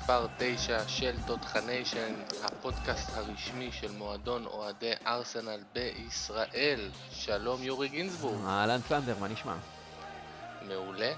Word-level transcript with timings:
מספר 0.00 0.26
9 0.38 0.88
של 0.88 1.16
תותחניישן, 1.26 2.14
הפודקאסט 2.44 3.16
הרשמי 3.16 3.72
של 3.72 3.92
מועדון 3.92 4.46
אוהדי 4.46 4.92
ארסנל 5.06 5.64
בישראל. 5.72 6.90
שלום 7.10 7.62
יורי 7.62 7.88
גינזבורג. 7.88 8.44
אהלן 8.46 8.78
סנדר, 8.78 9.18
מה 9.18 9.28
נשמע? 9.28 9.56
מעולה. 10.68 11.12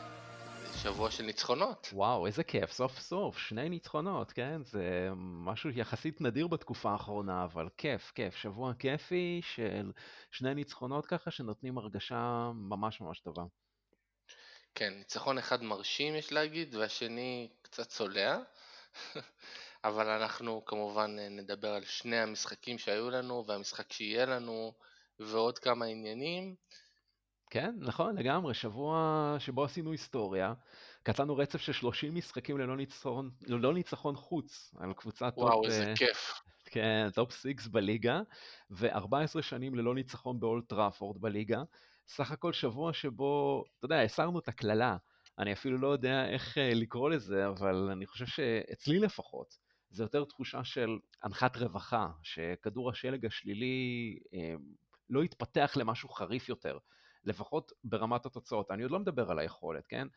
שבוע 0.83 1.11
של 1.11 1.25
ניצחונות. 1.25 1.89
וואו, 1.93 2.27
איזה 2.27 2.45
כיף, 2.45 2.73
סוף 2.73 2.99
סוף, 2.99 3.39
שני 3.39 3.69
ניצחונות, 3.69 4.33
כן? 4.33 4.63
זה 4.65 5.11
משהו 5.17 5.71
יחסית 5.71 6.21
נדיר 6.21 6.47
בתקופה 6.47 6.91
האחרונה, 6.91 7.45
אבל 7.45 7.69
כיף, 7.79 8.13
כיף. 8.15 8.37
שבוע 8.37 8.73
כיפי 8.79 9.41
של 9.45 9.93
שני 10.31 10.55
ניצחונות 10.55 11.07
ככה, 11.07 11.31
שנותנים 11.31 11.79
הרגשה 11.79 12.51
ממש 12.55 13.01
ממש 13.01 13.21
טובה. 13.21 13.43
כן, 14.75 14.93
ניצחון 14.99 15.39
אחד 15.39 15.63
מרשים 15.63 16.15
יש 16.15 16.33
להגיד, 16.33 16.75
והשני 16.75 17.49
קצת 17.63 17.89
צולע, 17.89 18.39
אבל 19.85 20.09
אנחנו 20.09 20.65
כמובן 20.65 21.17
נדבר 21.19 21.69
על 21.69 21.85
שני 21.85 22.17
המשחקים 22.17 22.79
שהיו 22.79 23.11
לנו, 23.11 23.45
והמשחק 23.47 23.93
שיהיה 23.93 24.27
לנו, 24.27 24.73
ועוד 25.19 25.59
כמה 25.59 25.85
עניינים. 25.85 26.55
כן, 27.51 27.75
נכון, 27.79 28.19
לגמרי, 28.19 28.55
שבוע 28.55 29.37
שבו 29.39 29.65
עשינו 29.65 29.93
היסטוריה, 29.93 30.55
קטענו 31.03 31.37
רצף 31.37 31.61
של 31.61 31.73
30 31.73 32.15
משחקים 32.15 32.59
ללא 32.59 32.77
ניצחון, 32.77 33.31
ללא 33.47 33.75
ניצחון 33.75 34.17
חוץ 34.17 34.75
על 34.79 34.93
וואו, 35.37 35.63
top... 35.63 35.65
איזה 35.65 35.93
uh, 35.93 35.99
כיף. 35.99 36.33
כן, 36.65 37.09
top 37.15 37.33
6 37.33 37.67
בליגה, 37.67 38.21
ו-14 38.71 39.43
שנים 39.43 39.75
ללא 39.75 39.95
ניצחון 39.95 40.41
באולד 40.41 40.69
טראפורד 40.69 41.21
בליגה. 41.21 41.63
סך 42.09 42.31
הכל 42.33 42.53
שבוע 42.53 42.93
שבו, 42.93 43.65
אתה 43.79 43.85
יודע, 43.85 44.01
הסרנו 44.01 44.39
את 44.39 44.49
הקללה. 44.49 44.97
אני 45.43 45.53
אפילו 45.53 45.79
לא 45.79 45.89
יודע 45.89 46.29
איך 46.29 46.59
uh, 46.59 46.61
לקרוא 46.75 47.11
לזה, 47.11 47.49
אבל 47.49 47.89
אני 47.93 48.07
חושב 48.07 48.27
שאצלי 48.27 48.99
לפחות, 48.99 49.59
זה 49.91 50.05
יותר 50.05 50.25
תחושה 50.25 50.65
של 50.65 50.99
אנחת 51.25 51.57
רווחה, 51.57 52.09
שכדור 52.23 52.91
השלג 52.91 53.27
השלילי 53.27 54.19
uh, 54.25 54.37
לא 55.11 55.25
יתפתח 55.25 55.73
למשהו 55.77 56.09
חריף 56.09 56.49
יותר. 56.49 56.79
לפחות 57.25 57.73
ברמת 57.85 58.27
התוצאות. 58.27 58.71
אני 58.71 58.83
עוד 58.83 58.93
לא 58.93 58.99
מדבר 58.99 59.31
על 59.31 59.39
היכולת, 59.39 59.87
כן? 59.87 60.09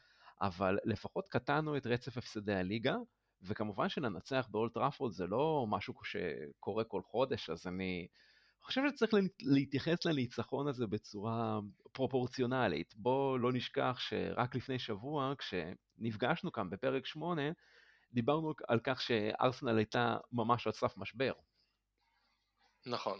אבל 0.41 0.77
לפחות 0.83 1.27
קטענו 1.29 1.77
את 1.77 1.87
רצף 1.87 2.17
הפסדי 2.17 2.53
הליגה, 2.53 2.95
וכמובן 3.41 3.89
שננצח 3.89 4.47
באולטראפורד 4.51 5.11
זה 5.11 5.27
לא 5.27 5.65
משהו 5.69 5.93
שקורה 6.03 6.83
כל 6.83 7.01
חודש, 7.01 7.49
אז 7.49 7.67
אני 7.67 8.07
חושב 8.65 8.81
שצריך 8.89 9.13
להתייחס 9.41 10.05
לניצחון 10.05 10.67
הזה 10.67 10.87
בצורה 10.87 11.59
פרופורציונלית. 11.91 12.93
בואו 12.97 13.37
לא 13.37 13.53
נשכח 13.53 13.97
שרק 13.99 14.55
לפני 14.55 14.79
שבוע, 14.79 15.33
כשנפגשנו 15.37 16.51
כאן 16.51 16.69
בפרק 16.69 17.05
8, 17.05 17.41
דיברנו 18.13 18.53
על 18.67 18.79
כך 18.83 19.01
שארסנל 19.01 19.77
הייתה 19.77 20.17
ממש 20.31 20.67
על 20.67 20.73
סף 20.73 20.97
משבר. 20.97 21.33
נכון. 22.85 23.19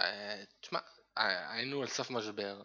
אה, 0.00 0.44
תשמע, 0.60 0.78
אה, 1.18 1.52
היינו 1.52 1.80
על 1.80 1.86
סף 1.86 2.10
משבר. 2.10 2.62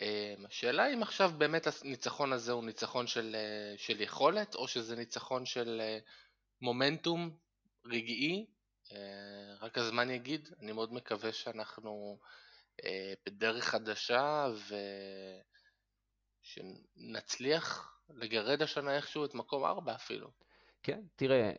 אמ, 0.00 0.46
השאלה 0.46 0.94
אם 0.94 1.02
עכשיו 1.02 1.30
באמת 1.38 1.66
הניצחון 1.82 2.32
הזה 2.32 2.52
הוא 2.52 2.64
ניצחון 2.64 3.06
של, 3.06 3.36
אה, 3.36 3.74
של 3.76 4.00
יכולת 4.00 4.54
או 4.54 4.68
שזה 4.68 4.96
ניצחון 4.96 5.46
של 5.46 5.80
אה, 5.80 5.98
מומנטום 6.60 7.30
רגעי, 7.84 8.46
אה, 8.46 8.57
רק 9.60 9.78
הזמן 9.78 10.10
יגיד, 10.10 10.48
אני 10.60 10.72
מאוד 10.72 10.92
מקווה 10.92 11.32
שאנחנו 11.32 12.18
בדרך 13.26 13.64
חדשה 13.64 14.46
ושנצליח 16.44 17.94
לגרד 18.10 18.62
השנה 18.62 18.96
איכשהו 18.96 19.24
את 19.24 19.34
מקום 19.34 19.64
ארבע 19.64 19.94
אפילו. 19.94 20.30
כן, 20.82 21.00
תראה, 21.16 21.52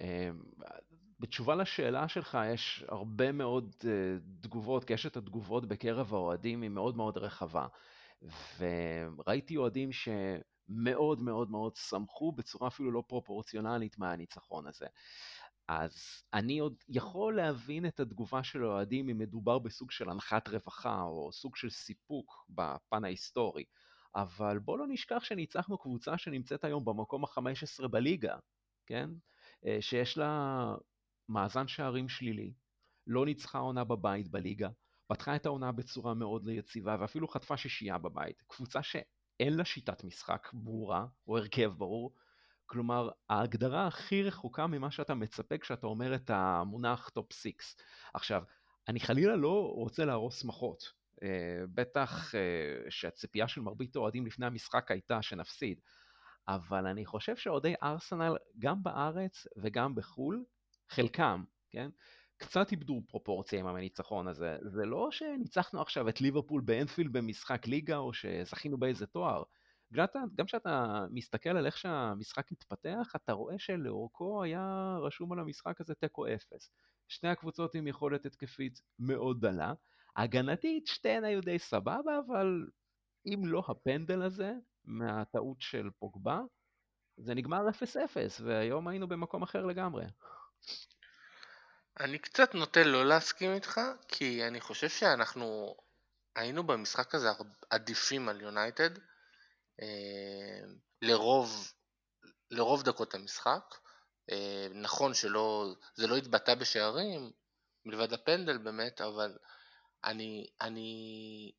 בתשובה 1.19 1.55
לשאלה 1.55 2.07
שלך 2.07 2.37
יש 2.53 2.83
הרבה 2.87 3.31
מאוד 3.31 3.75
תגובות, 4.41 4.85
קשת 4.85 5.17
התגובות 5.17 5.67
בקרב 5.67 6.13
האוהדים 6.13 6.61
היא 6.61 6.69
מאוד 6.69 6.97
מאוד 6.97 7.17
רחבה. 7.17 7.67
וראיתי 8.57 9.57
אוהדים 9.57 9.89
שמאוד 9.91 11.21
מאוד 11.21 11.51
מאוד 11.51 11.75
שמחו 11.75 12.31
בצורה 12.31 12.67
אפילו 12.67 12.91
לא 12.91 13.03
פרופורציונלית 13.07 13.97
מהניצחון 13.97 14.67
הזה. 14.67 14.85
אז 15.69 16.23
אני 16.33 16.59
עוד 16.59 16.75
יכול 16.87 17.35
להבין 17.35 17.85
את 17.85 17.99
התגובה 17.99 18.43
של 18.43 18.63
האוהדים 18.63 19.09
אם 19.09 19.17
מדובר 19.17 19.59
בסוג 19.59 19.91
של 19.91 20.09
הנחת 20.09 20.47
רווחה 20.47 21.01
או 21.01 21.31
סוג 21.31 21.55
של 21.55 21.69
סיפוק 21.69 22.45
בפן 22.49 23.03
ההיסטורי. 23.03 23.63
אבל 24.15 24.59
בוא 24.59 24.77
לא 24.77 24.85
נשכח 24.87 25.23
שניצחנו 25.23 25.77
קבוצה 25.77 26.17
שנמצאת 26.17 26.63
היום 26.63 26.85
במקום 26.85 27.25
ה-15 27.25 27.87
בליגה, 27.87 28.37
כן? 28.85 29.09
אה, 29.65 29.77
שיש 29.81 30.17
לה 30.17 30.75
מאזן 31.29 31.67
שערים 31.67 32.09
שלילי, 32.09 32.53
לא 33.07 33.25
ניצחה 33.25 33.59
עונה 33.59 33.83
בבית 33.83 34.27
בליגה, 34.27 34.69
פתחה 35.07 35.35
את 35.35 35.45
העונה 35.45 35.71
בצורה 35.71 36.13
מאוד 36.13 36.45
לא 36.45 36.51
יציבה 36.51 36.97
ואפילו 36.99 37.27
חטפה 37.27 37.57
שישייה 37.57 37.97
בבית. 37.97 38.43
קבוצה 38.47 38.83
שאין 38.83 39.53
לה 39.53 39.65
שיטת 39.65 40.03
משחק 40.03 40.49
ברורה 40.53 41.05
או 41.27 41.37
הרכב 41.37 41.73
ברור. 41.77 42.13
כלומר, 42.69 43.09
ההגדרה 43.29 43.87
הכי 43.87 44.23
רחוקה 44.23 44.67
ממה 44.67 44.91
שאתה 44.91 45.13
מצפה 45.13 45.57
כשאתה 45.57 45.87
אומר 45.87 46.15
את 46.15 46.29
המונח 46.33 47.09
top 47.09 47.33
six. 47.33 47.75
עכשיו, 48.13 48.43
אני 48.87 48.99
חלילה 48.99 49.35
לא 49.35 49.71
רוצה 49.75 50.05
להרוס 50.05 50.41
שמחות. 50.41 50.83
אה, 51.23 51.63
בטח 51.73 52.35
אה, 52.35 52.89
שהציפייה 52.89 53.47
של 53.47 53.61
מרבית 53.61 53.95
האוהדים 53.95 54.25
לפני 54.25 54.45
המשחק 54.45 54.91
הייתה 54.91 55.21
שנפסיד. 55.21 55.79
אבל 56.47 56.87
אני 56.87 57.05
חושב 57.05 57.35
שאוהדי 57.35 57.73
ארסנל, 57.83 58.37
גם 58.59 58.83
בארץ 58.83 59.47
וגם 59.57 59.95
בחו"ל, 59.95 60.43
חלקם, 60.89 61.43
כן? 61.69 61.89
קצת 62.37 62.71
איבדו 62.71 63.01
פרופורציה 63.07 63.59
עם 63.59 63.67
הניצחון 63.67 64.27
הזה. 64.27 64.57
זה 64.61 64.85
לא 64.85 65.11
שניצחנו 65.11 65.81
עכשיו 65.81 66.09
את 66.09 66.21
ליברפול 66.21 66.61
באנפילד 66.61 67.13
במשחק 67.13 67.67
ליגה, 67.67 67.97
או 67.97 68.13
שזכינו 68.13 68.77
באיזה 68.77 69.05
תואר. 69.05 69.43
גם 69.93 70.45
כשאתה 70.45 71.05
מסתכל 71.11 71.49
על 71.49 71.65
איך 71.65 71.77
שהמשחק 71.77 72.51
התפתח, 72.51 73.11
אתה 73.15 73.33
רואה 73.33 73.59
שלאורכו 73.59 74.43
היה 74.43 74.95
רשום 75.01 75.31
על 75.31 75.39
המשחק 75.39 75.81
הזה 75.81 75.95
תיקו 75.95 76.27
אפס. 76.27 76.71
שתי 77.07 77.27
הקבוצות 77.27 77.75
עם 77.75 77.87
יכולת 77.87 78.25
התקפית 78.25 78.81
מאוד 78.99 79.41
דלה. 79.41 79.73
הגנתית, 80.15 80.87
שתיהן 80.87 81.23
היו 81.23 81.41
די 81.41 81.59
סבבה, 81.59 82.19
אבל 82.27 82.67
אם 83.25 83.41
לא 83.45 83.63
הפנדל 83.67 84.21
הזה, 84.21 84.53
מהטעות 84.85 85.61
של 85.61 85.89
פוגבה, 85.99 86.41
זה 87.17 87.33
נגמר 87.33 87.69
0-0, 87.69 88.43
והיום 88.43 88.87
היינו 88.87 89.07
במקום 89.07 89.43
אחר 89.43 89.65
לגמרי. 89.65 90.05
אני 91.99 92.17
קצת 92.17 92.55
נוטה 92.55 92.83
לא 92.83 93.05
להסכים 93.05 93.53
איתך, 93.53 93.81
כי 94.07 94.47
אני 94.47 94.61
חושב 94.61 94.89
שאנחנו 94.89 95.75
היינו 96.35 96.67
במשחק 96.67 97.15
הזה 97.15 97.29
עדיפים 97.69 98.29
על 98.29 98.41
יונייטד 98.41 98.89
לרוב, 101.01 101.73
לרוב 102.51 102.83
דקות 102.83 103.15
המשחק. 103.15 103.75
אה, 104.31 104.67
נכון 104.71 105.13
שלא, 105.13 105.75
זה 105.95 106.07
לא 106.07 106.17
התבטא 106.17 106.55
בשערים, 106.55 107.31
מלבד 107.85 108.13
הפנדל 108.13 108.57
באמת, 108.57 109.01
אבל 109.01 109.37
אני, 110.03 110.47
אני 110.61 111.51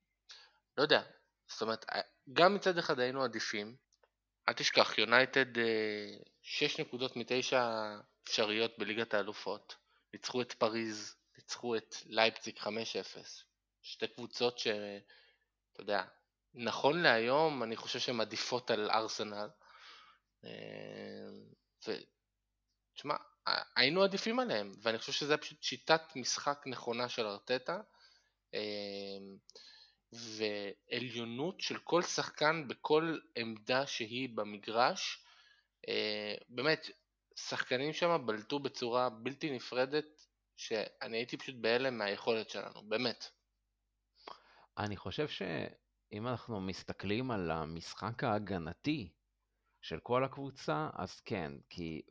לא 0.77 0.83
יודע, 0.83 1.03
זאת 1.49 1.63
אומרת, 1.63 1.87
גם 2.33 2.55
מצד 2.55 2.79
אחד 2.79 3.01
היינו 3.01 3.25
עדיפים, 3.25 3.77
אל 4.49 4.55
תשכח, 4.55 4.99
יונייטד 4.99 5.47
6 6.43 6.81
אה, 6.81 6.85
נקודות 6.85 7.17
מתשע 7.17 7.97
אפשריות 8.25 8.79
בליגת 8.79 9.15
האלופות. 9.15 9.77
ניצחו 10.13 10.43
את 10.43 10.53
פריז, 10.53 11.17
ניצחו 11.39 11.77
את 11.77 11.95
לייפציג 12.07 12.59
5-0. 12.59 12.69
שתי 13.83 14.09
קבוצות 14.09 14.59
שאתה 14.59 15.79
יודע, 15.79 16.05
נכון 16.55 17.03
להיום 17.03 17.63
אני 17.63 17.77
חושב 17.77 17.99
שהן 17.99 18.21
עדיפות 18.21 18.71
על 18.71 18.91
ארסנל. 18.91 19.49
ותשמע, 21.87 23.15
היינו 23.77 24.03
עדיפים 24.03 24.41
עליהם, 24.41 24.73
ואני 24.83 24.99
חושב 24.99 25.13
שזה 25.13 25.37
פשוט 25.37 25.63
שיטת 25.63 26.03
משחק 26.17 26.63
נכונה 26.67 27.09
של 27.09 27.27
ארטטה. 27.27 27.81
ועליונות 30.13 31.61
של 31.61 31.79
כל 31.79 32.03
שחקן 32.03 32.69
בכל 32.69 33.19
עמדה 33.37 33.87
שהיא 33.87 34.29
במגרש. 34.35 35.25
באמת, 36.49 36.87
שחקנים 37.37 37.93
שם 37.93 38.23
בלטו 38.27 38.59
בצורה 38.59 39.11
בלתי 39.11 39.51
נפרדת, 39.51 40.27
שאני 40.57 41.17
הייתי 41.17 41.37
פשוט 41.37 41.55
בהלם 41.61 41.99
מהיכולת 41.99 42.51
שלנו, 42.51 42.83
באמת. 42.83 43.31
אני 44.79 44.97
חושב 44.97 45.29
שאם 46.11 46.29
אנחנו 46.29 46.61
מסתכלים 46.61 47.31
על 47.31 47.51
המשחק 47.51 48.25
ההגנתי 48.25 49.13
של 49.83 50.01
כל 50.01 50.25
הקבוצה, 50.25 50.91
אז 50.95 51.21
כן, 51.21 51.53
כי 51.69 52.03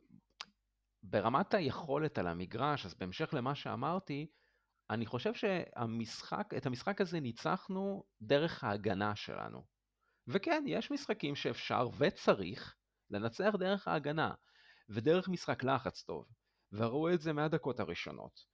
ברמת 1.02 1.54
היכולת 1.54 2.18
על 2.18 2.26
המגרש, 2.26 2.86
אז 2.86 2.94
בהמשך 2.94 3.34
למה 3.34 3.54
שאמרתי, 3.54 4.26
אני 4.90 5.06
חושב 5.06 5.34
שהמשחק, 5.34 6.50
את 6.56 6.66
המשחק 6.66 7.00
הזה 7.00 7.20
ניצחנו 7.20 8.04
דרך 8.22 8.64
ההגנה 8.64 9.16
שלנו. 9.16 9.64
וכן, 10.26 10.64
יש 10.66 10.90
משחקים 10.90 11.36
שאפשר 11.36 11.88
וצריך 11.98 12.76
לנצח 13.10 13.54
דרך 13.58 13.88
ההגנה. 13.88 14.34
ודרך 14.88 15.28
משחק 15.28 15.64
לחץ 15.64 16.02
טוב, 16.02 16.26
וראו 16.72 17.14
את 17.14 17.20
זה 17.20 17.32
מהדקות 17.32 17.80
הראשונות. 17.80 18.44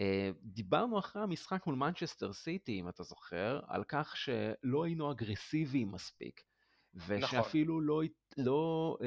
אה, 0.00 0.30
דיברנו 0.42 0.98
אחרי 0.98 1.22
המשחק 1.22 1.66
מול 1.66 1.74
מנצ'סטר 1.74 2.32
סיטי, 2.32 2.80
אם 2.80 2.88
אתה 2.88 3.02
זוכר, 3.02 3.60
על 3.66 3.84
כך 3.88 4.16
שלא 4.16 4.84
היינו 4.84 5.12
אגרסיביים 5.12 5.92
מספיק. 5.92 6.42
נכון. 6.94 7.16
ושאפילו 7.18 7.74
נכון. 7.74 7.86
לא, 7.86 8.02
לא, 8.36 8.44
לא, 8.44 8.98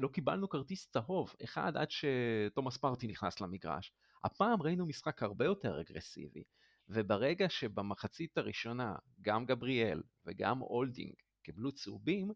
לא 0.00 0.08
קיבלנו 0.08 0.48
כרטיס 0.48 0.90
צהוב, 0.90 1.34
אחד 1.44 1.76
עד 1.76 1.88
שתומאס 1.90 2.76
פרטי 2.76 3.06
נכנס 3.06 3.40
למגרש. 3.40 3.92
הפעם 4.24 4.62
ראינו 4.62 4.86
משחק 4.86 5.22
הרבה 5.22 5.44
יותר 5.44 5.80
אגרסיבי, 5.80 6.42
וברגע 6.88 7.48
שבמחצית 7.48 8.38
הראשונה 8.38 8.94
גם 9.20 9.46
גבריאל 9.46 10.02
וגם 10.26 10.62
הולדינג 10.62 11.14
קיבלו 11.42 11.72
צהובים, 11.72 12.32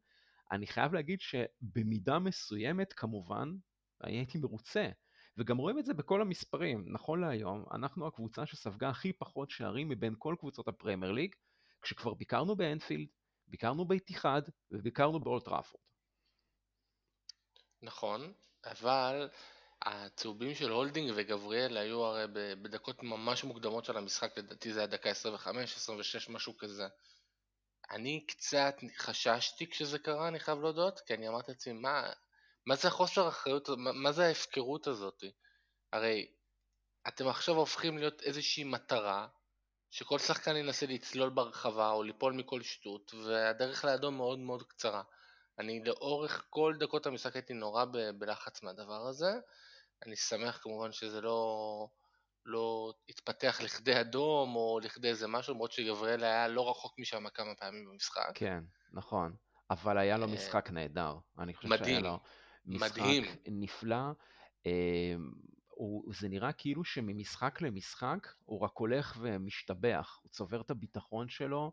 אני 0.53 0.67
חייב 0.67 0.95
להגיד 0.95 1.21
שבמידה 1.21 2.19
מסוימת 2.19 2.93
כמובן 2.93 3.49
הייתי 4.01 4.39
מרוצה. 4.39 4.89
וגם 5.37 5.57
רואים 5.57 5.79
את 5.79 5.85
זה 5.85 5.95
בכל 5.95 6.21
המספרים. 6.21 6.85
נכון 6.87 7.21
להיום, 7.21 7.65
אנחנו 7.75 8.07
הקבוצה 8.07 8.47
שספגה 8.47 8.89
הכי 8.89 9.13
פחות 9.13 9.51
שערים 9.51 9.89
מבין 9.89 10.15
כל 10.19 10.35
קבוצות 10.39 10.69
הפרמייר 10.69 11.13
ליג, 11.13 11.35
כשכבר 11.83 12.15
ביקרנו 12.15 12.57
באנפילד, 12.57 13.09
ביקרנו 13.47 13.85
באיתיחאד 13.85 14.43
וביקרנו 14.71 15.21
באולד 15.21 15.45
טראפורד. 15.45 15.85
נכון, 17.83 18.33
אבל 18.65 19.29
הצהובים 19.83 20.55
של 20.55 20.71
הולדינג 20.71 21.13
וגבריאל 21.17 21.77
היו 21.77 22.05
הרי 22.05 22.27
בדקות 22.63 23.03
ממש 23.03 23.45
מוקדמות 23.45 23.85
של 23.85 23.97
המשחק, 23.97 24.39
לדעתי 24.39 24.73
זה 24.73 24.81
היה 24.81 24.87
דקה 24.87 25.11
25, 25.11 25.77
26, 25.77 26.29
משהו 26.29 26.57
כזה. 26.57 26.87
אני 27.91 28.27
קצת 28.27 28.75
חששתי 28.97 29.71
כשזה 29.71 29.99
קרה, 29.99 30.29
אני 30.29 30.41
חייב 30.41 30.59
להודות, 30.59 31.01
כי 31.01 31.15
אני 31.15 31.29
אמרתי 31.29 31.53
לעצמי, 31.53 31.73
מה, 31.73 32.13
מה 32.67 32.77
זה 32.77 32.89
החוסר 32.89 33.29
אחריות, 33.29 33.69
מה, 33.69 33.93
מה 33.93 34.13
זה 34.13 34.27
ההפקרות 34.27 34.87
הזאת? 34.87 35.25
הרי 35.93 36.27
אתם 37.09 37.29
עכשיו 37.29 37.55
הופכים 37.55 37.99
להיות 37.99 38.23
איזושהי 38.23 38.65
מטרה 38.65 39.29
שכל 39.91 40.19
שחקן 40.19 40.57
ינסה 40.57 40.87
לצלול 40.87 41.31
ברחבה 41.31 41.91
או 41.91 42.03
ליפול 42.03 42.33
מכל 42.33 42.63
שטות, 42.63 43.15
והדרך 43.15 43.85
לאדום 43.85 44.17
מאוד 44.17 44.39
מאוד 44.39 44.63
קצרה. 44.63 45.03
אני 45.59 45.85
לאורך 45.85 46.47
כל 46.51 46.75
דקות 46.81 47.07
המשחק 47.07 47.35
הייתי 47.35 47.53
נורא 47.53 47.85
ב- 47.85 48.11
בלחץ 48.19 48.63
מהדבר 48.63 49.07
הזה. 49.07 49.33
אני 50.07 50.17
שמח 50.17 50.59
כמובן 50.63 50.93
שזה 50.93 51.21
לא, 51.21 51.89
לא 52.45 52.95
התפתח 53.09 53.61
לכדי 53.65 54.01
אדום 54.01 54.57
או 54.57 54.81
לכדי 54.83 55.09
איזה 55.09 55.27
משהו, 55.27 55.55
למרות 55.55 55.73
שגבריאל 55.73 56.25
היה 56.25 56.49
לא 56.49 56.71
רחוק 56.71 56.99
משם 56.99 57.29
כמה 57.29 57.55
פעמים 57.55 57.85
במשחק. 57.91 58.31
כן, 58.35 58.65
נכון. 58.93 59.37
אבל 59.71 59.99
היה 59.99 60.17
לו 60.17 60.27
אה, 60.27 60.33
משחק 60.33 60.71
נהדר. 60.71 61.15
אני 61.39 61.55
חושב 61.55 61.69
מדהים, 61.69 61.85
שהיה 61.85 62.01
לו 62.01 62.19
משחק 62.67 62.99
מדהים. 62.99 63.25
נפלא. 63.47 64.11
אמ, 64.67 65.33
הוא, 65.69 66.15
זה 66.15 66.29
נראה 66.29 66.53
כאילו 66.53 66.85
שממשחק 66.85 67.61
למשחק 67.61 68.29
הוא 68.45 68.61
רק 68.61 68.73
הולך 68.75 69.19
ומשתבח, 69.21 70.19
הוא 70.23 70.31
צובר 70.31 70.61
את 70.61 70.71
הביטחון 70.71 71.29
שלו 71.29 71.73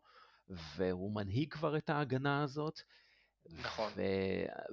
והוא 0.76 1.16
מנהיג 1.16 1.54
כבר 1.54 1.78
את 1.78 1.90
ההגנה 1.90 2.44
הזאת. 2.44 2.80
נכון. 3.50 3.92
ו, 3.96 4.02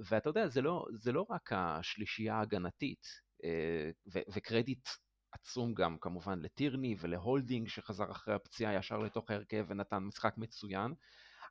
ואתה 0.09 0.29
יודע, 0.29 0.47
זה 0.47 0.61
לא, 0.61 0.85
זה 0.93 1.11
לא 1.11 1.25
רק 1.29 1.49
השלישייה 1.53 2.35
ההגנתית, 2.35 3.07
אה, 3.43 3.89
ו, 4.13 4.19
וקרדיט 4.33 4.89
עצום 5.31 5.73
גם 5.73 5.97
כמובן 6.01 6.39
לטירני 6.39 6.95
ולהולדינג 6.99 7.67
שחזר 7.67 8.11
אחרי 8.11 8.33
הפציעה 8.33 8.73
ישר 8.73 8.97
לתוך 8.97 9.31
ההרכב 9.31 9.65
ונתן 9.67 9.97
משחק 9.97 10.33
מצוין. 10.37 10.93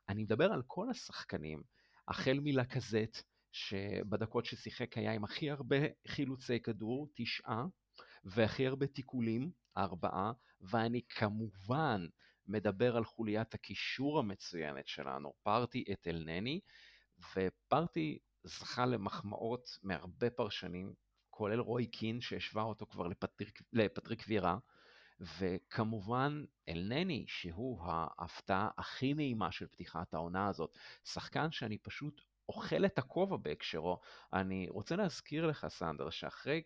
אני 0.09 0.23
מדבר 0.23 0.53
על 0.53 0.61
כל 0.67 0.89
השחקנים, 0.89 1.63
החל 2.07 2.39
מלקזט, 2.41 3.23
שבדקות 3.51 4.45
ששיחק 4.45 4.97
היה 4.97 5.11
עם 5.11 5.23
הכי 5.23 5.51
הרבה 5.51 5.75
חילוצי 6.07 6.59
כדור, 6.59 7.07
תשעה, 7.15 7.65
והכי 8.23 8.67
הרבה 8.67 8.87
תיקולים, 8.87 9.51
ארבעה, 9.77 10.31
ואני 10.61 11.01
כמובן 11.09 12.07
מדבר 12.47 12.97
על 12.97 13.05
חוליית 13.05 13.53
הקישור 13.53 14.19
המצוינת 14.19 14.87
שלנו, 14.87 15.33
פארטי 15.43 15.83
את 15.91 16.07
אלנני, 16.07 16.59
ופארטי 17.35 18.19
זכה 18.43 18.85
למחמאות 18.85 19.69
מהרבה 19.83 20.29
פרשנים, 20.29 20.93
כולל 21.29 21.59
רוי 21.59 21.87
קין 21.87 22.21
שהשווה 22.21 22.63
אותו 22.63 22.85
כבר 22.85 23.07
לפטריק, 23.07 23.61
לפטריק 23.73 24.23
וירה, 24.27 24.57
וכמובן 25.19 26.43
אלנני 26.69 27.25
שהוא 27.27 27.81
ההפתעה 27.83 28.69
הכי 28.77 29.13
נעימה 29.13 29.51
של 29.51 29.67
פתיחת 29.67 30.13
העונה 30.13 30.47
הזאת, 30.47 30.77
שחקן 31.03 31.51
שאני 31.51 31.77
פשוט 31.77 32.21
אוכל 32.49 32.85
את 32.85 32.97
הכובע 32.97 33.37
בהקשרו. 33.37 33.99
אני 34.33 34.67
רוצה 34.69 34.95
להזכיר 34.95 35.47
לך, 35.47 35.67
סנדר, 35.67 36.09
שאחרי 36.09 36.61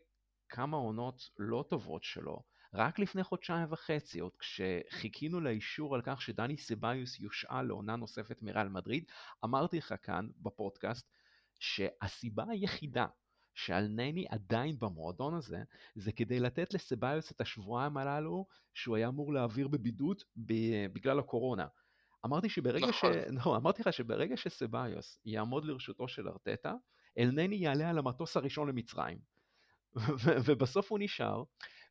כמה 0.50 0.78
עונות 0.78 1.30
לא 1.40 1.66
טובות 1.70 2.04
שלו, 2.04 2.44
רק 2.74 3.00
לפני 3.00 3.24
חודשיים 3.24 3.72
וחצי, 3.72 4.20
עוד 4.20 4.32
כשחיכינו 4.40 5.40
לאישור 5.42 5.96
על 5.96 6.02
כך 6.04 6.22
שדני 6.22 6.58
סביוס 6.58 7.20
יושאל 7.20 7.62
לעונה 7.62 7.96
נוספת 7.96 8.42
מריאל 8.42 8.68
מדריד, 8.70 9.04
אמרתי 9.44 9.78
לך 9.78 9.94
כאן 10.02 10.30
בפודקאסט 10.38 11.10
שהסיבה 11.60 12.44
היחידה 12.50 13.08
שעל 13.54 13.88
נייני 13.88 14.26
עדיין 14.30 14.80
במועדון 14.80 15.34
הזה, 15.34 15.64
זה 15.96 16.12
כדי 16.12 16.40
לתת 16.40 16.74
לסביוס 16.74 17.32
את 17.32 17.42
השבועיים 17.42 17.98
הללו 17.98 18.48
שהוא 18.74 18.96
היה 18.96 19.08
אמור 19.08 19.34
להעביר 19.34 19.68
בבידוד 19.68 20.24
בגלל 20.94 21.20
הקורונה. 21.20 21.68
אמרתי 22.26 22.50
שברגע 22.50 22.88
נכון. 22.88 23.14
ש... 23.14 23.16
לא, 23.46 23.58
אמרתי 23.58 23.82
לך 23.82 23.94
שברגע 23.94 24.38
שסביוס 24.38 25.20
יעמוד 25.26 25.66
לרשותו 25.66 26.08
של 26.08 26.28
ארטטה, 26.28 26.74
אלנני 27.18 27.56
יעלה 27.56 27.90
על 27.90 27.98
המטוס 27.98 28.38
הראשון 28.38 28.70
למצרים. 28.70 29.18
ובסוף 30.46 30.92
הוא 30.92 31.00
נשאר, 31.02 31.44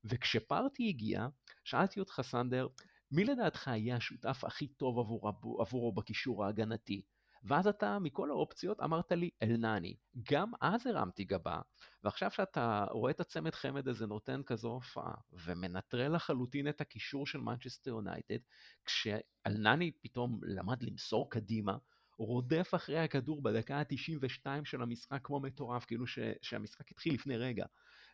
וכשפרטי 0.04 0.88
הגיע, 0.88 1.26
שאלתי 1.64 2.00
אותך 2.00 2.20
סנדר, 2.22 2.66
מי 3.12 3.24
לדעתך 3.24 3.66
יהיה 3.66 3.96
השותף 3.96 4.44
הכי 4.44 4.66
טוב 4.66 4.98
עבור, 4.98 5.30
עבורו 5.60 5.92
בקישור 5.92 6.44
ההגנתי? 6.44 7.02
ואז 7.44 7.66
אתה, 7.66 7.98
מכל 7.98 8.30
האופציות, 8.30 8.80
אמרת 8.80 9.12
לי 9.12 9.30
אלנני. 9.42 9.96
גם 10.32 10.52
אז 10.60 10.86
הרמתי 10.86 11.24
גבה, 11.24 11.60
ועכשיו 12.04 12.30
שאתה 12.30 12.86
רואה 12.90 13.10
את 13.10 13.20
הצמד 13.20 13.54
חמד 13.54 13.88
הזה 13.88 14.06
נותן 14.06 14.40
כזו 14.46 14.68
הופעה, 14.68 15.14
ומנטרל 15.32 16.14
לחלוטין 16.14 16.68
את 16.68 16.80
הקישור 16.80 17.26
של 17.26 17.38
מנצ'סטר 17.38 17.90
יונייטד, 17.90 18.38
כשאלנני 18.84 19.92
פתאום 20.02 20.40
למד 20.42 20.82
למסור 20.82 21.30
קדימה, 21.30 21.76
רודף 22.18 22.70
אחרי 22.74 22.98
הכדור 22.98 23.42
בדקה 23.42 23.78
ה-92 23.78 24.46
של 24.64 24.82
המשחק 24.82 25.20
כמו 25.24 25.40
מטורף, 25.40 25.84
כאילו 25.84 26.06
ש, 26.06 26.18
שהמשחק 26.42 26.90
התחיל 26.90 27.14
לפני 27.14 27.36
רגע. 27.36 27.66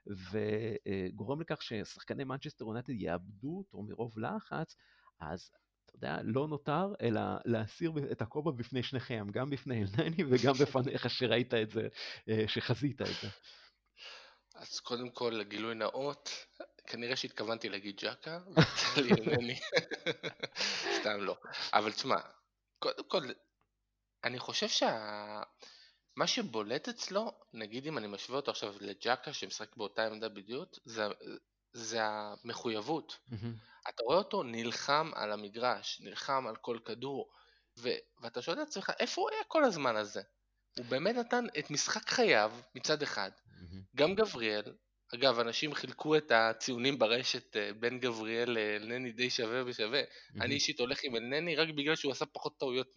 וגורם 0.07 1.41
לכך 1.41 1.63
ששחקני 1.63 2.25
מנצ'סטר 2.25 2.65
יונייטד 2.65 2.93
יאבדו 2.93 3.59
אותו 3.59 3.83
מרוב 3.83 4.19
לחץ, 4.19 4.77
אז 5.21 5.51
יודע, 5.95 6.19
לא 6.25 6.49
נותר 6.49 6.95
אלא 7.03 7.21
להסיר 7.45 7.93
את 8.13 8.23
הכובע 8.23 8.51
בפני 8.51 8.83
שניכם, 8.83 9.27
גם 9.31 9.51
בפני 9.51 9.85
אלנני 9.85 10.25
וגם 10.31 10.53
בפניך 10.53 11.11
שראית 11.11 11.55
את 11.55 11.71
זה, 11.71 11.89
אה, 12.29 12.45
שחזית 12.47 13.03
את 13.03 13.07
זה. 13.07 13.29
אז 14.55 14.81
קודם 14.81 15.11
כל, 15.11 15.43
גילוי 15.43 15.75
נאות, 15.75 16.31
כנראה 16.87 17.17
שהתכוונתי 17.17 17.69
להגיד 17.69 17.97
ג'קה, 18.01 18.39
לי 18.97 19.11
אלנני. 19.11 19.59
סתם 21.01 21.21
לא. 21.21 21.37
אבל 21.73 21.93
תשמע, 21.93 22.17
קודם 22.79 23.05
כל, 23.09 23.23
אני 24.25 24.39
חושב 24.39 24.69
שה... 24.69 25.43
מה 26.17 26.27
שבולט 26.27 26.89
אצלו, 26.89 27.33
נגיד 27.53 27.87
אם 27.87 27.99
אני 27.99 28.07
משווה 28.07 28.37
אותו 28.37 28.51
עכשיו 28.51 28.75
לג'קה 28.81 29.33
שמשחק 29.33 29.77
באותה 29.77 30.07
עמדה 30.07 30.29
בדיוק, 30.29 30.69
זה, 30.85 31.03
זה 31.73 31.99
המחויבות. 32.03 33.19
Mm-hmm. 33.31 33.89
אתה 33.89 34.03
רואה 34.03 34.19
אותו 34.19 34.43
נלחם 34.43 35.11
על 35.15 35.33
המגרש, 35.33 36.01
נלחם 36.01 36.47
על 36.49 36.57
כל 36.57 36.79
כדור, 36.85 37.31
ו- 37.79 37.99
ואתה 38.21 38.43
שואל 38.43 38.63
את 38.63 38.69
עצמך, 38.69 38.93
איפה 39.01 39.21
הוא 39.21 39.31
היה 39.31 39.45
כל 39.49 39.65
הזמן 39.65 39.97
הזה? 39.97 40.23
הוא 40.79 40.87
באמת 40.87 41.15
נתן 41.15 41.45
את 41.59 41.71
משחק 41.71 42.09
חייו 42.09 42.53
מצד 42.75 43.03
אחד, 43.03 43.31
mm-hmm. 43.31 43.97
גם 43.97 44.15
גבריאל, 44.15 44.73
אגב, 45.15 45.39
אנשים 45.39 45.75
חילקו 45.75 46.17
את 46.17 46.33
הציונים 46.35 46.99
ברשת 46.99 47.57
אה, 47.57 47.71
בין 47.73 48.01
גבריאל 48.01 48.51
לאלנני 48.51 49.13
די 49.13 49.31
שווה 49.31 49.65
בשווה. 49.65 50.03
Mm-hmm. 50.03 50.43
אני 50.43 50.55
אישית 50.55 50.81
הולך 50.81 50.99
עם 51.03 51.17
אלנני 51.17 51.57
רק 51.57 51.69
בגלל 51.69 51.97
שהוא 51.97 52.13
עשה 52.13 52.27
פחות 52.27 52.59
טעויות 52.59 52.89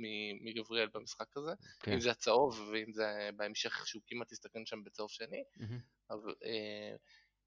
מגבריאל 0.42 0.90
במשחק 0.94 1.38
הזה. 1.38 1.51
Okay. 1.51 1.84
כן. 1.86 1.92
אם 1.92 2.00
זה 2.00 2.12
הצהוב 2.12 2.70
ואם 2.72 2.94
זה 2.94 3.30
בהמשך 3.36 3.88
שהוא 3.88 4.01
כמעט 4.08 4.32
הסתכן 4.32 4.66
שם 4.66 4.84
בצהוב 4.84 5.12
שני. 5.12 5.44
Mm-hmm. 5.58 6.13
אבל 6.13 6.36
אה, 6.46 6.96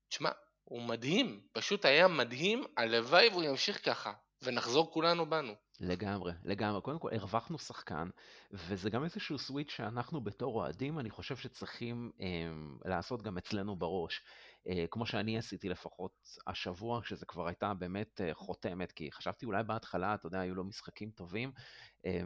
תשמע, 0.08 0.30
הוא 0.64 0.82
מדהים, 0.82 1.40
פשוט 1.52 1.84
היה 1.84 2.08
מדהים, 2.08 2.64
הלוואי 2.76 3.28
והוא 3.28 3.42
ימשיך 3.42 3.84
ככה, 3.84 4.12
ונחזור 4.42 4.92
כולנו 4.92 5.30
בנו. 5.30 5.52
לגמרי, 5.80 6.32
לגמרי. 6.44 6.80
קודם 6.80 6.98
כל, 6.98 7.08
הרווחנו 7.12 7.58
שחקן, 7.58 8.08
וזה 8.52 8.90
גם 8.90 9.04
איזשהו 9.04 9.38
סוויץ' 9.38 9.70
שאנחנו 9.70 10.20
בתור 10.20 10.54
אוהדים, 10.54 10.98
אני 10.98 11.10
חושב 11.10 11.36
שצריכים 11.36 12.10
אה, 12.20 12.26
לעשות 12.84 13.22
גם 13.22 13.38
אצלנו 13.38 13.76
בראש. 13.76 14.22
אה, 14.68 14.84
כמו 14.90 15.06
שאני 15.06 15.38
עשיתי 15.38 15.68
לפחות 15.68 16.12
השבוע, 16.46 17.02
כשזה 17.02 17.26
כבר 17.26 17.46
הייתה 17.46 17.74
באמת 17.74 18.20
אה, 18.20 18.34
חותמת, 18.34 18.92
כי 18.92 19.12
חשבתי 19.12 19.46
אולי 19.46 19.62
בהתחלה, 19.62 20.14
אתה 20.14 20.26
יודע, 20.26 20.40
היו 20.40 20.54
לו 20.54 20.64
משחקים 20.64 21.10
טובים. 21.10 21.52
אה, 22.06 22.22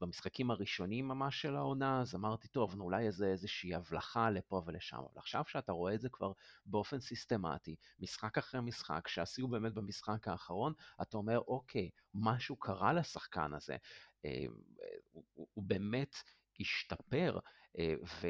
במשחקים 0.00 0.50
הראשונים 0.50 1.08
ממש 1.08 1.42
של 1.42 1.56
העונה, 1.56 2.00
אז 2.00 2.14
אמרתי, 2.14 2.48
טוב, 2.48 2.74
נו, 2.74 2.84
אולי 2.84 3.06
איזה, 3.06 3.26
איזושהי 3.26 3.74
הבלחה 3.74 4.30
לפה 4.30 4.62
ולשם. 4.66 4.96
אבל 4.96 5.18
עכשיו 5.18 5.42
שאתה 5.46 5.72
רואה 5.72 5.94
את 5.94 6.00
זה 6.00 6.08
כבר 6.08 6.32
באופן 6.66 7.00
סיסטמטי, 7.00 7.76
משחק 8.00 8.38
אחרי 8.38 8.60
משחק, 8.60 9.08
שעשינו 9.08 9.48
באמת 9.48 9.74
במשחק 9.74 10.28
האחרון, 10.28 10.72
אתה 11.02 11.16
אומר, 11.16 11.38
אוקיי, 11.38 11.90
משהו 12.14 12.56
קרה 12.56 12.92
לשחקן 12.92 13.54
הזה. 13.54 13.76
הוא, 15.12 15.24
הוא 15.54 15.64
באמת 15.64 16.16
השתפר, 16.60 17.38
ו... 18.20 18.26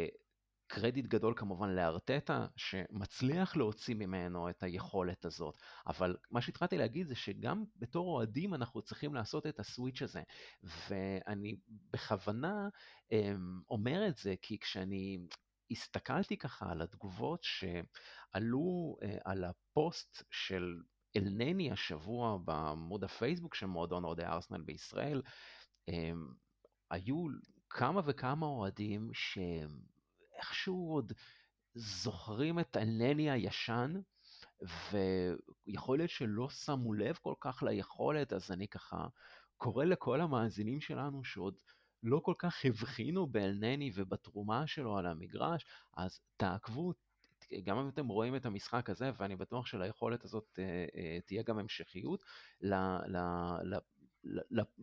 קרדיט 0.68 1.06
גדול 1.06 1.34
כמובן 1.37 1.68
לארטטה, 1.68 2.46
שמצליח 2.56 3.56
להוציא 3.56 3.94
ממנו 3.94 4.50
את 4.50 4.62
היכולת 4.62 5.25
הזאת. 5.25 5.60
אבל 5.87 6.16
מה 6.30 6.40
שהתחלתי 6.40 6.78
להגיד 6.78 7.06
זה 7.06 7.14
שגם 7.14 7.64
בתור 7.76 8.08
אוהדים 8.08 8.54
אנחנו 8.54 8.82
צריכים 8.82 9.14
לעשות 9.14 9.46
את 9.46 9.60
הסוויץ' 9.60 10.02
הזה. 10.02 10.22
ואני 10.62 11.56
בכוונה 11.92 12.68
אמ, 13.12 13.60
אומר 13.70 14.08
את 14.08 14.16
זה, 14.16 14.34
כי 14.42 14.58
כשאני 14.58 15.18
הסתכלתי 15.70 16.37
ככה 16.37 16.70
על 16.70 16.82
התגובות 16.82 17.40
שעלו 17.42 18.96
אה, 19.02 19.18
על 19.25 19.44
הפוסט 19.44 20.22
של 20.30 20.82
אלנני 21.16 21.72
השבוע 21.72 22.38
בעמוד 22.44 23.04
הפייסבוק 23.04 23.54
של 23.54 23.66
מועדון 23.66 24.04
אוהדי 24.04 24.25
ארסנל 24.25 24.62
בישראל, 24.62 25.22
אמ, 25.88 26.28
היו 26.90 27.26
כמה 27.70 28.00
וכמה 28.04 28.46
אוהדים 28.46 29.10
שהם 29.12 29.98
איכשהו 30.38 30.92
עוד 30.92 31.12
זוכרים 31.75 32.61
את 32.61 32.76
הנני 32.76 33.30
הישן, 33.30 33.95
ויכול 34.92 35.99
להיות 35.99 36.11
שלא 36.11 36.50
שמו 36.50 36.95
לב 36.95 37.18
כל 37.23 37.35
כך 37.40 37.62
ליכולת, 37.62 38.33
אז 38.33 38.50
אני 38.50 38.68
ככה 38.68 39.07
קורא 39.57 39.85
לכל 39.85 40.21
המאזינים 40.21 40.80
שלנו 40.80 41.25
שעוד 41.25 41.54
לא 42.02 42.21
כל 42.25 42.35
כך 42.38 42.64
הבחינו 42.64 43.26
באלנני 43.26 43.90
ובתרומה 43.95 44.66
שלו 44.66 44.99
על 44.99 45.07
המגרש, 45.07 45.66
אז 45.97 46.21
תעקבו, 46.37 46.92
גם 47.64 47.78
אם 47.78 47.88
אתם 47.88 48.09
רואים 48.09 48.37
את 48.37 48.47
המשחק 48.47 48.90
הזה, 48.90 49.11
ואני 49.18 49.37
בטוח 49.37 49.66
שליכולת 49.66 50.25
הזאת 50.25 50.59
אה, 50.59 50.87
אה, 50.97 51.18
תהיה 51.26 51.42
גם 51.42 51.59
המשכיות, 51.59 52.21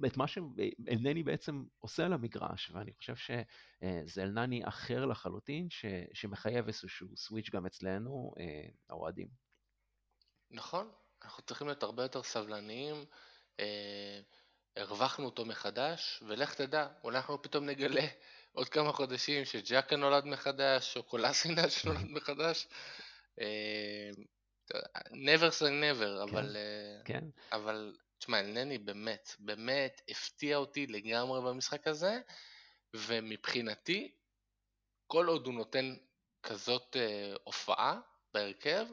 את 0.06 0.18
מה 0.18 0.28
שאלנני 0.28 1.24
בעצם 1.24 1.64
עושה 1.80 2.06
על 2.06 2.14
המגרש, 2.14 2.72
ואני 2.72 2.94
חושב 2.94 3.16
שזה 3.16 4.24
אלנני 4.24 4.68
אחר 4.68 5.06
לחלוטין, 5.06 5.70
ש, 5.70 5.86
שמחייב 6.14 6.68
איזשהו 6.68 7.18
סוויץ' 7.18 7.50
גם 7.50 7.66
אצלנו, 7.66 8.34
אה, 8.40 8.70
האוהדים. 8.90 9.28
נכון, 10.52 10.92
אנחנו 11.24 11.44
צריכים 11.44 11.68
להיות 11.68 11.84
הרבה 11.84 12.04
יותר 12.04 12.24
סבלניים, 12.24 12.96
אה, 13.60 14.20
הרווחנו 14.78 15.26
אותו 15.26 15.46
מחדש, 15.46 16.24
ולך 16.28 16.54
תדע, 16.54 16.88
אולי 17.04 17.18
אנחנו 17.18 17.42
פתאום 17.42 17.66
נגלה 17.66 18.02
עוד 18.54 18.70
כמה 18.70 18.92
חודשים 18.92 19.46
שג'קה 19.46 19.96
נולד 19.96 20.26
מחדש, 20.26 20.98
או 20.98 21.04
קולאסינאץ' 21.04 21.72
שנולד 21.72 22.12
מחדש. 22.18 22.68
אה, 23.42 24.10
never 25.12 25.52
say 25.60 25.72
never, 25.84 26.24
אבל, 26.24 26.56
כן, 27.06 27.16
אה, 27.16 27.22
כן. 27.22 27.24
אבל 27.52 27.94
תשמע, 28.20 28.40
אלנני 28.40 28.78
באמת, 28.78 29.36
באמת 29.40 30.02
הפתיע 30.10 30.58
אותי 30.58 30.88
לגמרי 30.88 31.42
במשחק 31.42 31.88
הזה, 31.88 32.20
ומבחינתי, 32.94 34.12
כל 35.08 35.28
עוד 35.28 35.46
הוא 35.46 35.54
נותן 35.54 35.96
כזאת 36.44 36.96
אה, 37.00 37.34
הופעה 37.44 38.00
בהרכב, 38.34 38.86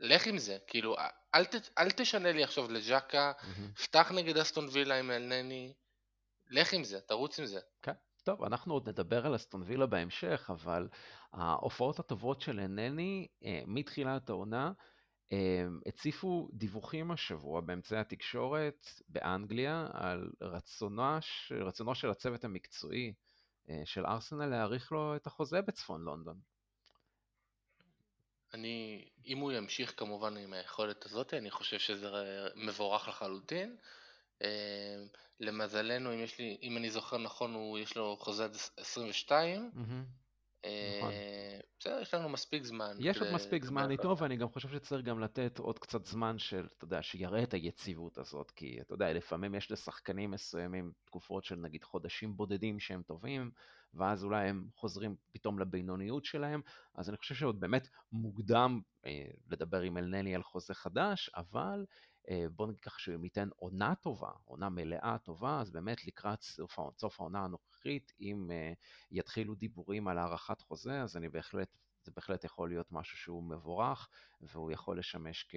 לך 0.00 0.26
עם 0.26 0.38
זה, 0.38 0.58
כאילו, 0.66 0.96
אל, 1.34 1.44
ת, 1.44 1.54
אל 1.78 1.90
תשנה 1.90 2.32
לי 2.32 2.44
עכשיו 2.44 2.70
לז'קה, 2.70 3.32
mm-hmm. 3.38 3.82
פתח 3.82 4.12
נגד 4.14 4.36
אסטון 4.36 4.68
וילה 4.72 4.98
עם 4.98 5.10
אלנני, 5.10 5.72
לך 6.50 6.72
עם 6.72 6.84
זה, 6.84 7.00
תרוץ 7.00 7.38
עם 7.38 7.46
זה. 7.46 7.60
כן, 7.82 7.92
טוב, 8.24 8.44
אנחנו 8.44 8.74
עוד 8.74 8.88
נדבר 8.88 9.26
על 9.26 9.36
אסטון 9.36 9.62
וילה 9.66 9.86
בהמשך, 9.86 10.50
אבל 10.52 10.88
ההופעות 11.32 11.98
הטובות 11.98 12.40
של 12.40 12.60
אלנני, 12.60 13.28
אה, 13.44 13.62
מתחילת 13.66 14.30
העונה, 14.30 14.72
הציפו 15.86 16.48
דיווחים 16.52 17.10
השבוע 17.10 17.60
באמצעי 17.60 17.98
התקשורת 17.98 18.86
באנגליה 19.08 19.86
על 19.92 20.30
רצונה, 20.40 21.18
רצונו 21.50 21.94
של 21.94 22.10
הצוות 22.10 22.44
המקצועי 22.44 23.12
אה, 23.70 23.82
של 23.84 24.06
ארסנל 24.06 24.46
להאריך 24.46 24.92
לו 24.92 25.16
את 25.16 25.26
החוזה 25.26 25.62
בצפון 25.62 26.02
לונדון. 26.02 26.40
אני, 28.54 29.08
אם 29.26 29.38
הוא 29.38 29.52
ימשיך 29.52 29.94
כמובן 29.96 30.36
עם 30.36 30.52
היכולת 30.52 31.06
הזאת, 31.06 31.34
אני 31.34 31.50
חושב 31.50 31.78
שזה 31.78 32.08
מבורך 32.56 33.08
לחלוטין. 33.08 33.76
אמ, 34.40 34.48
למזלנו, 35.40 36.14
אם, 36.14 36.18
יש 36.18 36.38
לי, 36.38 36.58
אם 36.62 36.76
אני 36.76 36.90
זוכר 36.90 37.18
נכון, 37.18 37.54
הוא, 37.54 37.78
יש 37.78 37.96
לו 37.96 38.16
חוזה 38.16 38.44
עד 38.44 38.56
22. 38.76 39.70
Mm-hmm. 39.74 40.27
נכון. 40.66 41.10
אה, 41.10 41.60
בסדר, 41.78 42.00
יש 42.00 42.14
לנו 42.14 42.28
מספיק 42.28 42.64
זמן. 42.64 42.96
יש 43.00 43.18
עוד 43.18 43.34
מספיק 43.34 43.64
זמן 43.64 43.90
איתו, 43.90 44.18
ואני 44.18 44.36
גם 44.36 44.48
חושב 44.48 44.68
שצריך 44.68 45.04
גם 45.04 45.20
לתת 45.20 45.58
עוד 45.58 45.78
קצת 45.78 46.06
זמן 46.06 46.38
של, 46.38 46.66
אתה 46.76 46.84
יודע, 46.84 47.02
שיראה 47.02 47.42
את 47.42 47.54
היציבות 47.54 48.18
הזאת, 48.18 48.50
כי 48.50 48.78
אתה 48.80 48.94
יודע, 48.94 49.12
לפעמים 49.12 49.54
יש 49.54 49.70
לשחקנים 49.70 50.30
מסוימים 50.30 50.92
תקופות 51.04 51.44
של 51.44 51.56
נגיד 51.56 51.84
חודשים 51.84 52.36
בודדים 52.36 52.80
שהם 52.80 53.02
טובים, 53.02 53.50
ואז 53.94 54.24
אולי 54.24 54.48
הם 54.48 54.68
חוזרים 54.74 55.16
פתאום 55.32 55.58
לבינוניות 55.58 56.24
שלהם, 56.24 56.60
אז 56.94 57.08
אני 57.08 57.16
חושב 57.16 57.34
שעוד 57.34 57.60
באמת 57.60 57.88
מוקדם 58.12 58.80
אה, 59.06 59.26
לדבר 59.50 59.80
עם 59.80 59.96
אלנני 59.96 60.34
על 60.34 60.42
חוזה 60.42 60.74
חדש, 60.74 61.30
אבל 61.36 61.84
בוא 62.50 62.66
נגיד 62.66 62.80
ככה 62.80 63.00
שהוא 63.00 63.24
ייתן 63.24 63.48
עונה 63.56 63.94
טובה, 63.94 64.30
עונה 64.44 64.68
מלאה 64.68 65.16
טובה, 65.18 65.60
אז 65.60 65.70
באמת 65.70 66.06
לקראת 66.06 66.42
סוף, 66.42 66.78
סוף 66.98 67.20
העונה 67.20 67.44
הנוכחית, 67.44 68.12
אם 68.20 68.50
uh, 68.50 68.76
יתחילו 69.10 69.54
דיבורים 69.54 70.08
על 70.08 70.18
הארכת 70.18 70.60
חוזה, 70.60 71.02
אז 71.02 71.16
אני 71.16 71.28
בהחלט, 71.28 71.76
זה 72.04 72.12
בהחלט 72.16 72.44
יכול 72.44 72.68
להיות 72.68 72.92
משהו 72.92 73.18
שהוא 73.18 73.42
מבורך, 73.42 74.08
והוא 74.40 74.70
יכול 74.72 74.98
לשמש 74.98 75.46
כ, 75.48 75.54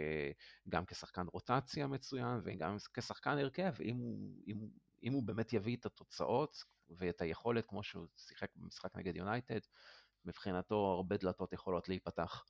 גם 0.69 0.85
כשחקן 0.85 1.25
רוטציה 1.33 1.87
מצוין, 1.87 2.39
וגם 2.43 2.77
כשחקן 2.93 3.37
הרכב, 3.37 3.73
אם 3.81 3.95
הוא, 3.97 4.41
אם, 4.47 4.67
אם 5.03 5.13
הוא 5.13 5.23
באמת 5.23 5.53
יביא 5.53 5.77
את 5.77 5.85
התוצאות 5.85 6.63
ואת 6.89 7.21
היכולת, 7.21 7.65
כמו 7.65 7.83
שהוא 7.83 8.07
שיחק 8.17 8.49
במשחק 8.55 8.95
נגד 8.95 9.15
יונייטד, 9.15 9.59
מבחינתו 10.25 10.75
הרבה 10.75 11.17
דלתות 11.17 11.53
יכולות 11.53 11.89
להיפתח. 11.89 12.45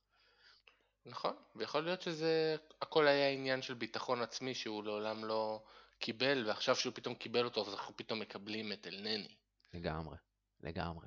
נכון, 1.06 1.36
ויכול 1.56 1.80
להיות 1.80 2.02
שזה 2.02 2.56
הכל 2.82 3.06
היה 3.06 3.28
עניין 3.28 3.62
של 3.62 3.74
ביטחון 3.74 4.22
עצמי 4.22 4.54
שהוא 4.54 4.84
לעולם 4.84 5.24
לא 5.24 5.62
קיבל, 5.98 6.44
ועכשיו 6.46 6.76
שהוא 6.76 6.94
פתאום 6.94 7.14
קיבל 7.14 7.44
אותו, 7.44 7.66
אז 7.66 7.74
אנחנו 7.74 7.96
פתאום 7.96 8.20
מקבלים 8.20 8.72
את 8.72 8.86
אלנני. 8.86 9.34
לגמרי, 9.74 10.16
לגמרי. 10.60 11.06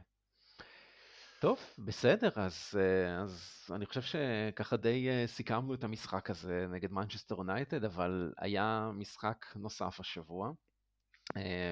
טוב, 1.39 1.59
בסדר, 1.77 2.29
אז, 2.35 2.73
אה, 2.79 3.21
אז 3.21 3.65
אני 3.75 3.85
חושב 3.85 4.01
שככה 4.01 4.77
די 4.77 5.09
אה, 5.09 5.27
סיכמנו 5.27 5.73
את 5.73 5.83
המשחק 5.83 6.29
הזה 6.29 6.67
נגד 6.69 6.91
מנצ'סטר 6.91 7.35
יונייטד, 7.35 7.83
אבל 7.83 8.33
היה 8.37 8.89
משחק 8.93 9.45
נוסף 9.55 9.99
השבוע, 9.99 10.51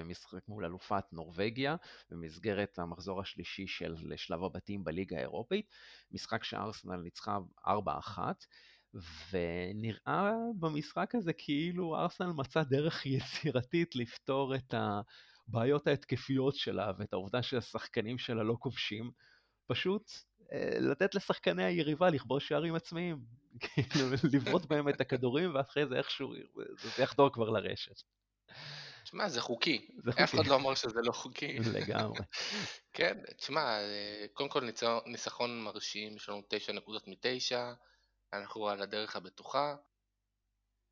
משחק 0.05 0.47
מול 0.47 0.65
אלופת 0.65 1.03
נורבגיה 1.11 1.75
במסגרת 2.09 2.79
המחזור 2.79 3.21
השלישי 3.21 3.67
של 3.67 4.13
שלב 4.15 4.43
הבתים 4.43 4.83
בליגה 4.83 5.17
האירופית, 5.17 5.69
משחק 6.11 6.43
שארסנל 6.43 6.95
ניצחה 6.95 7.37
4-1 7.67 7.69
ונראה 9.31 10.31
במשחק 10.59 11.15
הזה 11.15 11.33
כאילו 11.33 11.97
ארסנל 11.97 12.31
מצא 12.31 12.63
דרך 12.63 13.05
יצירתית 13.05 13.95
לפתור 13.95 14.55
את 14.55 14.73
הבעיות 15.47 15.87
ההתקפיות 15.87 16.55
שלה 16.55 16.91
ואת 16.97 17.13
העובדה 17.13 17.43
שהשחקנים 17.43 18.17
שלה 18.17 18.43
לא 18.43 18.55
כובשים, 18.59 19.11
פשוט 19.67 20.11
אה, 20.51 20.77
לתת 20.79 21.15
לשחקני 21.15 21.63
היריבה 21.63 22.09
לכבוש 22.09 22.47
שערים 22.47 22.75
עצמיים, 22.75 23.19
כאילו 23.61 24.05
לבעוט 24.33 24.65
בהם 24.65 24.89
את 24.89 25.01
הכדורים 25.01 25.55
ואחרי 25.55 25.87
זה 25.87 25.95
איכשהו 25.95 26.33
זה 26.95 27.03
יחדור 27.03 27.33
כבר 27.33 27.49
לרשת. 27.49 28.01
תשמע, 29.03 29.29
זה 29.29 29.41
חוקי. 29.41 29.87
זה 30.03 30.11
חוקי. 30.11 30.23
אף 30.23 30.35
אחד 30.35 30.45
לא 30.47 30.55
אמר 30.55 30.75
שזה 30.75 31.01
לא 31.03 31.11
חוקי. 31.11 31.59
לגמרי. 31.73 32.19
כן, 32.93 33.17
תשמע, 33.37 33.77
קודם 34.33 34.49
כל 34.49 34.63
ניצחון 35.05 35.61
מרשים, 35.61 36.15
יש 36.15 36.29
לנו 36.29 36.41
תשע 36.47 36.73
נקודות 36.73 37.07
מתשע, 37.07 37.73
אנחנו 38.33 38.69
על 38.69 38.81
הדרך 38.81 39.15
הבטוחה. 39.15 39.75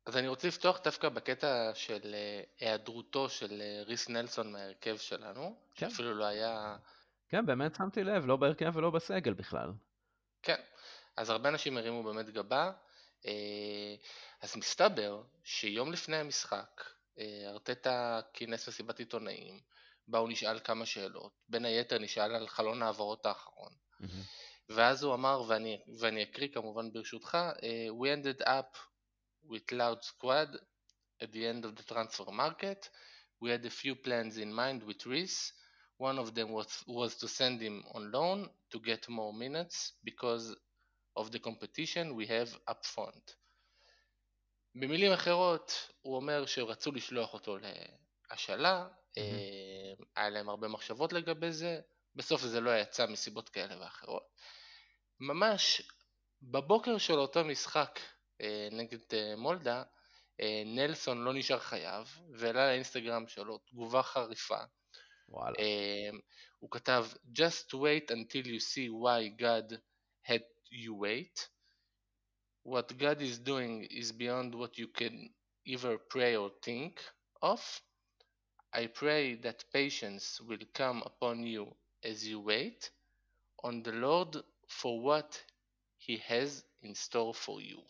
אז 0.06 0.16
אני 0.16 0.28
רוצה 0.28 0.48
לפתוח 0.48 0.80
דווקא 0.84 1.08
בקטע 1.08 1.70
של 1.74 2.14
אה, 2.14 2.42
היעדרותו 2.60 3.28
של 3.28 3.62
אה, 3.62 3.82
ריס 3.82 4.08
נלסון 4.08 4.52
מההרכב 4.52 4.96
שלנו, 4.96 5.56
כן. 5.74 5.90
שאפילו 5.90 6.14
לא 6.14 6.24
היה... 6.24 6.76
כן, 7.28 7.46
באמת 7.46 7.74
שמתי 7.74 8.04
לב, 8.04 8.26
לא 8.26 8.36
בהרכב 8.36 8.76
ולא 8.76 8.90
בסגל 8.90 9.32
בכלל. 9.32 9.72
כן, 10.42 10.60
אז 11.16 11.30
הרבה 11.30 11.48
אנשים 11.48 11.76
הרימו 11.76 12.02
באמת 12.02 12.30
גבה. 12.30 12.72
אה, 13.26 13.94
אז 14.40 14.56
מסתבר 14.56 15.22
שיום 15.44 15.92
לפני 15.92 16.16
המשחק, 16.16 16.80
אה, 16.80 16.92
ארטטה 17.46 18.20
כינס 18.32 18.68
מסיבת 18.68 18.98
עיתונאים, 18.98 19.60
בה 20.08 20.18
הוא 20.18 20.28
נשאל 20.28 20.58
כמה 20.60 20.86
שאלות, 20.86 21.32
בין 21.48 21.64
היתר 21.64 21.98
נשאל 21.98 22.34
על 22.34 22.48
חלון 22.48 22.82
העברות 22.82 23.26
האחרון. 23.26 23.72
ואז 24.68 25.02
הוא 25.02 25.14
אמר, 25.14 25.42
ואני, 25.48 25.80
ואני 25.98 26.22
אקריא 26.22 26.48
כמובן 26.48 26.92
ברשותך, 26.92 27.38
אה, 27.62 27.86
We 27.90 28.08
ended 28.16 28.42
up 28.42 28.76
with 29.44 29.72
loud 29.72 30.02
squad 30.04 30.56
at 31.22 31.32
the 31.32 31.46
end 31.46 31.64
of 31.64 31.76
the 31.76 31.94
transfer 31.94 32.30
market. 32.32 32.88
We 33.40 33.50
had 33.50 33.64
a 33.66 33.70
few 33.70 33.94
plans 33.94 34.38
in 34.38 34.52
mind 34.52 34.82
with 34.82 35.06
Reese. 35.06 35.52
One 35.98 36.18
of 36.18 36.34
them 36.34 36.48
was, 36.52 36.82
was 36.86 37.16
to 37.16 37.28
send 37.28 37.60
him 37.60 37.84
on 37.94 38.10
loan 38.12 38.48
to 38.70 38.78
get 38.80 39.08
more 39.08 39.32
minutes 39.32 39.92
because 40.04 40.54
of 41.16 41.30
the 41.30 41.38
competition 41.38 42.14
we 42.14 42.26
have 42.26 42.50
up 42.66 42.84
front. 42.84 43.24
במילים 44.74 45.12
אחרות, 45.12 45.90
הוא 46.00 46.16
אומר 46.16 46.46
שרצו 46.46 46.92
לשלוח 46.92 47.34
אותו 47.34 47.56
להשאלה, 48.30 48.88
mm-hmm. 48.88 50.04
היה 50.16 50.30
להם 50.30 50.48
הרבה 50.48 50.68
מחשבות 50.68 51.12
לגבי 51.12 51.52
זה, 51.52 51.80
בסוף 52.14 52.42
זה 52.42 52.60
לא 52.60 52.70
יצא 52.80 53.06
מסיבות 53.06 53.48
כאלה 53.48 53.80
ואחרות. 53.80 54.22
ממש 55.20 55.82
בבוקר 56.42 56.98
של 56.98 57.18
אותו 57.18 57.44
משחק 57.44 58.00
אה, 58.40 58.68
נגד 58.72 58.98
אה, 59.12 59.36
מולדה, 59.36 59.82
נלסון 60.66 61.24
לא 61.24 61.34
נשאר 61.34 61.58
חייב, 61.58 62.18
והעלה 62.38 62.66
לאינסטגרם 62.66 63.28
שלו 63.28 63.58
תגובה 63.58 64.02
חריפה. 64.02 64.58
וואלה. 65.28 65.56
הוא 66.58 66.70
כתב 66.70 67.06
Just 67.38 67.74
wait 67.74 68.10
until 68.10 68.46
you 68.46 68.60
see 68.60 68.88
why 68.88 69.42
God 69.42 69.78
had 70.28 70.42
you 70.70 70.94
wait. 70.94 71.48
What 72.63 72.97
God 72.97 73.21
is 73.21 73.39
doing 73.39 73.87
is 73.89 74.11
beyond 74.11 74.53
what 74.53 74.77
you 74.77 74.87
can 74.87 75.29
either 75.65 75.97
pray 75.97 76.35
or 76.35 76.51
think 76.61 77.01
of. 77.41 77.61
I 78.73 78.87
pray 78.87 79.35
that 79.35 79.63
patience 79.73 80.41
will 80.41 80.65
come 80.73 81.01
upon 81.05 81.45
you 81.45 81.73
as 82.03 82.27
you 82.27 82.39
wait 82.39 82.91
on 83.63 83.83
the 83.83 83.93
Lord 83.93 84.37
for 84.67 85.01
what 85.01 85.41
He 85.97 86.17
has 86.17 86.63
in 86.81 86.93
store 86.95 87.33
for 87.33 87.61
you. 87.61 87.81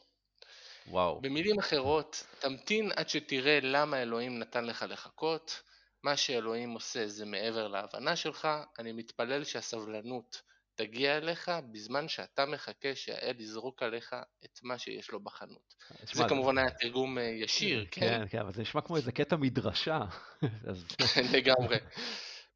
וואו. 0.87 1.21
במילים 1.21 1.59
אחרות, 1.59 2.23
תמתין 2.39 2.91
עד 2.95 3.09
שתראה 3.09 3.59
למה 3.61 4.01
אלוהים 4.01 4.39
נתן 4.39 4.65
לך 4.65 4.85
לחכות. 4.89 5.61
מה 6.03 6.17
שאלוהים 6.17 6.71
עושה 6.71 7.07
זה 7.07 7.25
מעבר 7.25 7.67
להבנה 7.67 8.15
שלך. 8.15 8.47
אני 8.79 8.91
מתפלל 8.91 9.43
שהסבלנות 9.43 10.41
תגיע 10.74 11.16
אליך 11.16 11.50
בזמן 11.72 12.08
שאתה 12.08 12.46
מחכה 12.46 12.94
שהאל 12.94 13.40
יזרוק 13.40 13.82
עליך 13.82 14.16
את 14.44 14.58
מה 14.62 14.78
שיש 14.78 15.10
לו 15.10 15.20
בחנות. 15.20 15.74
זה 16.12 16.24
כמובן 16.28 16.58
היה 16.58 16.70
תרגום 16.70 17.18
ישיר, 17.18 17.86
כן? 17.90 18.00
כן, 18.00 18.28
כן, 18.30 18.38
אבל 18.38 18.52
זה 18.52 18.62
נשמע 18.62 18.80
כמו 18.80 18.96
איזה 18.96 19.12
קטע 19.12 19.36
מדרשה. 19.36 20.00
לגמרי. 21.36 21.76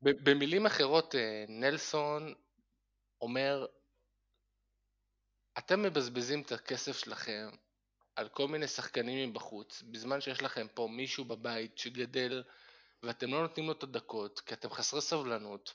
במילים 0.03 0.67
אחרות, 0.67 1.15
נלסון 1.49 2.35
אומר, 3.21 3.67
אתם 5.59 5.83
מבזבזים 5.83 6.43
את 6.43 6.53
הכסף 6.53 6.99
שלכם 6.99 7.49
על 8.17 8.29
כל 8.29 8.49
מיני 8.49 8.69
שחקנים 8.69 9.31
מבחוץ, 9.31 9.83
בזמן 9.91 10.21
שיש 10.21 10.43
לכם 10.43 10.67
פה 10.75 10.89
מישהו 10.91 11.25
בבית 11.25 11.79
שגדל 11.79 12.43
ואתם 13.03 13.31
לא 13.31 13.43
נותנים 13.43 13.67
לו 13.67 13.73
את 13.73 13.83
הדקות, 13.83 14.41
כי 14.41 14.55
אתם 14.55 14.71
חסרי 14.71 15.01
סבלנות. 15.01 15.75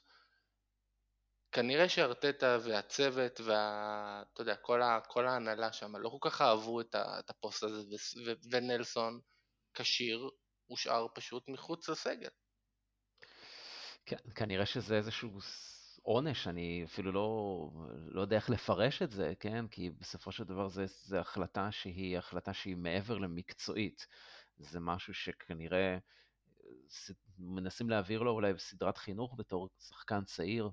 כנראה 1.52 1.90
שארטטה 1.90 2.58
והצוות 2.64 3.40
וה... 3.40 4.24
אתה 4.34 4.42
יודע, 4.42 4.56
כל, 4.56 4.82
ה... 4.82 5.00
כל 5.08 5.28
ההנהלה 5.28 5.74
שם 5.74 5.96
לא 5.96 6.10
כל 6.10 6.30
כך 6.30 6.42
אהבו 6.42 6.82
את, 6.82 6.96
ה... 6.96 7.20
את 7.20 7.30
הפוסט 7.30 7.64
הזה, 7.64 7.96
ו... 8.26 8.32
ונלסון 8.52 9.20
כשיר 9.74 10.30
הושאר 10.68 11.08
פשוט 11.16 11.48
מחוץ 11.48 11.90
לסגל. 11.90 12.30
כן, 14.06 14.18
כנראה 14.36 14.66
שזה 14.66 14.96
איזשהו 14.96 15.30
עונש, 16.02 16.48
אני 16.48 16.84
אפילו 16.86 17.12
לא, 17.12 17.70
לא 18.08 18.22
יודע 18.22 18.36
איך 18.36 18.50
לפרש 18.50 19.02
את 19.02 19.12
זה, 19.12 19.34
כן? 19.40 19.68
כי 19.68 19.90
בסופו 19.90 20.32
של 20.32 20.44
דבר 20.44 20.68
זו 20.86 21.18
החלטה 21.18 21.72
שהיא 21.72 22.18
החלטה 22.18 22.54
שהיא 22.54 22.76
מעבר 22.76 23.18
למקצועית. 23.18 24.08
זה 24.58 24.80
משהו 24.80 25.14
שכנראה 25.14 25.98
מנסים 27.40 27.90
להעביר 27.90 28.22
לו 28.22 28.32
אולי 28.32 28.54
בסדרת 28.54 28.98
חינוך 28.98 29.36
בתור 29.38 29.70
שחקן 29.80 30.24
צעיר. 30.24 30.70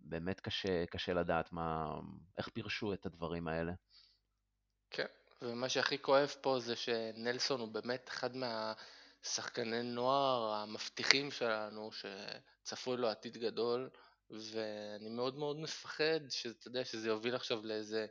באמת 0.00 0.40
קשה, 0.40 0.86
קשה 0.86 1.12
לדעת 1.12 1.52
מה, 1.52 1.94
איך 2.38 2.48
פירשו 2.48 2.92
את 2.92 3.06
הדברים 3.06 3.48
האלה. 3.48 3.72
כן, 4.90 5.06
ומה 5.42 5.68
שהכי 5.68 6.02
כואב 6.02 6.34
פה 6.40 6.58
זה 6.60 6.76
שנלסון 6.76 7.60
הוא 7.60 7.68
באמת 7.68 8.08
אחד 8.08 8.30
מהשחקני 8.36 9.82
נוער 9.82 10.54
המבטיחים 10.54 11.30
שלנו, 11.30 11.90
שצפוי 11.92 12.96
לו 12.96 13.08
עתיד 13.08 13.36
גדול. 13.36 13.90
ואני 14.30 15.08
מאוד 15.08 15.38
מאוד 15.38 15.56
מפחד 15.56 16.20
שאתה 16.28 16.68
יודע 16.68 16.84
שזה 16.84 17.08
יוביל 17.08 17.34
עכשיו 17.34 17.66
לאיזה 17.66 18.06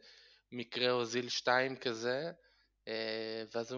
מקרה 0.52 0.92
אוזיל 0.92 1.30
2 1.30 1.76
כזה 1.76 2.32
אה, 2.88 3.44
ואז 3.54 3.76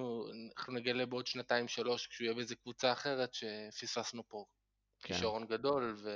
אנחנו 0.50 0.74
נגלה 0.74 1.06
בעוד 1.06 1.28
שנתיים 1.28 1.68
שלוש 1.68 2.08
כשהוא 2.08 2.26
יהיה 2.26 2.36
באיזה 2.36 2.56
קבוצה 2.56 2.92
אחרת 2.92 3.34
שפספסנו 3.34 4.28
פה 4.28 4.46
כן. 5.02 5.14
כישרון 5.14 5.48
גדול 5.48 5.96
ו... 5.98 6.10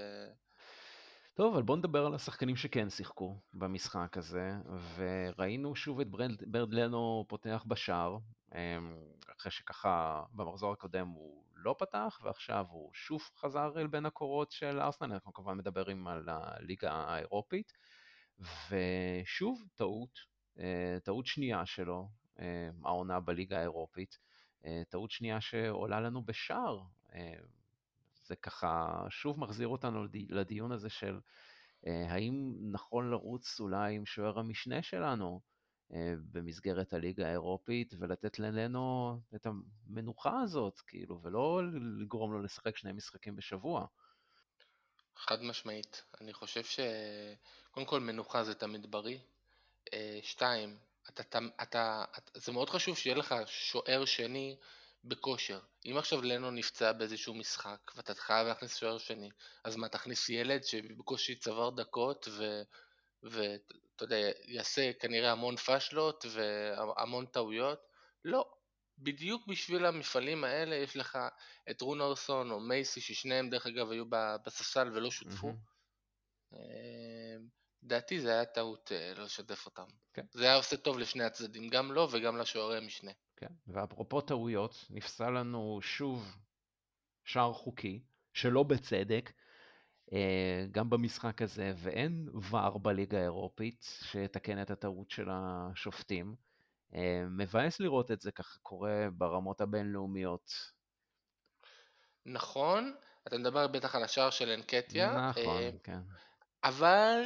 טוב, 1.35 1.53
אבל 1.53 1.63
בוא 1.63 1.77
נדבר 1.77 2.05
על 2.05 2.15
השחקנים 2.15 2.55
שכן 2.55 2.89
שיחקו 2.89 3.39
במשחק 3.53 4.17
הזה, 4.17 4.51
וראינו 4.95 5.75
שוב 5.75 5.99
את 5.99 6.07
ברד, 6.07 6.31
ברד 6.47 6.73
לנו 6.73 7.25
פותח 7.27 7.63
בשער, 7.67 8.17
אמ, 8.55 8.97
אחרי 9.37 9.51
שככה 9.51 10.23
במחזור 10.31 10.71
הקודם 10.71 11.07
הוא 11.07 11.43
לא 11.55 11.75
פתח, 11.79 12.19
ועכשיו 12.23 12.65
הוא 12.69 12.91
שוב 12.93 13.21
חזר 13.37 13.71
אל 13.77 13.87
בין 13.87 14.05
הקורות 14.05 14.51
של 14.51 14.79
ארסנל, 14.79 15.13
אנחנו 15.13 15.33
כמובן 15.33 15.57
מדברים 15.57 16.07
על 16.07 16.29
הליגה 16.29 16.91
האירופית, 16.93 17.73
ושוב 18.39 19.63
טעות, 19.75 20.19
אה, 20.59 20.97
טעות 21.03 21.25
שנייה 21.25 21.65
שלו, 21.65 22.09
אה, 22.39 22.69
העונה 22.83 23.19
בליגה 23.19 23.59
האירופית, 23.59 24.19
אה, 24.65 24.81
טעות 24.89 25.11
שנייה 25.11 25.41
שעולה 25.41 26.01
לנו 26.01 26.23
בשער. 26.25 26.81
זה 28.25 28.35
ככה 28.35 29.05
שוב 29.09 29.39
מחזיר 29.39 29.67
אותנו 29.67 30.05
לדיון 30.29 30.71
הזה 30.71 30.89
של 30.89 31.19
האם 32.09 32.53
נכון 32.71 33.11
לרוץ 33.11 33.59
אולי 33.59 33.95
עם 33.95 34.05
שוער 34.05 34.39
המשנה 34.39 34.81
שלנו, 34.81 35.41
אה, 35.93 36.13
במסגרת 36.31 36.93
הליגה 36.93 37.27
האירופית 37.27 37.93
ולתת 37.99 38.39
לננו 38.39 39.17
את 39.35 39.47
המנוחה 39.47 40.41
הזאת, 40.41 40.79
כאילו, 40.79 41.21
ולא 41.21 41.61
לגרום 42.01 42.33
לו 42.33 42.41
לשחק 42.41 42.77
שני 42.77 42.91
משחקים 42.91 43.35
בשבוע. 43.35 43.85
חד 45.15 45.41
משמעית. 45.41 46.03
אני 46.21 46.33
חושב 46.33 46.63
שקודם 46.63 47.85
כל 47.85 47.99
מנוחה 47.99 48.43
זה 48.43 48.55
תמיד 48.55 48.91
בריא. 48.91 49.19
אה, 49.93 50.19
שתיים, 50.23 50.77
אתה, 51.09 51.23
אתה, 51.23 51.39
אתה, 51.61 52.05
זה 52.33 52.51
מאוד 52.51 52.69
חשוב 52.69 52.97
שיהיה 52.97 53.15
לך 53.15 53.35
שוער 53.45 54.05
שני 54.05 54.57
בכושר. 55.05 55.59
אם 55.85 55.97
עכשיו 55.97 56.21
לנו 56.21 56.51
נפצע 56.51 56.91
באיזשהו 56.91 57.33
משחק 57.33 57.91
ואתה 57.95 58.15
חייב 58.15 58.47
להכניס 58.47 58.75
שוער 58.75 58.97
שני, 58.97 59.29
אז 59.63 59.75
מה, 59.75 59.89
תכניס 59.89 60.29
ילד 60.29 60.63
שבקושי 60.63 61.35
צבר 61.35 61.69
דקות 61.69 62.27
ו... 62.31 62.61
ואתה 63.23 64.03
יודע, 64.03 64.17
יעשה 64.45 64.91
כנראה 64.93 65.31
המון 65.31 65.55
פאשלות 65.55 66.25
והמון 66.31 67.25
טעויות. 67.25 67.79
לא, 68.25 68.51
בדיוק 68.97 69.47
בשביל 69.47 69.85
המפעלים 69.85 70.43
האלה 70.43 70.75
יש 70.75 70.97
לך 70.97 71.17
את 71.69 71.81
רונרסון 71.81 72.51
או 72.51 72.59
מייסי, 72.59 73.01
ששניהם 73.01 73.49
דרך 73.49 73.67
אגב 73.67 73.91
היו 73.91 74.05
בספסל 74.45 74.91
ולא 74.93 75.11
שותפו. 75.11 75.49
Mm-hmm. 75.49 76.55
לדעתי 77.83 78.21
זה 78.21 78.31
היה 78.31 78.45
טעות 78.45 78.91
לא 79.15 79.23
לשתף 79.23 79.65
אותם. 79.65 79.85
כן. 80.13 80.25
זה 80.33 80.43
היה 80.43 80.55
עושה 80.55 80.77
טוב 80.77 80.99
לשני 80.99 81.23
הצדדים, 81.23 81.69
גם 81.69 81.91
לו 81.91 82.11
וגם 82.11 82.37
לשוערי 82.37 82.77
המשנה. 82.77 83.11
כן, 83.37 83.53
ואפרופו 83.67 84.21
טעויות, 84.21 84.85
נפסל 84.89 85.29
לנו 85.29 85.79
שוב 85.81 86.37
שער 87.23 87.53
חוקי, 87.53 88.03
שלא 88.33 88.63
בצדק, 88.63 89.31
אה, 90.13 90.65
גם 90.71 90.89
במשחק 90.89 91.41
הזה, 91.41 91.73
ואין 91.75 92.29
ור 92.51 92.79
בליגה 92.79 93.19
האירופית 93.19 93.81
שיתקן 94.03 94.61
את 94.61 94.69
הטעות 94.69 95.09
של 95.09 95.27
השופטים. 95.31 96.35
אה, 96.95 97.25
מבאס 97.29 97.79
לראות 97.79 98.11
את 98.11 98.21
זה 98.21 98.31
ככה 98.31 98.59
קורה 98.61 99.07
ברמות 99.13 99.61
הבינלאומיות. 99.61 100.51
נכון, 102.25 102.95
אתה 103.27 103.37
מדבר 103.37 103.67
בטח 103.67 103.95
על 103.95 104.03
השער 104.03 104.29
של 104.29 104.49
אנקטיה. 104.49 105.29
נכון, 105.29 105.57
אה, 105.57 105.69
כן. 105.83 105.99
אבל 106.63 107.21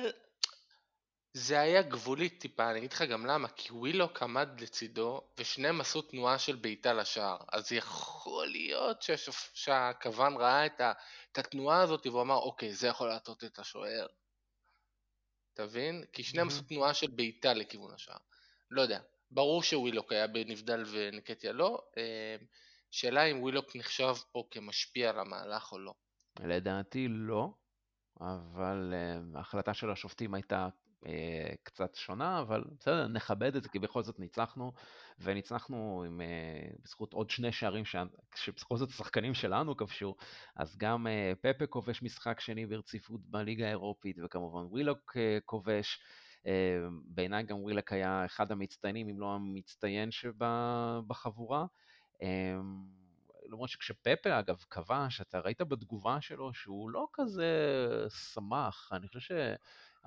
זה 1.34 1.60
היה 1.60 1.82
גבולי 1.82 2.30
טיפה, 2.30 2.72
אני 2.72 2.80
אגיד 2.80 2.94
לך 2.94 3.02
גם 3.02 3.26
למה, 3.26 3.48
כי 3.48 3.74
ווילוק 3.74 4.24
עמד 4.24 4.62
לצידו 4.62 5.22
ושניהם 5.38 5.82
עשו 5.82 6.02
תנועה 6.02 6.40
של 6.40 6.56
בעיטה 6.56 6.94
לשער, 6.94 7.38
אז 7.52 7.72
יכול 7.72 8.48
להיות 8.48 9.02
שהשופ... 9.02 9.52
שהכוון 9.54 10.36
ראה 10.36 10.66
את, 10.66 10.82
ה... 10.82 10.92
את 11.32 11.38
התנועה 11.38 11.82
הזאת 11.82 12.08
והוא 12.08 12.22
אמר 12.22 12.36
אוקיי 12.36 12.74
זה 12.74 12.88
יכול 12.88 13.08
להטות 13.08 13.44
את 13.44 13.60
השוער. 13.60 14.08
תבין? 15.54 16.04
כי 16.14 16.24
שניהם 16.24 16.48
עשו 16.48 16.62
תנועה 16.62 16.94
של 16.94 17.08
בעיטה 17.08 17.54
לכיוון 17.54 17.94
השער. 17.94 18.18
לא 18.72 18.82
יודע, 18.82 19.00
ברור 19.32 19.64
שווילוק 19.64 20.12
היה 20.12 20.28
בנבדל 20.28 20.84
ונקטיה 20.92 21.52
לא. 21.52 21.82
אה, 21.98 22.36
שאלה 22.92 23.24
אם 23.24 23.42
ווילוק 23.42 23.76
נחשב 23.76 24.14
פה 24.32 24.44
כמשפיע 24.52 25.10
על 25.10 25.20
המהלך 25.20 25.72
או 25.72 25.80
לא. 25.80 25.94
לדעתי 26.40 27.08
לא, 27.10 27.50
אבל 28.22 28.94
uh, 28.94 29.38
ההחלטה 29.38 29.74
של 29.74 29.92
השופטים 29.92 30.34
הייתה 30.34 30.68
uh, 31.04 31.08
קצת 31.64 31.96
שונה, 31.96 32.42
אבל 32.42 32.64
בסדר, 32.80 33.08
נכבד 33.08 33.56
את 33.56 33.64
זה, 33.64 33.70
כי 33.70 33.80
בכל 33.80 34.04
זאת 34.04 34.20
ניצחנו, 34.20 34.72
וניצחנו 35.20 36.04
עם, 36.08 36.22
uh, 36.22 36.82
בזכות 36.84 37.14
עוד 37.14 37.30
שני 37.30 37.52
שערים 37.52 37.86
ש... 37.86 37.96
שבכל 38.36 38.78
זאת 38.78 38.90
השחקנים 38.90 39.34
שלנו 39.34 39.78
כבשו, 39.78 40.16
אז 40.56 40.78
גם 40.78 41.08
uh, 41.08 41.36
פפה 41.42 41.66
כובש 41.66 42.02
משחק 42.02 42.40
שני 42.40 42.66
ברציפות 42.66 43.22
בליגה 43.26 43.68
האירופית, 43.68 44.18
וכמובן 44.24 44.66
ווילוק 44.66 45.18
uh, 45.18 45.42
כובש. 45.46 46.00
Uh, 46.40 46.48
בעיניי 47.06 47.44
גם 47.44 47.58
ווילק 47.64 47.94
היה 47.94 48.26
אחד 48.26 48.52
המצטיינים, 48.52 49.10
אם 49.10 49.20
לא 49.20 49.36
המצטיין 49.36 50.12
שבחבורה. 50.12 51.66
Uh, 52.16 52.26
למרות 53.50 53.70
שכשפפה 53.70 54.40
אגב 54.40 54.58
כבש, 54.70 55.22
אתה 55.22 55.40
ראית 55.40 55.62
בתגובה 55.62 56.22
שלו 56.22 56.54
שהוא 56.54 56.90
לא 56.90 57.08
כזה 57.14 57.52
שמח, 58.10 58.90
אני 58.92 59.08
חושב 59.08 59.20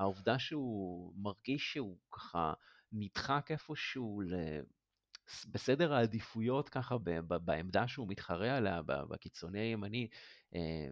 שהעובדה 0.03 0.39
שהוא 0.39 1.13
מרגיש 1.17 1.73
שהוא 1.73 1.97
ככה 2.11 2.53
נדחק 2.93 3.51
איפשהו 3.51 4.21
ל... 4.21 4.35
בסדר 5.47 5.95
העדיפויות 5.95 6.69
ככה 6.69 6.97
בעמדה 7.45 7.89
שהוא 7.89 8.09
מתחרה 8.09 8.57
עליה, 8.57 8.83
בקיצוני 8.83 9.61
הימני, 9.61 10.09
אה, 10.55 10.89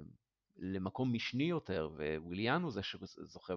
למקום 0.56 1.12
משני 1.12 1.44
יותר, 1.44 1.90
וויליאן 2.16 2.62
הוא 2.62 2.72
זה 2.72 2.82
שזוכה, 2.82 3.54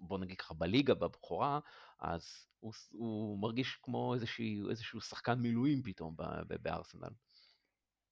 בוא 0.00 0.18
נגיד 0.18 0.38
ככה, 0.38 0.54
בליגה, 0.54 0.94
בבכורה, 0.94 1.60
אז 1.98 2.46
הוא, 2.60 2.72
הוא 2.92 3.38
מרגיש 3.38 3.78
כמו 3.82 4.14
איזשהו, 4.14 4.70
איזשהו 4.70 5.00
שחקן 5.00 5.34
מילואים 5.34 5.82
פתאום 5.82 6.16
בארסנל. 6.62 7.10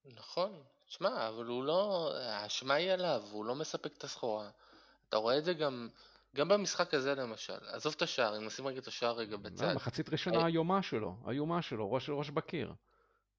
נכון, 0.04 0.62
תשמע, 0.86 1.28
אבל 1.28 1.46
הוא 1.46 1.64
לא, 1.64 2.12
האשמה 2.14 2.74
היא 2.74 2.90
עליו, 2.90 3.22
הוא 3.30 3.44
לא 3.44 3.54
מספק 3.54 3.92
את 3.98 4.04
הסחורה. 4.04 4.50
אתה 5.08 5.16
רואה 5.16 5.38
את 5.38 5.44
זה 5.44 5.54
גם, 5.54 5.88
גם 6.36 6.48
במשחק 6.48 6.94
הזה 6.94 7.14
למשל, 7.14 7.58
עזוב 7.66 7.94
את 7.96 8.02
השער, 8.02 8.36
אם 8.36 8.46
נשים 8.46 8.66
רגע 8.66 8.78
את 8.78 8.86
השער 8.86 9.12
רגע 9.12 9.36
בצד. 9.36 9.74
מחצית 9.74 10.08
ראשונה 10.08 10.46
איומה 10.46 10.82
שלו, 10.82 11.16
איומה 11.28 11.62
שלו, 11.62 11.92
ראש 11.92 12.10
ראש 12.10 12.30
בקיר. 12.30 12.72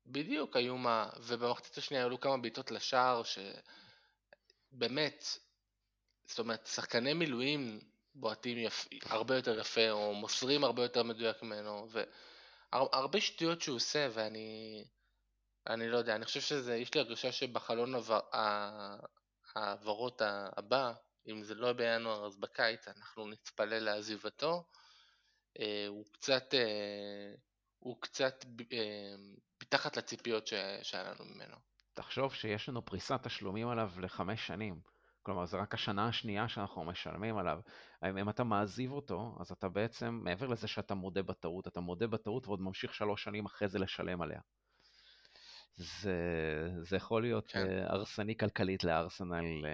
בדיוק, 0.05 0.57
איומה, 0.57 1.09
ובמחצית 1.19 1.77
השנייה 1.77 2.05
היו 2.05 2.19
כמה 2.19 2.37
בעיטות 2.37 2.71
לשער, 2.71 3.21
שבאמת, 4.73 5.25
זאת 6.25 6.39
אומרת, 6.39 6.67
שחקני 6.67 7.13
מילואים 7.13 7.79
בועטים 8.15 8.57
יפ... 8.57 8.87
הרבה 9.05 9.35
יותר 9.35 9.59
יפה, 9.59 9.91
או 9.91 10.13
מוסרים 10.13 10.63
הרבה 10.63 10.83
יותר 10.83 11.03
מדויק 11.03 11.43
ממנו, 11.43 11.87
והרבה 12.71 13.21
שטויות 13.21 13.61
שהוא 13.61 13.75
עושה, 13.75 14.07
ואני... 14.13 14.83
אני 15.67 15.89
לא 15.89 15.97
יודע, 15.97 16.15
אני 16.15 16.25
חושב 16.25 16.41
שזה, 16.41 16.75
יש 16.75 16.93
לי 16.93 17.01
הרגשה 17.01 17.31
שבחלון 17.31 17.93
העברות 19.55 20.21
הבא, 20.25 20.93
אם 21.27 21.43
זה 21.43 21.55
לא 21.55 21.73
בינואר 21.73 22.25
אז 22.25 22.37
בקיץ, 22.37 22.87
אנחנו 22.87 23.27
נתפלל 23.27 23.79
לעזיבתו. 23.79 24.63
אה, 25.59 25.85
הוא 25.87 26.05
קצת, 26.11 26.53
אה, 26.53 27.33
הוא 27.79 28.01
קצת 28.01 28.45
אה, 28.73 29.15
מתחת 29.63 29.97
לציפיות 29.97 30.47
שהיה 30.81 31.03
לנו 31.03 31.25
ממנו. 31.25 31.55
תחשוב 31.93 32.33
שיש 32.33 32.69
לנו 32.69 32.85
פריסת 32.85 33.19
תשלומים 33.23 33.67
עליו 33.67 33.91
לחמש 34.01 34.47
שנים. 34.47 34.81
כלומר, 35.23 35.45
זה 35.45 35.57
רק 35.57 35.73
השנה 35.73 36.07
השנייה 36.07 36.47
שאנחנו 36.47 36.83
משלמים 36.83 37.37
עליו. 37.37 37.59
אם 38.05 38.29
אתה 38.29 38.43
מעזיב 38.43 38.91
אותו, 38.91 39.35
אז 39.39 39.51
אתה 39.51 39.69
בעצם, 39.69 40.19
מעבר 40.23 40.47
לזה 40.47 40.67
שאתה 40.67 40.95
מודה 40.95 41.23
בטעות, 41.23 41.67
אתה 41.67 41.79
מודה 41.79 42.07
בטעות 42.07 42.47
ועוד 42.47 42.61
ממשיך 42.61 42.93
שלוש 42.93 43.23
שנים 43.23 43.45
אחרי 43.45 43.67
זה 43.67 43.79
לשלם 43.79 44.21
עליה. 44.21 44.39
זה, 45.75 46.15
זה 46.81 46.95
יכול 46.95 47.21
להיות 47.21 47.51
כן. 47.51 47.83
הרסני 47.85 48.37
כלכלית 48.37 48.83
לארסנל, 48.83 49.65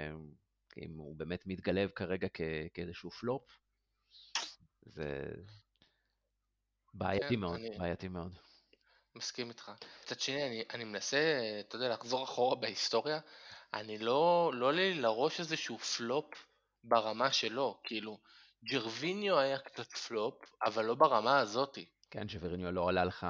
אם 0.81 0.97
הוא 0.97 1.15
באמת 1.15 1.43
מתגלב 1.45 1.89
כרגע 1.89 2.27
כ, 2.33 2.41
כאיזשהו 2.73 3.11
פלופ. 3.11 3.43
זה 4.85 5.23
בעייתי 6.93 7.27
כן, 7.29 7.39
מאוד, 7.39 7.55
אני... 7.55 7.77
בעייתי 7.77 8.07
מאוד. 8.07 8.39
מסכים 9.15 9.49
איתך. 9.49 9.71
מצד 10.03 10.19
שני, 10.19 10.47
אני, 10.47 10.63
אני 10.73 10.83
מנסה, 10.83 11.49
אתה 11.59 11.75
יודע, 11.75 11.89
לחזור 11.89 12.23
אחורה 12.23 12.55
בהיסטוריה, 12.55 13.19
אני 13.73 13.97
לא, 13.97 14.51
לא 14.53 14.60
עולה 14.60 14.73
לי 14.73 14.93
לראש 14.93 15.39
איזשהו 15.39 15.77
פלופ 15.77 16.47
ברמה 16.83 17.31
שלו, 17.31 17.79
כאילו, 17.83 18.19
ג'רוויניו 18.71 19.39
היה 19.39 19.59
קצת 19.59 19.93
פלופ, 19.93 20.35
אבל 20.65 20.85
לא 20.85 20.95
ברמה 20.95 21.39
הזאתי. 21.39 21.89
כן, 22.11 22.23
ג'רוויניו 22.27 22.71
לא 22.71 22.89
עלה 22.89 23.05
לך 23.05 23.27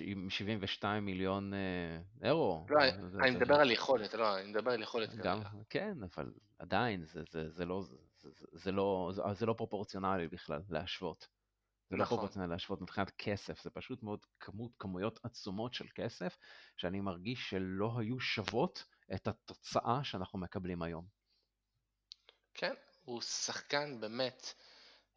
עם 0.00 0.30
72 0.30 1.04
מיליון 1.04 1.54
אה, 1.54 2.28
אירו. 2.28 2.66
לא, 2.68 2.78
אני 3.20 3.30
מדבר 3.30 3.54
על 3.54 3.70
יכולת, 3.70 4.14
לא, 4.14 4.38
אני 4.38 4.50
מדבר 4.50 4.70
על 4.70 4.82
יכולת 4.82 5.14
גם, 5.14 5.40
כן, 5.70 5.98
אבל 6.02 6.32
עדיין, 6.58 7.04
זה, 7.04 7.64
לא, 7.64 7.82
לא, 8.66 9.12
זה, 9.32 9.46
לא 9.46 9.52
פרופורציונלי 9.52 10.28
בכלל 10.28 10.60
להשוות. 10.70 11.28
זה 11.90 11.96
לא 11.96 12.02
נכון. 12.02 12.16
לא 12.16 12.20
פרופורציונלי 12.20 12.50
להשוות 12.50 12.80
מבחינת 12.80 13.10
כסף, 13.18 13.62
זה 13.62 13.70
פשוט 13.70 14.02
מאוד 14.02 14.26
כמות, 14.40 14.72
כמויות 14.78 15.20
עצומות 15.22 15.74
של 15.74 15.86
כסף, 15.94 16.38
שאני 16.76 17.00
מרגיש 17.00 17.50
שלא 17.50 17.98
היו 17.98 18.20
שוות 18.20 18.84
את 19.14 19.28
התוצאה 19.28 20.04
שאנחנו 20.04 20.38
מקבלים 20.38 20.82
היום. 20.82 21.06
כן, 22.54 22.74
הוא 23.02 23.20
שחקן 23.20 24.00
באמת, 24.00 24.54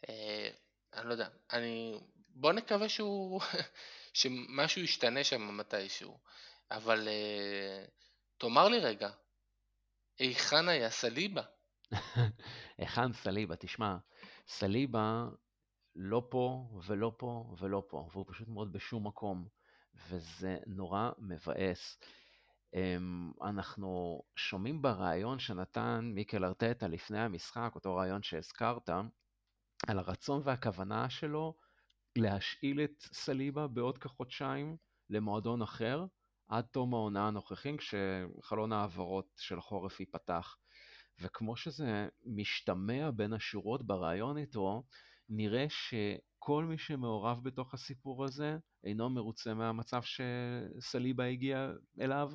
אה, 0.10 0.50
אני 0.94 1.08
לא 1.08 1.12
יודע, 1.12 1.28
אני, 1.54 2.00
בוא 2.36 2.54
נקווה 2.54 2.90
שהוא, 2.90 3.42
שמשהו 4.14 4.82
ישתנה 4.82 5.24
שם 5.24 5.58
מתישהו. 5.58 6.20
אבל 6.72 7.08
uh, 7.08 7.92
תאמר 8.38 8.68
לי 8.68 8.80
רגע, 8.80 9.10
היכן 10.20 10.70
היה 10.70 10.90
סליבה? 10.90 11.42
היכן 12.78 13.14
סליבה? 13.14 13.56
תשמע, 13.56 13.98
סליבה 14.48 15.26
לא 15.96 16.28
פה 16.30 16.70
ולא 16.86 17.12
פה 17.18 17.56
ולא 17.60 17.84
פה, 17.90 18.10
והוא 18.12 18.26
פשוט 18.28 18.48
מאוד 18.48 18.74
בשום 18.74 19.08
מקום, 19.08 19.48
וזה 20.08 20.58
נורא 20.66 21.10
מבאס. 21.18 22.00
Um, 22.74 23.48
אנחנו 23.48 24.22
שומעים 24.36 24.82
בריאיון 24.82 25.40
שנתן 25.40 26.12
מיקל 26.14 26.46
ארטטה 26.46 26.88
לפני 26.88 27.20
המשחק, 27.20 27.72
אותו 27.76 27.96
ריאיון 27.96 28.24
שהזכרת, 28.24 28.90
על 29.88 30.00
הרצון 30.00 30.42
והכוונה 30.44 31.10
שלו 31.10 31.58
להשאיל 32.18 32.82
את 32.84 33.02
סליבה 33.02 33.68
בעוד 33.68 33.98
כחודשיים 33.98 34.78
למועדון 35.10 35.62
אחר, 35.62 36.06
עד 36.48 36.66
תום 36.66 36.94
העונה 36.94 37.28
הנוכחים, 37.28 37.78
כשחלון 37.78 38.72
ההעברות 38.72 39.28
של 39.38 39.62
חורף 39.62 40.00
ייפתח. 40.00 40.58
וכמו 41.22 41.56
שזה 41.56 42.08
משתמע 42.26 43.12
בין 43.12 43.34
השורות 43.34 43.88
ברעיון 43.88 44.38
איתו, 44.38 44.84
נראה 45.30 45.66
שכל 45.70 46.66
מי 46.66 46.78
שמעורב 46.78 47.44
בתוך 47.44 47.74
הסיפור 47.74 48.26
הזה 48.26 48.58
אינו 48.84 49.10
מרוצה 49.10 49.54
מהמצב 49.54 50.02
שסליבה 50.02 51.26
הגיע 51.26 51.72
אליו, 52.02 52.32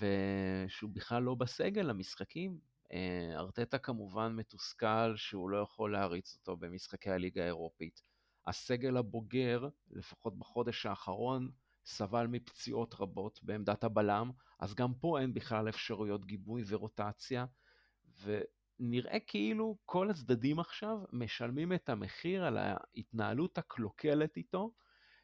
ושהוא 0.00 0.90
בכלל 0.92 1.22
לא 1.22 1.34
בסגל 1.34 1.82
למשחקים. 1.82 2.58
אה, 2.92 3.38
ארטטה 3.38 3.78
כמובן 3.78 4.32
מתוסכל 4.32 5.16
שהוא 5.16 5.50
לא 5.50 5.56
יכול 5.56 5.92
להריץ 5.92 6.36
אותו 6.36 6.56
במשחקי 6.56 7.10
הליגה 7.10 7.42
האירופית. 7.42 8.13
הסגל 8.46 8.96
הבוגר, 8.96 9.68
לפחות 9.90 10.38
בחודש 10.38 10.86
האחרון, 10.86 11.50
סבל 11.86 12.26
מפציעות 12.26 12.94
רבות 12.98 13.40
בעמדת 13.42 13.84
הבלם, 13.84 14.30
אז 14.60 14.74
גם 14.74 14.94
פה 14.94 15.20
אין 15.20 15.34
בכלל 15.34 15.68
אפשרויות 15.68 16.24
גיבוי 16.24 16.62
ורוטציה, 16.68 17.46
ונראה 18.22 19.20
כאילו 19.20 19.78
כל 19.84 20.10
הצדדים 20.10 20.60
עכשיו 20.60 20.98
משלמים 21.12 21.72
את 21.72 21.88
המחיר 21.88 22.44
על 22.44 22.58
ההתנהלות 22.58 23.58
הקלוקלת 23.58 24.36
איתו. 24.36 24.72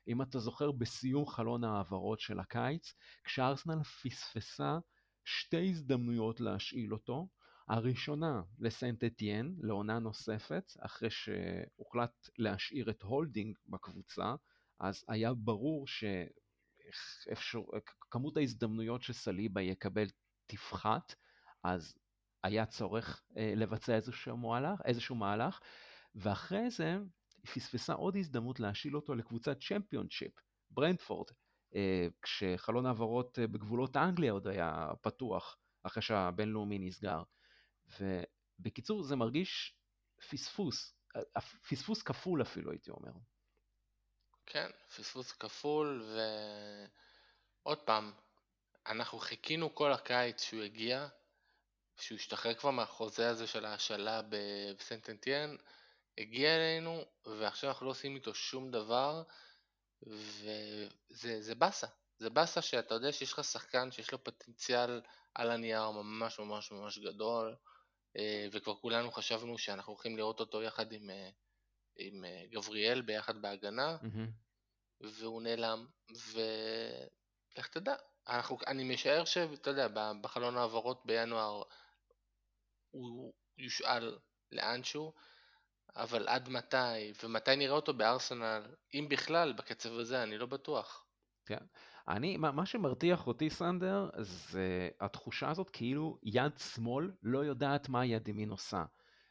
אם 0.09 0.23
אתה 0.23 0.39
זוכר, 0.39 0.73
בסיום 0.73 1.27
חלון 1.27 1.65
ההעברות 1.65 2.21
של 2.21 2.41
הקיץ, 2.41 2.95
כשארסנל 3.25 3.83
פספסה 3.83 4.79
שתי 5.25 5.71
הזדמנויות 5.71 6.41
להשאיל 6.41 6.93
אותו, 6.93 7.29
הראשונה 7.71 8.43
לסנט 8.59 9.05
אטיין 9.05 9.55
לעונה 9.59 9.99
נוספת, 9.99 10.73
אחרי 10.81 11.11
שהוחלט 11.11 12.29
להשאיר 12.39 12.91
את 12.91 13.03
הולדינג 13.03 13.59
בקבוצה, 13.69 14.35
אז 14.81 15.05
היה 15.09 15.35
ברור 15.35 15.87
שכמות 17.35 18.37
ההזדמנויות 18.37 19.03
שסליבה 19.03 19.63
יקבל 19.63 20.07
תפחת, 20.47 21.15
אז 21.65 21.95
היה 22.45 22.67
צורך 22.67 23.23
אה, 23.37 23.53
לבצע 23.57 23.95
איזשהו 23.95 24.37
מהלך, 24.37 24.81
איזשהו 24.85 25.17
מהלך, 25.17 25.61
ואחרי 26.15 26.71
זה 26.71 26.97
היא 27.37 27.47
פספסה 27.55 27.93
עוד 27.93 28.17
הזדמנות 28.17 28.61
להשיל 28.61 28.97
אותו 28.97 29.15
לקבוצת 29.15 29.61
צ'מפיונשיפ, 29.61 30.33
ברנדפורד, 30.71 31.27
אה, 31.75 32.07
כשחלון 32.23 32.87
העברות 32.87 33.39
אה, 33.39 33.47
בגבולות 33.47 33.97
אנגליה 33.97 34.33
עוד 34.33 34.49
היה 34.49 34.89
פתוח, 35.03 35.57
אחרי 35.83 36.03
שהבינלאומי 36.03 36.79
נסגר. 36.79 37.23
ובקיצור 38.01 39.03
זה 39.03 39.17
מרגיש 39.17 39.77
פספוס, 40.31 40.95
פספוס 41.71 42.03
כפול 42.03 42.43
אפילו 42.43 42.71
הייתי 42.71 42.91
אומר. 42.91 43.13
כן, 44.47 44.71
פספוס 44.97 45.33
כפול 45.33 46.03
ו... 46.03 46.19
עוד 47.63 47.79
פעם, 47.79 48.13
אנחנו 48.87 49.19
חיכינו 49.19 49.75
כל 49.75 49.93
הקיץ 49.93 50.43
שהוא 50.43 50.63
הגיע, 50.63 51.09
שהוא 52.01 52.17
השתחרר 52.17 52.55
כבר 52.55 52.71
מהחוזה 52.71 53.29
הזה 53.29 53.47
של 53.47 53.65
ההשאלה 53.65 54.23
בסנטנטיאן, 54.79 55.57
הגיע 56.19 56.57
אלינו, 56.57 57.05
ועכשיו 57.27 57.71
אנחנו 57.71 57.87
לא 57.87 57.91
עושים 57.91 58.17
איתו 58.17 58.35
שום 58.35 58.71
דבר, 58.71 59.23
וזה 60.03 61.55
באסה. 61.55 61.87
זה 62.19 62.31
באסה 62.31 62.63
שאתה 62.63 62.95
יודע 62.95 63.13
שיש 63.13 63.33
לך 63.33 63.45
שחקן 63.45 63.91
שיש 63.91 64.13
לו 64.13 64.25
פוטנציאל 64.25 65.03
על 65.35 65.51
הנייר 65.51 65.91
ממש 65.91 66.39
ממש 66.39 66.73
ממש 66.73 66.99
גדול, 66.99 67.57
וכבר 68.53 68.75
כולנו 68.75 69.13
חשבנו 69.13 69.59
שאנחנו 69.59 69.93
הולכים 69.93 70.17
לראות 70.17 70.41
אותו 70.41 70.63
יחד 70.63 70.93
עם, 70.93 71.11
אה, 71.11 71.31
עם 71.97 72.25
אה, 72.25 72.43
גבריאל 72.51 73.01
ביחד 73.01 73.43
בהגנה, 73.43 73.97
mm-hmm. 74.03 75.07
והוא 75.19 75.43
נעלם, 75.43 75.87
ולך 76.33 77.69
תדע, 77.69 77.95
אנחנו, 78.29 78.59
אני 78.67 78.95
משער 78.95 79.25
שאתה 79.25 79.71
יודע, 79.71 79.87
בחלון 80.21 80.57
העברות 80.57 81.07
בינואר 81.07 81.63
הוא 82.91 83.33
יושאל 83.59 84.19
לאנשהו, 84.53 85.13
אבל 85.97 86.29
עד 86.29 86.49
מתי, 86.49 87.13
ומתי 87.23 87.57
נראה 87.57 87.75
אותו 87.75 87.95
בארסנל, 87.95 88.75
אם 88.95 89.07
בכלל, 89.11 89.53
בקצב 89.53 89.99
הזה, 89.99 90.23
אני 90.23 90.39
לא 90.39 90.47
בטוח. 90.47 91.07
כן. 91.47 91.65
אני, 92.11 92.37
מה, 92.37 92.53
מה 92.53 92.67
שמרתיח 92.67 93.27
אותי, 93.27 93.51
סנדר, 93.51 94.11
זה 94.19 94.89
התחושה 95.01 95.51
הזאת 95.51 95.71
כאילו 95.71 96.19
יד 96.23 96.59
שמאל 96.59 97.11
לא 97.23 97.45
יודעת 97.45 97.89
מה 97.89 98.07
יד 98.07 98.29
ימין 98.29 98.51
עושה. 98.51 98.85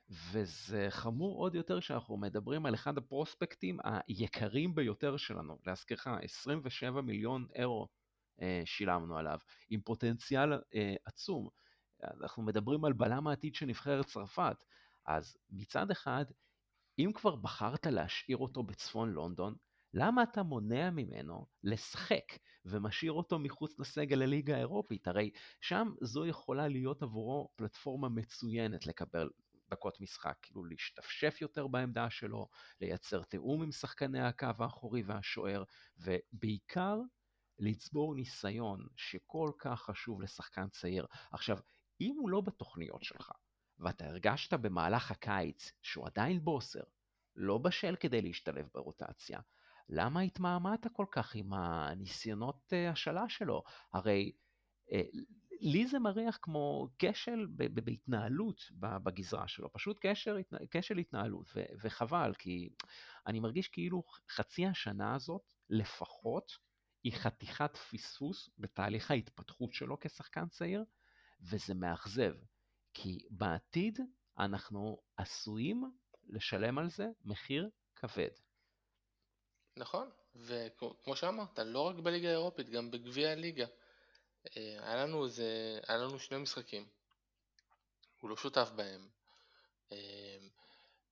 וזה 0.09 0.87
חמור 0.89 1.39
עוד 1.39 1.55
יותר 1.55 1.79
שאנחנו 1.79 2.17
מדברים 2.17 2.65
על 2.65 2.75
אחד 2.75 2.97
הפרוספקטים 2.97 3.77
היקרים 4.07 4.75
ביותר 4.75 5.17
שלנו. 5.17 5.57
להזכירך, 5.65 6.07
27 6.07 7.01
מיליון 7.01 7.47
אירו 7.55 7.87
אה, 8.41 8.61
שילמנו 8.65 9.17
עליו, 9.17 9.39
עם 9.69 9.81
פוטנציאל 9.81 10.53
אה, 10.53 10.95
עצום. 11.05 11.49
אנחנו 12.03 12.43
מדברים 12.43 12.85
על 12.85 12.93
בלם 12.93 13.27
העתיד 13.27 13.55
של 13.55 13.65
נבחרת 13.65 14.05
צרפת. 14.05 14.63
אז 15.05 15.37
מצד 15.49 15.91
אחד, 15.91 16.25
אם 16.99 17.11
כבר 17.13 17.35
בחרת 17.35 17.85
להשאיר 17.85 18.37
אותו 18.37 18.63
בצפון 18.63 19.09
לונדון, 19.09 19.55
למה 19.93 20.23
אתה 20.23 20.43
מונע 20.43 20.89
ממנו 20.89 21.45
לשחק 21.63 22.25
ומשאיר 22.69 23.11
אותו 23.11 23.39
מחוץ 23.39 23.79
לסגל 23.79 24.21
הליגה 24.21 24.55
האירופית? 24.55 25.07
הרי 25.07 25.31
שם 25.61 25.93
זו 26.01 26.25
יכולה 26.25 26.67
להיות 26.67 27.03
עבורו 27.03 27.49
פלטפורמה 27.55 28.09
מצוינת 28.09 28.85
לקבל 28.85 29.29
דקות 29.69 30.01
משחק, 30.01 30.37
כאילו 30.41 30.65
להשתפשף 30.65 31.37
יותר 31.41 31.67
בעמדה 31.67 32.09
שלו, 32.09 32.49
לייצר 32.81 33.23
תיאום 33.23 33.63
עם 33.63 33.71
שחקני 33.71 34.21
הקו 34.21 34.47
האחורי 34.59 35.03
והשוער, 35.05 35.63
ובעיקר 35.97 36.97
לצבור 37.59 38.15
ניסיון 38.15 38.87
שכל 38.95 39.51
כך 39.59 39.81
חשוב 39.81 40.21
לשחקן 40.21 40.69
צעיר. 40.69 41.05
עכשיו, 41.31 41.57
אם 42.01 42.15
הוא 42.19 42.29
לא 42.29 42.41
בתוכניות 42.41 43.03
שלך, 43.03 43.31
ואתה 43.79 44.05
הרגשת 44.05 44.53
במהלך 44.53 45.11
הקיץ 45.11 45.71
שהוא 45.81 46.07
עדיין 46.07 46.43
בוסר, 46.43 46.83
לא 47.35 47.57
בשל 47.57 47.95
כדי 47.95 48.21
להשתלב 48.21 48.67
ברוטציה, 48.73 49.39
למה 49.89 50.21
התמהמת 50.21 50.87
כל 50.93 51.05
כך 51.11 51.35
עם 51.35 51.53
הניסיונות 51.53 52.73
אה, 52.73 52.89
השאלה 52.89 53.29
שלו? 53.29 53.63
הרי 53.93 54.31
אה, 54.91 55.01
לי 55.61 55.87
זה 55.87 55.99
מריח 55.99 56.39
כמו 56.41 56.87
כשל 56.99 57.47
בהתנהלות 57.51 58.61
בגזרה 58.79 59.47
שלו, 59.47 59.73
פשוט 59.73 59.99
כשל 60.71 60.97
התנהלות, 60.97 61.51
וחבל, 61.83 62.33
כי 62.39 62.69
אני 63.27 63.39
מרגיש 63.39 63.67
כאילו 63.67 64.03
חצי 64.29 64.65
השנה 64.65 65.15
הזאת 65.15 65.53
לפחות 65.69 66.51
היא 67.03 67.13
חתיכת 67.13 67.77
פספוס 67.77 68.49
בתהליך 68.57 69.11
ההתפתחות 69.11 69.73
שלו 69.73 69.97
כשחקן 69.99 70.47
צעיר, 70.47 70.83
וזה 71.41 71.73
מאכזב, 71.73 72.33
כי 72.93 73.19
בעתיד 73.29 73.99
אנחנו 74.39 74.97
עשויים 75.17 75.83
לשלם 76.27 76.77
על 76.77 76.89
זה 76.89 77.07
מחיר 77.25 77.69
כבד. 77.95 78.48
נכון, 79.77 80.09
וכמו 80.35 81.15
שאמרת, 81.15 81.59
לא 81.59 81.79
רק 81.79 81.95
בליגה 81.95 82.27
האירופית, 82.27 82.69
גם 82.69 82.91
בגביע 82.91 83.31
הליגה. 83.31 83.65
אה, 84.57 84.77
היה 84.81 84.95
לנו, 84.95 85.25
איזה, 85.25 85.79
היה 85.87 85.97
לנו 85.97 86.19
שני 86.19 86.37
משחקים, 86.37 86.87
הוא 88.19 88.29
לא 88.29 88.37
שותף 88.37 88.69
בהם, 88.75 89.09
אה, 89.91 90.37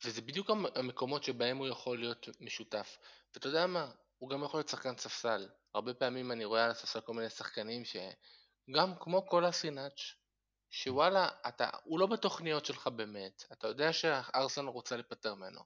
וזה 0.03 0.21
בדיוק 0.21 0.49
המקומות 0.75 1.23
שבהם 1.23 1.57
הוא 1.57 1.67
יכול 1.67 1.99
להיות 1.99 2.27
משותף. 2.39 2.97
ואתה 3.35 3.47
יודע 3.47 3.67
מה, 3.67 3.91
הוא 4.17 4.29
גם 4.29 4.43
יכול 4.43 4.57
להיות 4.57 4.69
שחקן 4.69 4.97
ספסל. 4.97 5.49
הרבה 5.73 5.93
פעמים 5.93 6.31
אני 6.31 6.45
רואה 6.45 6.65
על 6.65 6.71
הספסל 6.71 7.01
כל 7.01 7.13
מיני 7.13 7.29
שחקנים 7.29 7.83
שגם 7.85 8.95
כמו 8.99 9.27
כל 9.27 9.45
הסינאץ', 9.45 9.99
שוואלה, 10.69 11.29
אתה, 11.47 11.69
הוא 11.83 11.99
לא 11.99 12.07
בתוכניות 12.07 12.65
שלך 12.65 12.87
באמת, 12.87 13.43
אתה 13.51 13.67
יודע 13.67 13.93
שארסנל 13.93 14.67
רוצה 14.67 14.95
להיפטר 14.95 15.35
ממנו. 15.35 15.61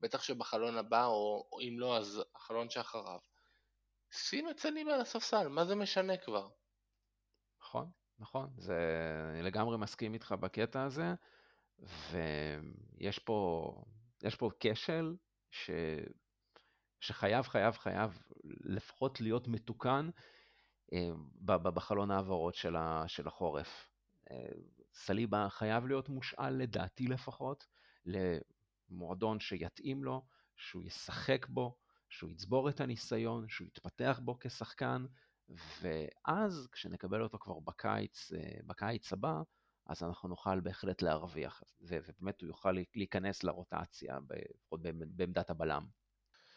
בטח 0.00 0.22
שבחלון 0.22 0.78
הבא, 0.78 1.04
או, 1.04 1.48
או 1.52 1.60
אם 1.60 1.76
לא, 1.78 1.96
אז 1.96 2.22
החלון 2.34 2.70
שאחריו. 2.70 3.18
שים 4.10 4.48
את 4.48 4.58
סליבה 4.58 4.94
על 4.94 5.00
הספסל, 5.00 5.48
מה 5.48 5.64
זה 5.64 5.74
משנה 5.74 6.16
כבר? 6.16 6.48
נכון, 7.60 7.90
נכון, 8.18 8.50
זה, 8.56 8.76
אני 9.32 9.42
לגמרי 9.42 9.76
מסכים 9.78 10.14
איתך 10.14 10.32
בקטע 10.40 10.82
הזה, 10.82 11.14
ויש 11.78 13.18
פה, 13.18 13.72
יש 14.22 14.34
פה 14.34 14.50
כשל 14.60 15.16
ש, 15.50 15.70
שחייב, 17.00 17.42
חייב, 17.42 17.74
חייב 17.74 18.22
לפחות 18.44 19.20
להיות 19.20 19.48
מתוקן 19.48 20.10
אה, 20.92 21.10
בחלון 21.44 22.10
העברות 22.10 22.54
של, 22.54 22.76
של 23.06 23.28
החורף. 23.28 23.88
אה, 24.30 24.36
סליבה 24.94 25.46
חייב 25.50 25.86
להיות 25.86 26.08
מושאל, 26.08 26.50
לדעתי 26.50 27.06
לפחות, 27.06 27.66
מועדון 28.88 29.40
שיתאים 29.40 30.04
לו, 30.04 30.26
שהוא 30.56 30.82
ישחק 30.82 31.46
בו, 31.48 31.76
שהוא 32.08 32.30
יצבור 32.30 32.68
את 32.68 32.80
הניסיון, 32.80 33.48
שהוא 33.48 33.66
יתפתח 33.68 34.20
בו 34.24 34.38
כשחקן, 34.40 35.06
ואז 35.80 36.68
כשנקבל 36.72 37.22
אותו 37.22 37.38
כבר 37.38 37.60
בקיץ, 37.60 38.32
אה, 38.32 38.58
בקיץ 38.66 39.12
הבא, 39.12 39.42
אז 39.86 40.02
אנחנו 40.02 40.28
נוכל 40.28 40.60
בהחלט 40.60 41.02
להרוויח, 41.02 41.62
ובאמת 41.80 42.40
הוא 42.40 42.48
יוכל 42.48 42.74
להיכנס 42.94 43.44
לרוטציה, 43.44 44.18
בעמדת 44.72 45.50
הבלם. 45.50 45.86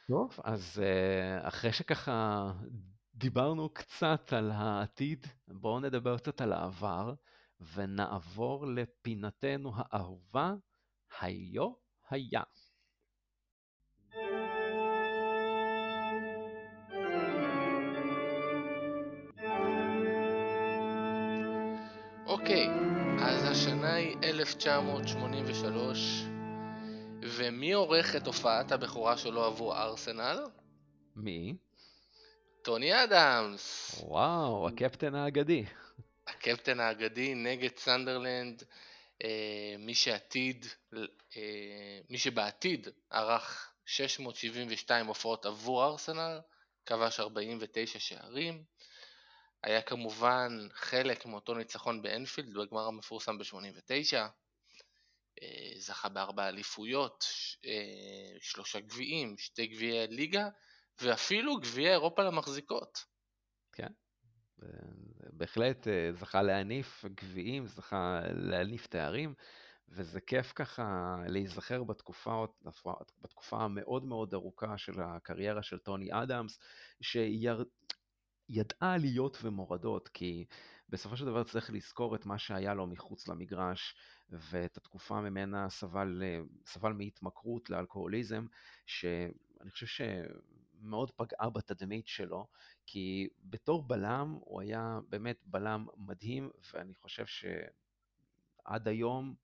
טוב, 0.08 0.38
אז 0.44 0.82
אה, 0.84 1.48
אחרי 1.48 1.74
שככה 1.74 2.52
דיברנו 3.16 3.70
קצת 3.70 4.34
על 4.34 4.52
העתיד, 4.52 5.28
בואו 5.48 5.80
נדבר 5.80 6.18
קצת 6.18 6.42
על 6.42 6.54
העבר, 6.54 7.14
ונעבור 7.74 8.68
לפינתנו 8.68 9.72
האהובה, 9.76 10.54
היו 11.22 11.74
היה. 12.10 12.42
אוקיי, 22.26 22.68
אז 23.22 23.44
השנה 23.44 23.94
היא 23.94 24.18
1983, 24.24 26.24
ומי 27.22 27.72
עורך 27.72 28.16
את 28.16 28.28
הופעת 28.28 28.72
הבכורה 28.72 29.18
שלו 29.18 29.44
עבור 29.44 29.78
ארסנל? 29.78 30.40
מי? 31.16 31.56
טוני 32.62 33.04
אדמס. 33.04 33.96
וואו, 34.04 34.68
הקפטן 34.68 35.16
האגדי. 35.16 35.66
הקפטן 36.28 36.80
האגדי 36.80 37.36
נגד 37.36 37.78
סנדרלנד 37.78 38.64
מי 39.80 39.96
שעתיד, 39.96 40.66
אה, 41.38 42.00
מי 42.10 42.18
שבעתיד 42.18 42.88
ערך 43.10 43.74
672 43.86 45.06
הופעות 45.06 45.46
עבור 45.46 45.86
ארסנל, 45.86 46.40
כבש 46.86 47.20
49 47.20 48.00
שערים, 48.00 48.64
היה 49.64 49.82
כמובן 49.82 50.68
חלק 50.74 51.26
מאותו 51.26 51.54
ניצחון 51.54 52.02
באנפילד 52.02 52.58
בגמר 52.58 52.88
המפורסם 52.88 53.38
ב-89, 53.38 54.18
אה, 55.42 55.72
זכה 55.78 56.10
בארבע 56.10 56.48
אליפויות, 56.48 57.26
שלושה 58.40 58.80
גביעים, 58.80 59.38
שתי 59.38 59.68
גביעי 59.68 60.04
הליגה 60.04 60.50
ואפילו 61.02 61.58
גביע 61.58 61.92
אירופה 61.92 62.24
למחזיקות. 62.24 63.06
כן, 63.74 63.92
בהחלט 65.40 65.88
אה, 65.88 66.10
זכה 66.14 66.42
להניף 66.42 67.06
גביעים, 67.06 67.68
זכה 67.68 68.22
להניף 68.34 68.88
תארים, 68.88 69.34
וזה 69.90 70.22
כיף 70.22 70.54
ככה 70.56 71.18
להיזכר 71.28 71.84
בתקופה, 71.84 72.46
בתקופה 73.22 73.64
המאוד 73.64 74.06
מאוד 74.06 74.34
ארוכה 74.34 74.78
של 74.78 75.02
הקריירה 75.02 75.64
של 75.64 75.78
טוני 75.78 76.08
אדמס, 76.12 76.60
שידעה 77.02 78.94
עליות 78.94 79.38
ומורדות, 79.42 80.08
כי 80.08 80.46
בסופו 80.90 81.18
של 81.18 81.26
דבר 81.26 81.44
צריך 81.44 81.70
לזכור 81.72 82.16
את 82.16 82.26
מה 82.26 82.38
שהיה 82.38 82.74
לו 82.74 82.88
מחוץ 82.88 83.28
למגרש, 83.28 83.96
ואת 84.30 84.78
התקופה 84.78 85.22
ממנה 85.22 85.70
סבל, 85.70 86.24
סבל 86.66 86.94
מהתמכרות 86.94 87.70
לאלכוהוליזם, 87.70 88.46
שאני 88.86 89.72
חושב 89.72 89.86
מאוד 90.82 91.12
פגעה 91.12 91.50
בתדמית 91.50 92.08
שלו, 92.08 92.48
כי 92.86 93.28
בתור 93.44 93.88
בלם 93.88 94.38
הוא 94.42 94.62
היה 94.62 95.00
באמת 95.10 95.38
בלם 95.46 95.88
מדהים, 95.98 96.50
ואני 96.74 96.96
חושב 96.96 97.26
שעד 97.26 98.88
היום, 98.88 99.36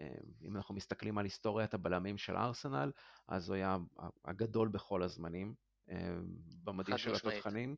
אה, 0.00 0.14
אם 0.42 0.56
אנחנו 0.56 0.74
מסתכלים 0.74 1.18
על 1.18 1.24
היסטוריית 1.24 1.74
הבלמים 1.74 2.18
של 2.18 2.36
ארסנל, 2.36 2.92
אז 3.28 3.48
הוא 3.48 3.56
היה 3.56 3.76
הגדול 4.24 4.68
בכל 4.68 5.02
הזמנים, 5.02 5.54
אה, 5.90 6.18
במדים 6.64 6.98
של 6.98 7.14
התותחנים. 7.14 7.76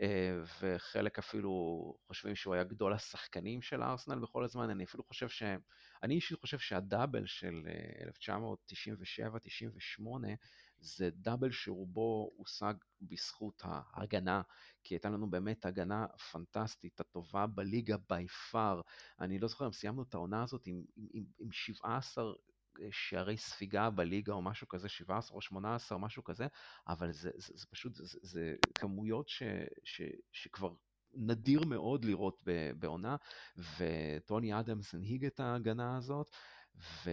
אה, 0.00 0.40
וחלק 0.60 1.18
אפילו 1.18 1.94
חושבים 2.06 2.34
שהוא 2.34 2.54
היה 2.54 2.64
גדול 2.64 2.92
השחקנים 2.92 3.62
של 3.62 3.82
ארסנל 3.82 4.18
בכל 4.18 4.44
הזמן. 4.44 4.70
אני 4.70 4.84
אפילו 4.84 5.04
חושב 5.04 5.28
ש... 5.28 5.42
אני 6.02 6.14
אישית 6.14 6.38
חושב 6.40 6.58
שהדאבל 6.58 7.26
של 7.26 7.66
1997-98 8.28 10.02
זה 10.80 11.10
דאבל 11.12 11.50
שרובו 11.50 12.30
הושג 12.36 12.74
בזכות 13.00 13.62
ההגנה, 13.64 14.42
כי 14.84 14.94
הייתה 14.94 15.10
לנו 15.10 15.30
באמת 15.30 15.64
הגנה 15.66 16.06
פנטסטית, 16.32 17.00
הטובה 17.00 17.46
בליגה 17.46 17.96
בי 18.08 18.28
פאר. 18.28 18.80
אני 19.20 19.38
לא 19.38 19.48
זוכר 19.48 19.66
אם 19.66 19.72
סיימנו 19.72 20.02
את 20.02 20.14
העונה 20.14 20.42
הזאת 20.42 20.66
עם, 20.66 20.82
עם, 20.96 21.24
עם 21.38 21.52
17 21.52 22.24
אה, 22.80 22.88
שערי 22.90 23.36
ספיגה 23.36 23.90
בליגה 23.90 24.32
או 24.32 24.42
משהו 24.42 24.68
כזה, 24.68 24.88
17 24.88 25.36
או 25.36 25.40
18, 25.40 25.98
משהו 25.98 26.24
כזה, 26.24 26.46
אבל 26.88 27.12
זה, 27.12 27.30
זה, 27.36 27.52
זה 27.56 27.66
פשוט, 27.70 27.94
זה, 27.94 28.18
זה 28.22 28.54
כמויות 28.76 29.28
ש, 29.28 29.42
ש, 29.84 30.02
שכבר 30.32 30.74
נדיר 31.14 31.64
מאוד 31.64 32.04
לראות 32.04 32.42
בעונה, 32.78 33.16
וטוני 33.56 34.60
אדמס 34.60 34.94
הנהיג 34.94 35.24
את 35.24 35.40
ההגנה 35.40 35.96
הזאת, 35.96 36.30
ו... 36.76 37.10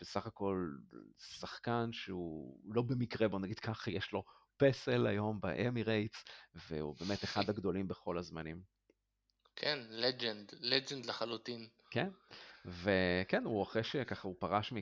בסך 0.00 0.26
הכל 0.26 0.70
שחקן 1.18 1.92
שהוא 1.92 2.60
לא 2.74 2.82
במקרה, 2.82 3.28
בוא 3.28 3.40
נגיד 3.40 3.58
ככה, 3.58 3.90
יש 3.90 4.12
לו 4.12 4.24
פסל 4.56 5.06
היום 5.06 5.40
באמירייטס, 5.40 6.24
והוא 6.54 6.96
באמת 7.00 7.24
אחד 7.24 7.42
הגדולים 7.50 7.88
בכל 7.88 8.18
הזמנים. 8.18 8.62
כן, 9.56 9.78
לג'נד, 9.90 10.52
לג'נד 10.60 11.06
לחלוטין. 11.06 11.68
כן, 11.90 12.08
וכן, 12.64 13.44
הוא 13.44 13.62
אחרי 13.62 13.84
שככה 13.84 14.28
הוא 14.28 14.36
פרש 14.38 14.72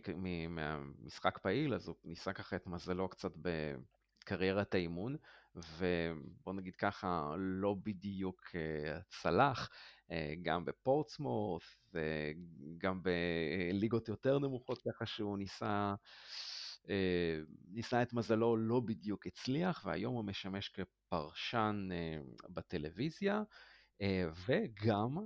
מהמשחק 0.48 1.38
פעיל, 1.38 1.74
אז 1.74 1.88
הוא 1.88 1.96
ניסה 2.04 2.32
ככה 2.32 2.56
את 2.56 2.66
מזלו 2.66 3.08
קצת 3.08 3.32
בקריירת 3.36 4.74
האימון, 4.74 5.16
ובוא 5.56 6.54
נגיד 6.54 6.76
ככה, 6.76 7.34
לא 7.38 7.76
בדיוק 7.84 8.42
אה, 8.54 9.00
צלח, 9.08 9.70
אה, 10.10 10.34
גם 10.42 10.64
בפורטסמורת, 10.64 11.62
וגם 11.92 13.02
בליגות 13.02 14.08
יותר 14.08 14.38
נמוכות, 14.38 14.82
ככה 14.82 15.06
שהוא 15.06 15.38
ניסה, 15.38 15.94
אה, 16.88 17.38
ניסה 17.68 18.02
את 18.02 18.12
מזלו, 18.12 18.56
לא 18.56 18.80
בדיוק 18.80 19.26
הצליח, 19.26 19.82
והיום 19.86 20.14
הוא 20.14 20.24
משמש 20.24 20.68
כפרשן 20.68 21.88
בטלוויזיה, 22.48 23.42
וגם 24.46 25.18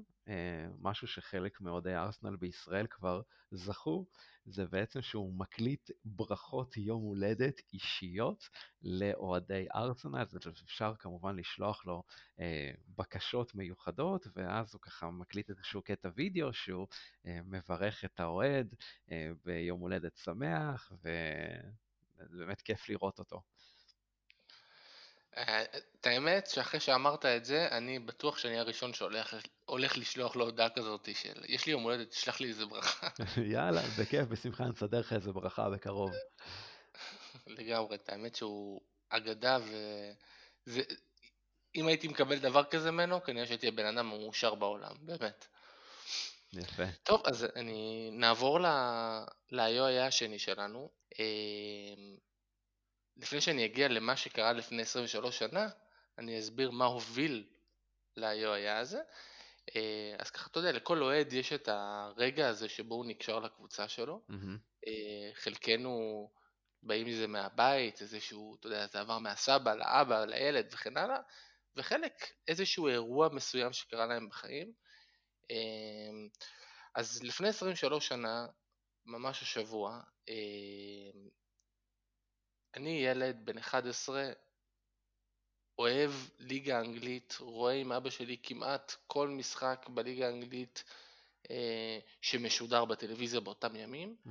משהו 0.79 1.07
שחלק 1.07 1.61
מאוהדי 1.61 1.97
ארסנל 1.97 2.37
בישראל 2.37 2.87
כבר 2.87 3.21
זכו, 3.51 4.07
זה 4.45 4.67
בעצם 4.67 5.03
שהוא 5.03 5.35
מקליט 5.35 5.91
ברכות 6.05 6.77
יום 6.77 7.03
הולדת 7.03 7.61
אישיות 7.73 8.49
לאוהדי 8.83 9.67
ארסנל, 9.75 10.19
אז 10.21 10.39
אפשר 10.65 10.95
כמובן 10.99 11.37
לשלוח 11.37 11.87
לו 11.87 12.03
אה, 12.41 12.71
בקשות 12.99 13.55
מיוחדות, 13.55 14.27
ואז 14.37 14.75
הוא 14.75 14.81
ככה 14.81 15.11
מקליט 15.11 15.51
איזשהו 15.51 15.83
קטע 15.83 16.09
וידאו 16.15 16.53
שהוא 16.53 16.87
אה, 17.27 17.39
מברך 17.45 18.05
את 18.05 18.21
האוהד 18.21 18.75
אה, 19.11 19.31
ביום 19.45 19.81
הולדת 19.81 20.17
שמח, 20.17 20.93
ובאמת 22.21 22.61
כיף 22.63 22.89
לראות 22.89 23.19
אותו. 23.19 23.43
את 25.39 26.07
האמת 26.07 26.47
שאחרי 26.47 26.81
שאמרת 26.81 27.27
את 27.27 27.45
זה, 27.45 27.69
אני 27.71 27.99
בטוח 27.99 28.39
שאני 28.39 28.59
הראשון 28.59 28.95
שהולך 28.95 29.99
לשלוח 29.99 30.37
לו 30.37 30.45
הודעה 30.45 30.69
כזאת 30.71 31.09
של 31.15 31.45
יש 31.49 31.67
לי 31.67 31.73
יום 31.73 31.83
הולדת, 31.83 32.11
תשלח 32.11 32.41
לי 32.41 32.49
איזה 32.49 32.67
ברכה. 32.67 33.09
יאללה, 33.53 33.83
בכיף, 33.99 34.29
בשמחה 34.29 34.65
נסדר 34.65 35.01
לך 35.01 35.13
איזה 35.13 35.33
ברכה 35.33 35.71
בקרוב. 35.71 36.11
לגמרי, 37.47 37.97
את 37.97 38.09
האמת 38.09 38.37
שהוא 38.37 38.81
אגדה 39.09 39.59
ואם 40.67 41.87
הייתי 41.87 42.09
מקבל 42.09 42.39
דבר 42.39 42.65
כזה 42.65 42.91
ממנו, 42.91 43.23
כנראה 43.25 43.47
שהייתי 43.47 43.69
הבן 43.69 43.87
אדם 43.87 43.99
המאושר 43.99 44.55
בעולם, 44.55 44.93
באמת. 45.01 45.47
יפה. 46.53 46.83
טוב, 47.03 47.23
אז 47.25 47.47
אני 47.57 48.11
נעבור 48.13 48.61
ל-IOI 48.61 50.07
השני 50.07 50.39
שלנו. 50.39 50.91
לפני 53.21 53.41
שאני 53.41 53.65
אגיע 53.65 53.89
למה 53.89 54.17
שקרה 54.17 54.53
לפני 54.53 54.83
23 54.83 55.39
שנה, 55.39 55.69
אני 56.19 56.39
אסביר 56.39 56.71
מה 56.71 56.85
הוביל 56.85 57.47
ל-IOI 58.17 58.71
הזה. 58.71 59.01
אה, 59.77 60.15
אז 60.19 60.31
ככה, 60.31 60.49
אתה 60.51 60.59
יודע, 60.59 60.73
לכל 60.73 61.03
אוהד 61.03 61.33
יש 61.33 61.53
את 61.53 61.69
הרגע 61.73 62.49
הזה 62.49 62.69
שבו 62.69 62.95
הוא 62.95 63.07
נקשר 63.07 63.39
לקבוצה 63.39 63.89
שלו. 63.89 64.23
Mm-hmm. 64.31 64.89
חלקנו 65.35 66.29
באים 66.83 67.07
מזה 67.07 67.27
מהבית, 67.27 68.01
איזשהו, 68.01 68.57
אתה 68.61 68.67
יודע, 68.67 68.87
זה 68.87 69.01
עבר 69.01 69.19
מהסבא 69.19 69.75
לאבא, 69.75 70.25
לילד 70.25 70.67
וכן 70.73 70.97
הלאה, 70.97 71.21
וחלק 71.77 72.13
איזשהו 72.49 72.89
אירוע 72.89 73.29
מסוים 73.29 73.73
שקרה 73.73 74.07
להם 74.07 74.29
בחיים. 74.29 74.73
אה, 75.51 75.57
אז 76.95 77.23
לפני 77.23 77.49
23 77.49 78.09
שנה, 78.09 78.47
ממש 79.07 79.43
השבוע, 79.43 80.01
אני 82.75 82.91
ילד 82.91 83.37
בן 83.45 83.59
11, 83.59 84.33
אוהב 85.79 86.11
ליגה 86.39 86.81
אנגלית, 86.81 87.37
רואה 87.41 87.75
עם 87.75 87.93
אבא 87.93 88.11
שלי 88.11 88.37
כמעט 88.43 88.95
כל 89.07 89.29
משחק 89.29 89.87
בליגה 89.89 90.27
האנגלית 90.27 90.85
אה, 91.51 91.99
שמשודר 92.21 92.85
בטלוויזיה 92.85 93.41
באותם 93.41 93.77
ימים, 93.77 94.17
mm-hmm. 94.27 94.31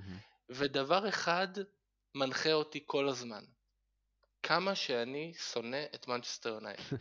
ודבר 0.49 1.09
אחד 1.09 1.47
מנחה 2.15 2.53
אותי 2.53 2.83
כל 2.85 3.09
הזמן, 3.09 3.43
כמה 4.43 4.75
שאני 4.75 5.33
שונא 5.37 5.83
את 5.95 6.07
מנצ'סטר 6.07 6.49
יונייטד. 6.49 6.95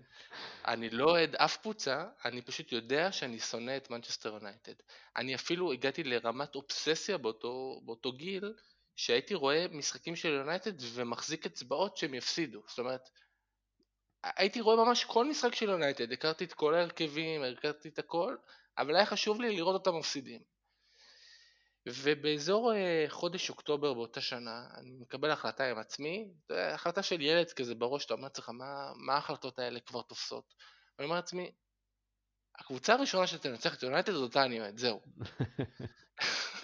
אני 0.72 0.90
לא 0.90 1.04
אוהד 1.04 1.36
אף 1.36 1.56
קבוצה, 1.56 2.04
אני 2.24 2.42
פשוט 2.42 2.72
יודע 2.72 3.12
שאני 3.12 3.38
שונא 3.38 3.76
את 3.76 3.90
מנצ'סטר 3.90 4.28
יונייטד. 4.28 4.74
אני 5.16 5.34
אפילו 5.34 5.72
הגעתי 5.72 6.04
לרמת 6.04 6.54
אובססיה 6.54 7.18
באותו, 7.18 7.80
באותו 7.84 8.12
גיל, 8.12 8.54
שהייתי 8.98 9.34
רואה 9.34 9.66
משחקים 9.70 10.16
של 10.16 10.28
יונייטד 10.28 10.72
ומחזיק 10.80 11.46
אצבעות 11.46 11.96
שהם 11.96 12.14
יפסידו. 12.14 12.62
זאת 12.68 12.78
אומרת, 12.78 13.08
הייתי 14.22 14.60
רואה 14.60 14.76
ממש 14.84 15.04
כל 15.04 15.24
משחק 15.24 15.54
של 15.54 15.68
יונייטד, 15.68 16.12
הכרתי 16.12 16.44
את 16.44 16.52
כל 16.52 16.74
ההרכבים, 16.74 17.42
הכרתי 17.42 17.88
את 17.88 17.98
הכל, 17.98 18.36
אבל 18.78 18.96
היה 18.96 19.06
חשוב 19.06 19.40
לי 19.40 19.56
לראות 19.56 19.74
אותם 19.74 19.98
מפסידים. 19.98 20.42
ובאזור 21.86 22.74
אה, 22.74 23.04
חודש 23.08 23.50
אוקטובר 23.50 23.94
באותה 23.94 24.20
שנה, 24.20 24.66
אני 24.76 24.90
מקבל 24.90 25.30
החלטה 25.30 25.70
עם 25.70 25.78
עצמי, 25.78 26.28
החלטה 26.50 27.02
של 27.02 27.20
ילד 27.20 27.52
כזה 27.52 27.74
בראש, 27.74 28.04
אתה 28.04 28.14
אומר 28.14 28.24
לעצמך, 28.24 28.48
מה, 28.48 28.92
מה 28.96 29.14
ההחלטות 29.14 29.58
האלה 29.58 29.80
כבר 29.80 30.02
תופסות? 30.02 30.54
אני 30.98 31.04
אומר 31.04 31.16
לעצמי, 31.16 31.52
הקבוצה 32.58 32.94
הראשונה 32.94 33.26
שתנצח 33.26 33.74
את 33.74 33.82
יונייטד 33.82 34.12
זאת 34.12 34.36
אני 34.36 34.60
זהו. 34.76 35.00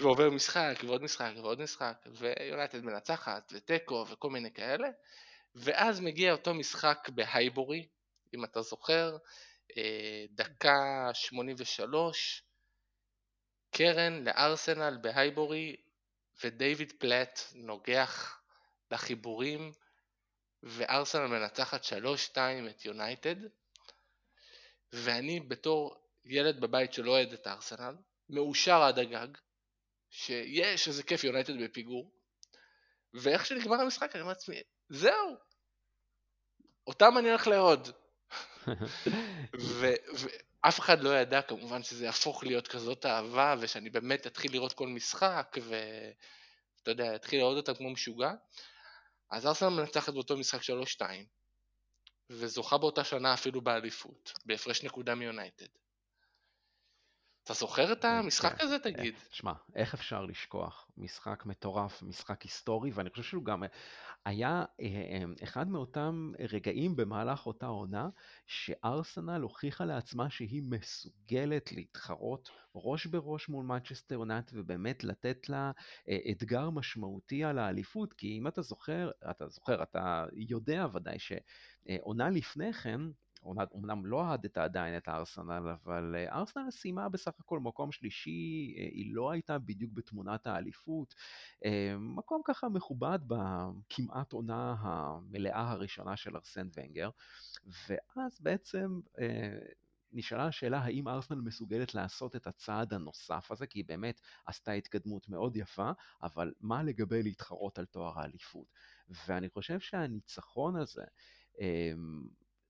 ועובר 0.00 0.30
משחק 0.30 0.74
ועוד 0.86 1.02
משחק 1.02 1.32
ועוד 1.36 1.60
משחק 1.60 2.06
ויונייטד 2.06 2.84
מנצחת 2.84 3.52
ותיקו 3.54 4.06
וכל 4.10 4.30
מיני 4.30 4.52
כאלה 4.52 4.88
ואז 5.54 6.00
מגיע 6.00 6.32
אותו 6.32 6.54
משחק 6.54 7.08
בהייבורי 7.14 7.88
אם 8.34 8.44
אתה 8.44 8.62
זוכר 8.62 9.16
אה, 9.76 10.24
דקה 10.30 11.10
83 11.14 12.42
קרן 13.70 14.24
לארסנל 14.24 14.98
בהייבורי 15.00 15.76
ודייוויד 16.44 16.92
פלט 16.98 17.40
נוגח 17.54 18.40
לחיבורים 18.90 19.72
וארסנל 20.62 21.26
מנצחת 21.26 21.84
3-2 21.84 22.36
את 22.70 22.84
יונייטד 22.84 23.36
ואני 24.92 25.40
בתור 25.40 25.96
ילד 26.24 26.60
בבית 26.60 26.92
שלא 26.92 27.10
אוהד 27.10 27.32
את 27.32 27.46
ארסנל 27.46 27.94
מאושר 28.28 28.82
עד 28.82 28.98
הגג 28.98 29.28
שיש 30.10 30.88
איזה 30.88 31.02
כיף 31.02 31.24
יונייטד 31.24 31.62
בפיגור, 31.62 32.10
ואיך 33.14 33.46
שנגמר 33.46 33.80
המשחק 33.80 34.14
אני 34.14 34.20
אומר 34.20 34.32
לעצמי, 34.32 34.62
זהו, 34.88 35.36
אותם 36.86 37.18
אני 37.18 37.28
הולך 37.28 37.46
לאהוד. 37.46 37.88
ואף 39.54 40.80
אחד 40.80 41.00
לא 41.00 41.18
ידע 41.18 41.42
כמובן 41.42 41.82
שזה 41.82 42.04
יהפוך 42.04 42.44
להיות 42.44 42.68
כזאת 42.68 43.06
אהבה, 43.06 43.54
ושאני 43.60 43.90
באמת 43.90 44.26
אתחיל 44.26 44.52
לראות 44.52 44.72
כל 44.72 44.88
משחק, 44.88 45.56
ואתה 45.62 46.90
יודע, 46.90 47.14
אתחיל 47.14 47.38
לראות 47.38 47.56
אותם 47.56 47.74
כמו 47.74 47.90
משוגע. 47.90 48.32
אז 49.30 49.46
ארסנל 49.46 49.68
מנצחת 49.68 50.12
באותו 50.12 50.36
משחק 50.36 50.60
3-2, 50.98 51.02
וזוכה 52.30 52.78
באותה 52.78 53.04
שנה 53.04 53.34
אפילו 53.34 53.60
באליפות, 53.60 54.32
בהפרש 54.44 54.82
נקודה 54.82 55.14
מיונייטד. 55.14 55.79
אתה 57.50 57.58
זוכר 57.58 57.92
את 57.92 58.04
המשחק 58.04 58.58
כן. 58.58 58.64
הזה 58.64 58.78
תגיד? 58.78 59.14
תשמע, 59.30 59.52
איך 59.74 59.94
אפשר 59.94 60.24
לשכוח? 60.24 60.90
משחק 60.96 61.46
מטורף, 61.46 62.02
משחק 62.02 62.42
היסטורי, 62.42 62.90
ואני 62.90 63.10
חושב 63.10 63.22
שהוא 63.22 63.44
גם 63.44 63.62
היה 64.24 64.64
אה, 64.80 64.86
אה, 64.86 65.24
אחד 65.42 65.68
מאותם 65.68 66.32
רגעים 66.52 66.96
במהלך 66.96 67.46
אותה 67.46 67.66
עונה, 67.66 68.08
שארסנל 68.46 69.40
הוכיחה 69.40 69.84
לעצמה 69.84 70.30
שהיא 70.30 70.62
מסוגלת 70.62 71.72
להתחרות 71.72 72.50
ראש 72.74 73.06
בראש 73.06 73.48
מול 73.48 73.64
מנצ'סטר 73.64 74.14
יונייטד 74.14 74.56
ובאמת 74.56 75.04
לתת 75.04 75.48
לה 75.48 75.70
אה, 76.08 76.18
אתגר 76.30 76.70
משמעותי 76.70 77.44
על 77.44 77.58
האליפות, 77.58 78.12
כי 78.12 78.38
אם 78.38 78.46
אתה 78.46 78.62
זוכר, 78.62 79.10
אתה 79.30 79.48
זוכר, 79.48 79.82
אתה 79.82 80.26
יודע 80.32 80.86
ודאי 80.94 81.16
שעונה 81.18 82.30
לפני 82.30 82.72
כן, 82.72 83.00
אומנם 83.42 84.06
לא 84.06 84.24
אהדת 84.24 84.58
עדיין 84.58 84.96
את 84.96 85.08
הארסנל, 85.08 85.68
אבל 85.84 86.14
ארסנל 86.32 86.70
סיימה 86.70 87.08
בסך 87.08 87.32
הכל 87.40 87.60
מקום 87.60 87.92
שלישי, 87.92 88.30
היא 88.76 89.14
לא 89.14 89.30
הייתה 89.30 89.58
בדיוק 89.58 89.92
בתמונת 89.94 90.46
האליפות. 90.46 91.14
מקום 91.98 92.42
ככה 92.44 92.68
מכובד 92.68 93.18
בכמעט 93.26 94.32
עונה 94.32 94.76
המלאה 94.80 95.70
הראשונה 95.70 96.16
של 96.16 96.36
ארסן 96.36 96.68
ונגר, 96.76 97.10
ואז 97.88 98.40
בעצם 98.40 99.00
נשאלה 100.12 100.46
השאלה 100.46 100.78
האם 100.78 101.08
ארסנל 101.08 101.40
מסוגלת 101.40 101.94
לעשות 101.94 102.36
את 102.36 102.46
הצעד 102.46 102.94
הנוסף 102.94 103.50
הזה, 103.50 103.66
כי 103.66 103.78
היא 103.78 103.84
באמת 103.88 104.20
עשתה 104.46 104.72
התקדמות 104.72 105.28
מאוד 105.28 105.56
יפה, 105.56 105.90
אבל 106.22 106.52
מה 106.60 106.82
לגבי 106.82 107.22
להתחרות 107.22 107.78
על 107.78 107.84
תואר 107.84 108.18
האליפות? 108.20 108.66
ואני 109.26 109.48
חושב 109.48 109.80
שהניצחון 109.80 110.76
הזה, 110.76 111.04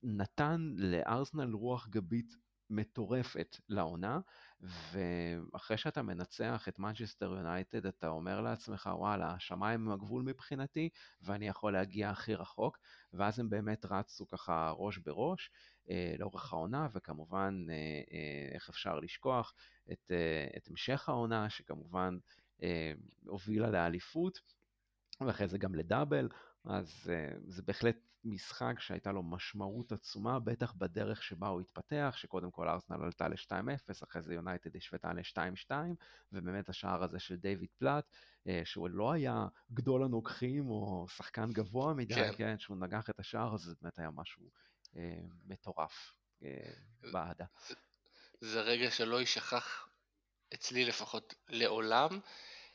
נתן 0.03 0.73
לארסנל 0.77 1.53
רוח 1.53 1.87
גבית 1.87 2.35
מטורפת 2.69 3.57
לעונה, 3.69 4.19
ואחרי 4.61 5.77
שאתה 5.77 6.01
מנצח 6.01 6.67
את 6.67 6.79
מנצ'סטר 6.79 7.25
יונייטד, 7.25 7.85
אתה 7.85 8.07
אומר 8.07 8.41
לעצמך, 8.41 8.89
וואלה, 8.93 9.33
השמיים 9.33 9.81
הם 9.87 9.91
הגבול 9.91 10.23
מבחינתי, 10.23 10.89
ואני 11.21 11.47
יכול 11.47 11.73
להגיע 11.73 12.09
הכי 12.09 12.35
רחוק, 12.35 12.77
ואז 13.13 13.39
הם 13.39 13.49
באמת 13.49 13.85
רצו 13.85 14.27
ככה 14.27 14.73
ראש 14.77 14.97
בראש 14.97 15.51
אה, 15.89 16.15
לאורך 16.19 16.53
העונה, 16.53 16.87
וכמובן, 16.93 17.65
אה, 17.69 17.75
אה, 18.11 18.55
איך 18.55 18.69
אפשר 18.69 18.99
לשכוח 18.99 19.53
את, 19.91 20.11
אה, 20.11 20.47
את 20.57 20.67
המשך 20.67 21.09
העונה, 21.09 21.49
שכמובן 21.49 22.17
אה, 22.63 22.93
הובילה 23.25 23.69
לאליפות, 23.69 24.39
ואחרי 25.21 25.47
זה 25.47 25.57
גם 25.57 25.75
לדאבל, 25.75 26.29
אז 26.65 27.11
uh, 27.11 27.39
זה 27.47 27.61
בהחלט 27.61 27.97
משחק 28.23 28.79
שהייתה 28.79 29.11
לו 29.11 29.23
משמעות 29.23 29.91
עצומה, 29.91 30.39
בטח 30.39 30.73
בדרך 30.73 31.23
שבה 31.23 31.47
הוא 31.47 31.61
התפתח, 31.61 32.13
שקודם 32.17 32.51
כל 32.51 32.69
ארסנל 32.69 33.03
עלתה 33.03 33.27
ל-2-0, 33.27 34.03
אחרי 34.03 34.21
זה 34.21 34.33
יונייטד 34.33 34.75
השוותה 34.75 35.13
ל-2-2, 35.13 35.71
ובאמת 36.31 36.69
השער 36.69 37.03
הזה 37.03 37.19
של 37.19 37.35
דיוויד 37.35 37.69
פלאט, 37.77 38.05
uh, 38.11 38.49
שהוא 38.63 38.89
לא 38.89 39.11
היה 39.11 39.45
גדול 39.73 40.03
הנוגחים 40.03 40.69
או 40.69 41.05
שחקן 41.09 41.49
גבוה 41.51 41.93
מדי, 41.93 42.15
כן, 42.15 42.31
כן 42.37 42.57
שהוא 42.57 42.77
נגח 42.77 43.09
את 43.09 43.19
השער 43.19 43.53
הזה, 43.53 43.69
זה 43.69 43.75
באמת 43.81 43.99
היה 43.99 44.09
משהו 44.11 44.49
uh, 44.93 44.97
מטורף 45.45 46.13
uh, 46.39 46.45
באהדה. 47.11 47.45
זה 48.41 48.61
רגע 48.61 48.91
שלא 48.91 49.19
יישכח 49.19 49.87
אצלי 50.53 50.85
לפחות 50.85 51.33
לעולם. 51.49 52.19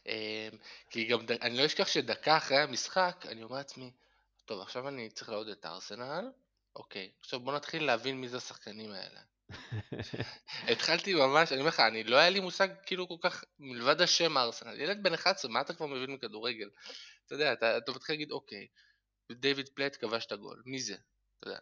אמ, 0.07 0.59
כי 0.90 1.05
גם, 1.05 1.20
אני 1.42 1.59
לא 1.59 1.66
אשכח 1.66 1.86
שדקה 1.88 2.36
אחרי 2.36 2.59
המשחק, 2.59 3.26
אני 3.28 3.42
אומר 3.42 3.57
לעצמי, 3.57 3.90
טוב, 4.47 4.61
עכשיו 4.61 4.88
אני 4.88 5.11
צריך 5.11 5.28
לעוד 5.28 5.49
את 5.49 5.64
הארסנל, 5.64 6.30
אוקיי, 6.76 7.12
עכשיו 7.20 7.40
בוא 7.40 7.57
נתחיל 7.57 7.84
להבין 7.84 8.20
מי 8.20 8.28
זה 8.28 8.36
השחקנים 8.36 8.90
האלה. 8.90 9.20
התחלתי 10.72 11.14
ממש, 11.14 11.53
אני 11.53 11.61
אומר 11.61 11.68
לך, 11.68 11.80
אני 11.80 12.05
לא 12.05 12.16
היה 12.16 12.30
לי 12.30 12.40
מושג 12.40 12.68
כאילו 12.86 13.09
כל 13.09 13.16
כך, 13.20 13.44
מלבד 13.59 14.01
השם 14.01 14.38
ארסנל, 14.38 14.80
ילד 14.80 15.03
בן 15.03 15.14
11, 15.14 15.51
מה 15.51 15.61
אתה 15.61 15.74
כבר 15.74 15.86
מבין 15.86 16.11
מכדורגל? 16.11 16.70
אתה 17.26 17.34
יודע, 17.34 17.53
אתה, 17.53 17.78
אתה 17.78 17.92
מתחיל 17.92 18.14
להגיד, 18.14 18.30
אוקיי, 18.30 18.66
דיוויד 19.32 19.68
פלט 19.68 19.97
כבש 20.01 20.26
את 20.26 20.32
הגול, 20.32 20.62
מי 20.66 20.80
זה? 20.80 20.97
אתה 21.38 21.49
יודע, 21.49 21.59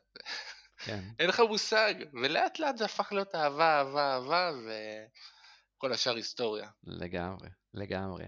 כן. 0.78 1.00
אין 1.18 1.28
לך 1.28 1.40
מושג, 1.40 1.94
ולאט 2.22 2.58
לאט 2.58 2.76
זה 2.76 2.84
הפך 2.84 3.12
להיות 3.12 3.34
אהבה, 3.34 3.78
אהבה, 3.78 4.14
אהבה, 4.14 4.52
וכל 5.76 5.92
השאר 5.92 6.14
היסטוריה. 6.14 6.68
לגמרי, 6.84 7.48
לגמרי. 7.74 8.24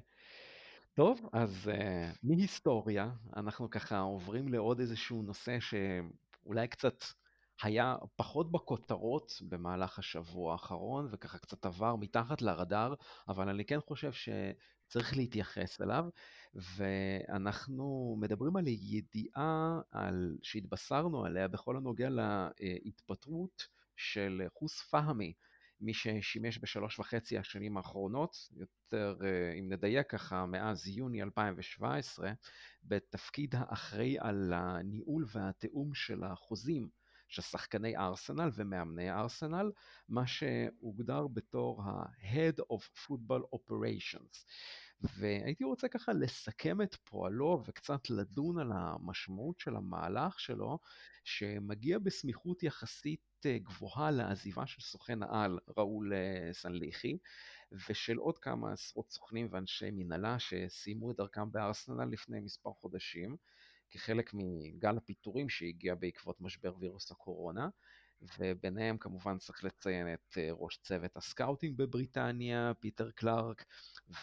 טוב, 0.97 1.29
אז 1.33 1.71
uh, 1.73 2.19
מהיסטוריה 2.23 3.11
אנחנו 3.37 3.71
ככה 3.71 3.99
עוברים 3.99 4.49
לעוד 4.49 4.81
איזשהו 4.81 5.23
נושא 5.23 5.59
שאולי 5.61 6.69
קצת 6.69 7.05
היה 7.63 7.97
פחות 8.17 8.53
בכותרות 8.53 9.33
במהלך 9.49 9.99
השבוע 9.99 10.53
האחרון 10.53 11.09
וככה 11.11 11.39
קצת 11.39 11.67
עבר 11.67 11.97
מתחת 11.97 12.43
לרדאר, 12.43 12.95
אבל 13.29 13.49
אני 13.49 13.65
כן 13.65 13.79
חושב 13.81 14.11
שצריך 14.13 15.17
להתייחס 15.17 15.81
אליו, 15.81 16.05
ואנחנו 16.55 18.17
מדברים 18.21 18.57
על 18.57 18.65
ידיעה 18.67 19.81
על, 19.91 20.37
שהתבשרנו 20.43 21.25
עליה 21.25 21.49
בכל 21.49 21.77
הנוגע 21.77 22.09
להתפטרות 22.11 23.63
של 23.97 24.43
חוס 24.59 24.81
פהמי 24.91 25.33
מי 25.81 25.95
ששימש 25.95 26.59
בשלוש 26.59 26.99
וחצי 26.99 27.39
השנים 27.39 27.77
האחרונות, 27.77 28.37
יותר 28.57 29.17
אה, 29.25 29.53
אם 29.59 29.73
נדייק 29.73 30.11
ככה, 30.11 30.47
מאז 30.47 30.89
יוני 30.89 31.23
2017, 31.23 32.33
בתפקיד 32.85 33.55
האחראי 33.59 34.17
על 34.19 34.53
הניהול 34.55 35.27
והתיאום 35.33 35.95
של 35.95 36.25
החוזים 36.25 36.89
של 37.29 37.43
שחקני 37.43 37.97
ארסנל 37.97 38.51
ומאמני 38.55 39.11
ארסנל, 39.11 39.71
מה 40.09 40.27
שהוגדר 40.27 41.27
בתור 41.27 41.83
ה-Head 41.83 42.61
of 42.73 42.83
Football 43.07 43.43
Operations. 43.57 44.45
והייתי 45.01 45.65
רוצה 45.65 45.89
ככה 45.89 46.13
לסכם 46.13 46.83
את 46.83 46.95
פועלו 46.95 47.63
וקצת 47.67 48.11
לדון 48.11 48.59
על 48.59 48.73
המשמעות 48.73 49.59
של 49.59 49.77
המהלך 49.77 50.41
שלו, 50.41 50.79
שמגיע 51.25 51.99
בסמיכות 51.99 52.63
יחסית 52.63 53.21
אה, 53.47 53.59
גבוהה 53.59 54.11
לעזיבה 54.11 54.67
של 54.67 54.81
סוכן 54.83 55.23
העל 55.23 55.59
ראול 55.77 56.13
אה, 56.15 56.53
סנלהי, 56.53 57.19
ושל 57.89 58.17
עוד 58.17 58.39
כמה 58.39 58.73
עשרות 58.73 59.11
סוכנים 59.11 59.49
ואנשי 59.51 59.91
מנהלה 59.91 60.39
שסיימו 60.39 61.11
את 61.11 61.17
דרכם 61.17 61.53
בארסנל 61.53 62.05
לפני 62.05 62.41
מספר 62.41 62.71
חודשים, 62.73 63.37
כחלק 63.91 64.31
מגל 64.35 64.97
הפיטורים 64.97 65.49
שהגיע 65.49 65.95
בעקבות 65.95 66.41
משבר 66.41 66.75
וירוס 66.79 67.11
הקורונה. 67.11 67.69
וביניהם 68.39 68.99
כמובן 68.99 69.39
צריך 69.39 69.65
לציין 69.65 70.15
את 70.15 70.39
אה, 70.39 70.49
ראש 70.53 70.77
צוות 70.77 71.17
ה 71.17 71.24
scouting 71.24 71.79
בבריטניה, 71.79 72.73
פיטר 72.81 73.11
קלארק, 73.11 73.65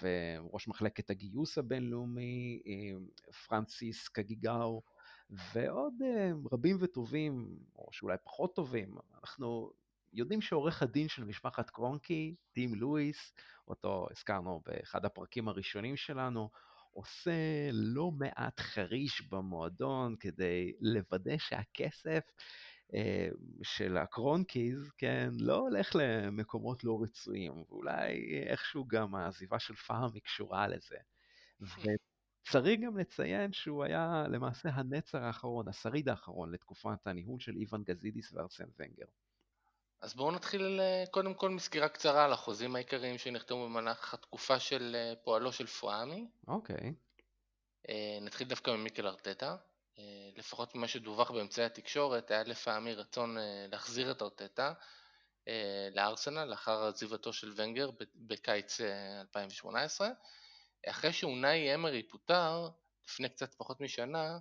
וראש 0.02 0.68
מחלקת 0.68 1.10
הגיוס 1.10 1.58
הבינלאומי, 1.58 2.62
פרנסיס 3.48 4.08
קגיגאו, 4.08 4.82
ועוד 5.30 5.94
אה, 6.06 6.32
רבים 6.52 6.78
וטובים, 6.80 7.58
או 7.76 7.90
שאולי 7.92 8.18
פחות 8.24 8.56
טובים. 8.56 8.96
אנחנו 9.22 9.72
יודעים 10.14 10.42
שעורך 10.42 10.84
הדין 10.84 11.08
של 11.08 11.24
משפחת 11.24 11.70
קרונקי, 11.70 12.36
טים 12.54 12.76
לואיס, 12.76 13.34
אותו 13.68 14.08
הזכרנו 14.12 14.62
באחד 14.66 15.06
הפרקים 15.06 15.48
הראשונים 15.48 15.98
שלנו, 15.98 16.50
עושה 16.92 17.32
לא 17.72 18.12
מעט 18.12 18.60
חריש 18.60 19.22
במועדון 19.22 20.16
כדי 20.20 20.74
לוודא 20.82 21.38
שהכסף 21.38 22.08
אה, 22.08 22.20
של 23.64 23.98
הקרונקיז, 23.98 24.92
כן, 24.98 25.30
לא 25.40 25.56
הולך 25.56 25.96
למקומות 25.96 26.84
לא 26.84 27.00
רצויים, 27.04 27.54
ואולי 27.70 28.44
איכשהו 28.48 28.88
גם 28.88 29.16
העזיבה 29.16 29.60
של 29.60 29.76
פארמי 29.76 30.20
קשורה 30.20 30.68
לזה. 30.68 30.98
וצריך 31.62 32.80
גם 32.80 32.98
לציין 32.98 33.54
שהוא 33.54 33.84
היה 33.84 34.24
למעשה 34.30 34.70
הנצר 34.70 35.24
האחרון, 35.24 35.68
השריד 35.68 36.10
האחרון 36.10 36.52
לתקופת 36.52 37.08
הניהול 37.08 37.40
של 37.40 37.56
איוון 37.56 37.84
גזידיס 37.84 38.34
וארסן 38.34 38.66
ונגר. 38.80 39.06
אז 40.02 40.16
בואו 40.16 40.32
נתחיל 40.32 40.80
אה, 40.82 41.04
קודם 41.12 41.34
כל 41.34 41.50
מסקירה 41.50 41.90
קצרה 41.90 42.26
על 42.26 42.34
החוזים 42.34 42.76
העיקריים 42.76 43.18
שנחתמו 43.18 43.66
במהלך 43.66 44.14
התקופה 44.14 44.60
של 44.60 44.96
אה, 44.96 45.14
פועלו 45.24 45.52
של 45.52 45.68
פואמי. 45.68 46.28
אוקיי. 46.48 46.94
נתחיל 48.22 48.48
דווקא 48.48 48.72
ממיקל 48.72 49.08
ארטטה. 49.08 49.56
אה, 50.00 50.30
לפחות 50.36 50.76
ממה 50.76 50.88
שדווח 50.88 51.32
באמצעי 51.32 51.66
התקשורת, 51.66 52.32
היה 52.32 52.44
לפעמי 52.44 52.94
רצון 52.94 53.38
אה, 53.38 53.66
להחזיר 53.72 54.12
את 54.12 54.22
ארטטה 54.22 54.74
אה, 55.48 55.90
לארסנל 55.92 56.46
לאחר 56.46 56.88
עזיבתו 56.88 57.34
של 57.34 57.54
ונגר 57.56 57.90
בקיץ 58.16 58.82
2018. 59.22 60.10
אחרי 60.88 61.14
שאונאי 61.14 61.76
אמרי 61.76 62.04
פוטר, 62.04 62.70
לפני 63.06 63.30
קצת 63.30 63.54
פחות 63.54 63.82
משנה, 63.82 64.38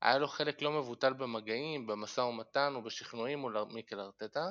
היה 0.00 0.18
לו 0.18 0.28
חלק 0.28 0.62
לא 0.62 0.70
מבוטל 0.70 1.12
במגעים, 1.12 1.86
במשא 1.86 2.20
ומתן 2.20 2.76
ובשכנועים 2.76 3.38
מול 3.38 3.64
מיקל 3.70 4.00
ארטטה. 4.00 4.50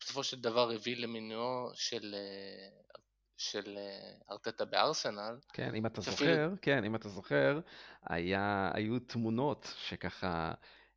בסופו 0.00 0.24
של 0.24 0.40
דבר 0.40 0.70
הביא 0.70 0.96
למינויו 0.96 1.70
של 1.74 2.14
של 3.36 3.78
אה, 3.78 4.12
ארטטה 4.30 4.64
בארסנל. 4.64 5.38
כן, 5.52 5.74
אם 5.74 5.86
אתה 5.86 6.02
שפיר... 6.02 6.12
זוכר, 6.12 6.50
כן, 6.62 6.84
אם 6.84 6.94
אתה 6.94 7.08
זוכר, 7.08 7.60
היה, 8.02 8.70
היו 8.74 8.98
תמונות 8.98 9.74
שככה, 9.76 10.52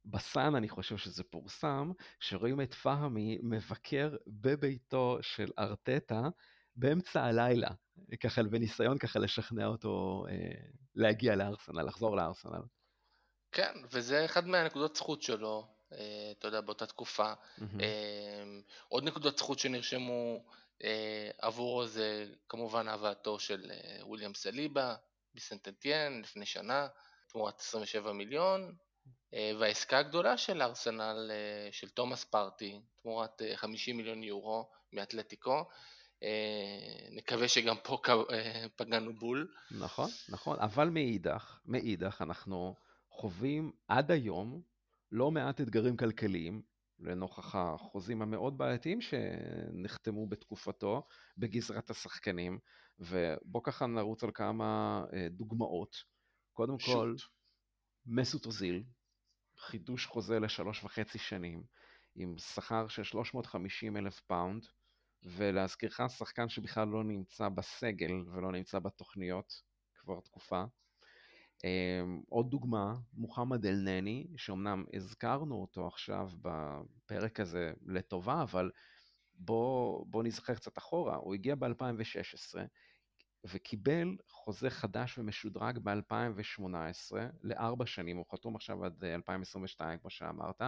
בסאן 0.05 0.55
אני 0.55 0.69
חושב 0.69 0.97
שזה 0.97 1.23
פורסם, 1.23 1.91
שרואים 2.19 2.61
את 2.61 2.73
פהמי 2.73 3.39
מבקר 3.43 4.15
בביתו 4.27 5.17
של 5.21 5.51
ארטטה 5.59 6.21
באמצע 6.75 7.23
הלילה, 7.23 7.69
ככה 8.19 8.43
בניסיון 8.43 8.97
ככה 8.97 9.19
לשכנע 9.19 9.65
אותו 9.65 10.25
אה, 10.29 10.35
להגיע 10.95 11.35
לארסנל, 11.35 11.83
לחזור 11.83 12.15
לארסנל. 12.15 12.61
כן, 13.51 13.73
וזה 13.91 14.25
אחד 14.25 14.47
מהנקודות 14.47 14.95
זכות 14.95 15.21
שלו, 15.21 15.67
אה, 15.93 16.31
אתה 16.31 16.47
יודע, 16.47 16.61
באותה 16.61 16.85
תקופה. 16.85 17.33
אה, 17.79 18.43
עוד 18.87 19.03
נקודות 19.03 19.37
זכות 19.37 19.59
שנרשמו 19.59 20.43
עבורו 21.37 21.87
זה 21.87 22.25
כמובן 22.49 22.87
הבאתו 22.87 23.39
של 23.39 23.71
אה, 23.71 24.07
וויליאם 24.07 24.33
סליבה 24.33 24.95
מסנטנטיאן 25.35 26.21
לפני 26.21 26.45
שנה, 26.45 26.87
תמורת 27.29 27.59
27 27.59 28.11
מיליון, 28.11 28.75
אה, 29.33 29.51
והעסקה 29.59 29.97
הגדולה 29.97 30.37
של 30.37 30.61
ארסנל, 30.61 31.31
אה, 31.31 31.71
של 31.71 31.89
תומאס 31.89 32.23
פארטי, 32.23 32.81
תמורת 33.01 33.41
אה, 33.41 33.57
50 33.57 33.97
מיליון 33.97 34.23
יורו 34.23 34.69
מאתלטיקו. 34.93 35.65
אה, 36.23 37.07
נקווה 37.11 37.47
שגם 37.47 37.75
פה 37.83 38.01
אה, 38.07 38.65
פגענו 38.75 39.13
בול. 39.13 39.47
נכון, 39.71 40.09
נכון, 40.29 40.59
אבל 40.59 40.89
מאידך, 40.89 41.59
מאידך 41.65 42.21
אנחנו 42.21 42.75
חווים 43.09 43.71
עד 43.87 44.11
היום 44.11 44.61
לא 45.11 45.31
מעט 45.31 45.61
אתגרים 45.61 45.97
כלכליים 45.97 46.61
לנוכח 46.99 47.55
החוזים 47.55 48.21
המאוד 48.21 48.57
בעייתיים 48.57 49.01
שנחתמו 49.01 50.27
בתקופתו 50.27 51.07
בגזרת 51.37 51.89
השחקנים, 51.89 52.59
ובוא 52.99 53.61
ככה 53.63 53.87
נרוץ 53.87 54.23
על 54.23 54.31
כמה 54.33 55.01
אה, 55.13 55.27
דוגמאות. 55.29 55.95
קודם 56.53 56.77
כל, 56.77 57.15
shoot. 57.17 57.31
מסוט 58.05 58.45
אוזיל, 58.45 58.83
חידוש 59.57 60.05
חוזה 60.05 60.39
לשלוש 60.39 60.83
וחצי 60.83 61.17
שנים, 61.17 61.63
עם 62.15 62.37
שכר 62.37 62.87
של 62.87 63.03
350 63.03 63.97
אלף 63.97 64.19
פאונד, 64.19 64.65
ולהזכירך, 65.23 66.01
שחקן 66.17 66.49
שבכלל 66.49 66.87
לא 66.87 67.03
נמצא 67.03 67.49
בסגל 67.49 68.11
ולא 68.11 68.51
נמצא 68.51 68.79
בתוכניות 68.79 69.61
כבר 69.95 70.19
תקופה. 70.19 70.63
אמ, 71.63 72.21
עוד 72.29 72.49
דוגמה, 72.49 72.95
מוחמד 73.13 73.65
אל-נני, 73.65 74.27
שאומנם 74.37 74.85
הזכרנו 74.93 75.61
אותו 75.61 75.87
עכשיו 75.87 76.29
בפרק 76.41 77.39
הזה 77.39 77.73
לטובה, 77.85 78.41
אבל 78.41 78.71
בוא, 79.33 80.05
בוא 80.07 80.23
נזכר 80.23 80.55
קצת 80.55 80.77
אחורה, 80.77 81.15
הוא 81.15 81.33
הגיע 81.33 81.55
ב-2016 81.55 82.59
וקיבל 83.43 84.17
חוזה 84.29 84.69
חדש 84.69 85.17
ומשודרג 85.17 85.79
ב-2018 85.83 87.15
לארבע 87.43 87.85
שנים, 87.85 88.17
הוא 88.17 88.25
חתום 88.31 88.55
עכשיו 88.55 88.85
עד 88.85 89.03
אה, 89.03 89.15
2022 89.15 89.99
כמו 89.99 90.09
שאמרת, 90.09 90.61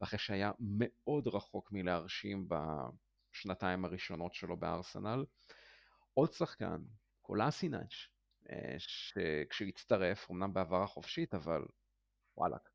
ואחרי 0.00 0.18
שהיה 0.18 0.50
מאוד 0.60 1.28
רחוק 1.28 1.72
מלהרשים 1.72 2.48
בשנתיים 2.48 3.84
הראשונות 3.84 4.34
שלו 4.34 4.56
בארסנל. 4.56 5.24
עוד 6.14 6.32
שחקן, 6.32 6.82
קולאסינאץ', 7.22 7.92
אה, 7.92 8.17
שכשהוא 8.78 9.68
הצטרף, 9.68 10.30
אמנם 10.30 10.52
בעברה 10.54 10.86
חופשית, 10.86 11.34
אבל 11.34 11.64
וואלאק, 12.36 12.70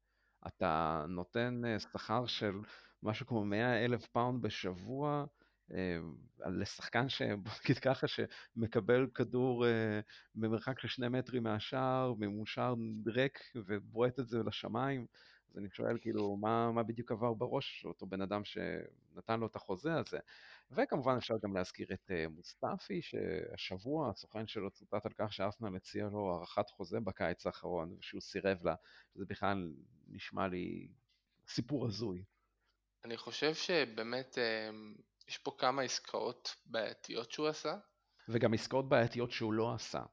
אתה 0.47 1.05
נותן 1.09 1.61
אה, 1.65 1.79
שכר 1.79 2.25
של 2.25 2.55
משהו 3.03 3.25
כמו 3.25 3.45
100 3.45 3.85
אלף 3.85 4.07
פאונד 4.07 4.41
בשבוע 4.41 5.25
אה, 5.73 5.97
לשחקן 6.45 7.09
שבוא 7.09 7.51
נגיד 7.63 7.77
ככה 7.77 8.07
שמקבל 8.07 9.07
כדור 9.13 9.67
אה, 9.67 9.99
במרחק 10.35 10.79
של 10.79 10.87
שני 10.87 11.07
מטרים 11.09 11.43
מהשער, 11.43 12.13
מול 12.17 12.41
שער 12.41 12.73
ריק 13.07 13.39
ובועט 13.55 14.19
את 14.19 14.27
זה 14.27 14.43
לשמיים. 14.45 15.05
אז 15.51 15.57
אני 15.57 15.69
שואל 15.69 15.97
כאילו 16.01 16.37
מה, 16.37 16.71
מה 16.71 16.83
בדיוק 16.83 17.11
עבר 17.11 17.33
בראש 17.33 17.85
אותו 17.85 18.05
בן 18.05 18.21
אדם 18.21 18.41
שנתן 18.45 19.39
לו 19.39 19.47
את 19.47 19.55
החוזה 19.55 19.93
הזה. 19.93 20.19
וכמובן 20.71 21.17
אפשר 21.17 21.33
גם 21.43 21.55
להזכיר 21.55 21.87
את 21.93 22.11
אה, 22.11 22.25
מוסטפי 22.27 23.01
שהשבוע 23.01 24.09
הסוכן 24.09 24.47
שלו 24.47 24.71
צוטט 24.71 25.05
על 25.05 25.11
כך 25.17 25.33
שארסנל 25.33 25.75
הציע 25.75 26.07
לו 26.11 26.35
הארכת 26.35 26.69
חוזה 26.69 26.99
בקיץ 26.99 27.45
האחרון 27.45 27.95
ושהוא 27.99 28.21
סירב 28.21 28.57
לה, 28.63 28.75
שזה 29.13 29.25
בכלל 29.25 29.73
נשמע 30.07 30.47
לי 30.47 30.87
סיפור 31.47 31.85
הזוי. 31.85 32.23
אני 33.05 33.17
חושב 33.17 33.53
שבאמת 33.53 34.37
אה, 34.37 34.69
יש 35.27 35.37
פה 35.37 35.55
כמה 35.57 35.81
עסקאות 35.81 36.55
בעייתיות 36.65 37.31
שהוא 37.31 37.47
עשה. 37.47 37.75
וגם 38.29 38.53
עסקאות 38.53 38.89
בעייתיות 38.89 39.31
שהוא 39.31 39.53
לא 39.53 39.73
עשה. 39.73 40.03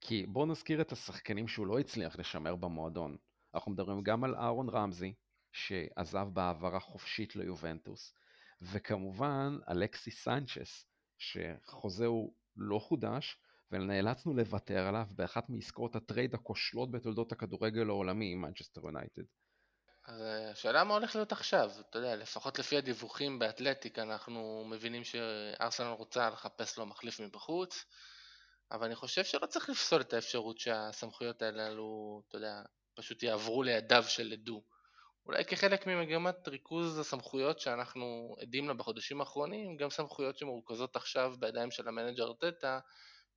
כי 0.00 0.26
בואו 0.26 0.46
נזכיר 0.46 0.80
את 0.80 0.92
השחקנים 0.92 1.48
שהוא 1.48 1.66
לא 1.66 1.78
הצליח 1.78 2.18
לשמר 2.18 2.56
במועדון. 2.56 3.16
אנחנו 3.54 3.72
מדברים 3.72 4.02
גם 4.02 4.24
על 4.24 4.34
אהרון 4.34 4.68
רמזי, 4.68 5.14
שעזב 5.52 6.28
בהעברה 6.32 6.80
חופשית 6.80 7.36
ליובנטוס, 7.36 8.14
וכמובן 8.62 9.58
אלכסי 9.68 10.10
סנצ'ס, 10.10 10.86
שחוזהו 11.18 12.34
לא 12.56 12.78
חודש, 12.78 13.38
ונאלצנו 13.72 14.34
לוותר 14.34 14.86
עליו 14.86 15.06
באחת 15.10 15.48
מעסקאות 15.48 15.96
הטרייד 15.96 16.34
הכושלות 16.34 16.90
בתולדות 16.90 17.32
הכדורגל 17.32 17.88
העולמי 17.88 18.32
עם 18.32 18.40
מנצ'סטר 18.40 18.80
יונייטד. 18.84 19.22
אז 20.06 20.22
אה, 20.22 20.50
השאלה 20.50 20.84
מה 20.84 20.94
הולך 20.94 21.14
להיות 21.14 21.32
עכשיו, 21.32 21.70
אתה 21.80 21.98
יודע, 21.98 22.16
לפחות 22.16 22.58
לפי 22.58 22.76
הדיווחים 22.76 23.38
באתלטיק 23.38 23.98
אנחנו 23.98 24.64
מבינים 24.70 25.04
שארסנל 25.04 25.86
רוצה 25.86 26.30
לחפש 26.30 26.78
לו 26.78 26.86
מחליף 26.86 27.20
מבחוץ, 27.20 27.84
אבל 28.72 28.86
אני 28.86 28.94
חושב 28.94 29.24
שלא 29.24 29.46
צריך 29.46 29.68
לפסול 29.68 30.00
את 30.00 30.12
האפשרות 30.12 30.58
שהסמכויות 30.58 31.42
הללו, 31.42 32.22
אתה 32.28 32.36
יודע, 32.36 32.62
פשוט 32.94 33.22
יעברו 33.22 33.62
לידיו 33.62 34.04
של 34.08 34.32
עדו. 34.32 34.62
אולי 35.26 35.44
כחלק 35.44 35.86
ממגמת 35.86 36.48
ריכוז 36.48 36.98
הסמכויות 36.98 37.60
שאנחנו 37.60 38.36
עדים 38.40 38.68
לה 38.68 38.74
בחודשים 38.74 39.20
האחרונים, 39.20 39.76
גם 39.76 39.90
סמכויות 39.90 40.38
שמרוכזות 40.38 40.96
עכשיו 40.96 41.34
בידיים 41.38 41.70
של 41.70 41.88
המנג'ר 41.88 42.24
ארטטה, 42.24 42.80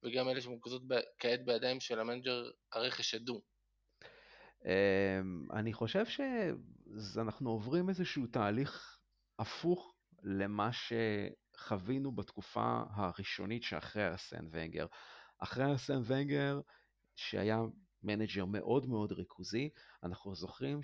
וגם 0.04 0.30
אלה 0.30 0.42
שמרוכזות 0.42 0.88
ב- 0.88 1.00
כעת 1.20 1.46
בידיים 1.46 1.80
של 1.80 2.00
המנג'ר 2.00 2.50
הרכש 2.74 3.16
עדו. 3.16 3.42
אמ, 4.66 5.48
אני 5.54 5.74
חושב 5.74 6.06
שאנחנו 6.06 7.50
עוברים 7.50 7.90
איזשהו 7.90 8.28
תהליך 8.28 9.00
הפוך 9.40 9.96
למה 10.24 10.70
שחווינו 10.74 12.12
בתקופה 12.12 12.82
הראשונית 12.90 13.64
שאחרי 13.64 14.08
ארסן 14.08 14.48
ונגר. 14.52 14.86
אחרי 15.40 15.66
ארסן 15.66 16.02
ונגר, 16.06 16.60
שהיה 17.16 17.60
מנג'ר 18.04 18.46
מאוד 18.46 18.86
מאוד 18.90 19.12
ריכוזי, 19.12 19.70
אנחנו 20.04 20.36
זוכרים 20.36 20.84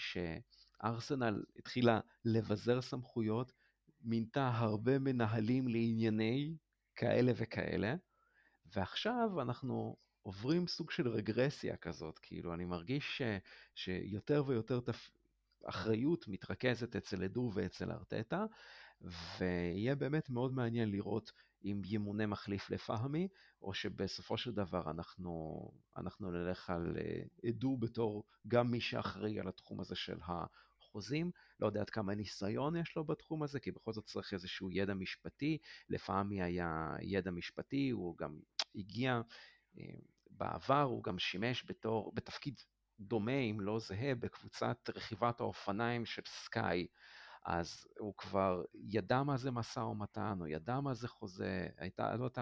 שארסנל 0.81 1.43
התחילה 1.57 1.99
לבזר 2.25 2.81
סמכויות, 2.81 3.51
מינתה 4.01 4.47
הרבה 4.47 4.99
מנהלים 4.99 5.67
לענייני 5.67 6.57
כאלה 6.95 7.31
וכאלה, 7.35 7.95
ועכשיו 8.75 9.41
אנחנו 9.41 9.95
עוברים 10.21 10.67
סוג 10.67 10.91
של 10.91 11.07
רגרסיה 11.07 11.77
כזאת, 11.77 12.19
כאילו 12.19 12.53
אני 12.53 12.65
מרגיש 12.65 13.17
ש, 13.17 13.21
שיותר 13.75 14.43
ויותר 14.47 14.79
תפ... 14.79 15.09
אחריות 15.65 16.27
מתרכזת 16.27 16.95
אצל 16.95 17.23
עדו 17.23 17.51
ואצל 17.53 17.91
ארטטה, 17.91 18.45
ויהיה 19.39 19.95
באמת 19.95 20.29
מאוד 20.29 20.53
מעניין 20.53 20.91
לראות 20.91 21.31
אם 21.65 21.81
ימונה 21.85 22.27
מחליף 22.27 22.69
לפהמי, 22.69 23.27
או 23.61 23.73
שבסופו 23.73 24.37
של 24.37 24.51
דבר 24.51 24.91
אנחנו, 24.91 25.61
אנחנו 25.97 26.31
נלך 26.31 26.69
על 26.69 26.97
אה, 26.97 27.23
עדו 27.49 27.77
בתור 27.77 28.23
גם 28.47 28.71
מי 28.71 28.81
שאחראי 28.81 29.39
על 29.39 29.47
התחום 29.47 29.79
הזה 29.79 29.95
של 29.95 30.17
החוזים. 30.21 31.31
לא 31.59 31.67
יודע 31.67 31.81
עד 31.81 31.89
כמה 31.89 32.15
ניסיון 32.15 32.75
יש 32.75 32.95
לו 32.95 33.03
בתחום 33.03 33.43
הזה, 33.43 33.59
כי 33.59 33.71
בכל 33.71 33.93
זאת 33.93 34.05
צריך 34.05 34.33
איזשהו 34.33 34.71
ידע 34.71 34.93
משפטי. 34.93 35.57
לפעמי 35.89 36.41
היה 36.41 36.95
ידע 37.01 37.31
משפטי, 37.31 37.89
הוא 37.89 38.17
גם 38.17 38.39
הגיע 38.75 39.21
אה, 39.77 39.83
בעבר, 40.31 40.81
הוא 40.81 41.03
גם 41.03 41.19
שימש 41.19 41.63
בתור, 41.67 42.11
בתפקיד 42.15 42.59
דומה, 42.99 43.39
אם 43.39 43.61
לא 43.61 43.79
זהה, 43.79 44.15
בקבוצת 44.15 44.89
רכיבת 44.95 45.39
האופניים 45.39 46.05
של 46.05 46.21
סקאי. 46.27 46.87
אז 47.45 47.87
הוא 47.99 48.13
כבר 48.17 48.63
ידע 48.73 49.23
מה 49.23 49.37
זה 49.37 49.51
משא 49.51 49.79
ומתן, 49.79 50.37
הוא 50.39 50.47
ידע 50.47 50.79
מה 50.79 50.93
זה 50.93 51.07
חוזה, 51.07 51.67
הייתה 51.77 52.15
לו 52.15 52.27
את, 52.27 52.37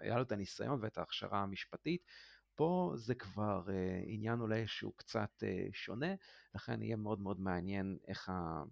היה 0.00 0.16
לו 0.16 0.22
את 0.22 0.32
הניסיון 0.32 0.78
ואת 0.82 0.98
ההכשרה 0.98 1.42
המשפטית. 1.42 2.06
פה 2.54 2.92
זה 2.94 3.14
כבר 3.14 3.64
אה, 3.68 4.00
עניין 4.04 4.40
אולי 4.40 4.66
שהוא 4.66 4.92
קצת 4.96 5.42
אה, 5.42 5.66
שונה, 5.72 6.14
לכן 6.54 6.82
יהיה 6.82 6.96
מאוד 6.96 7.20
מאוד 7.20 7.40
מעניין 7.40 7.98
איך, 8.08 8.28
ה, 8.28 8.62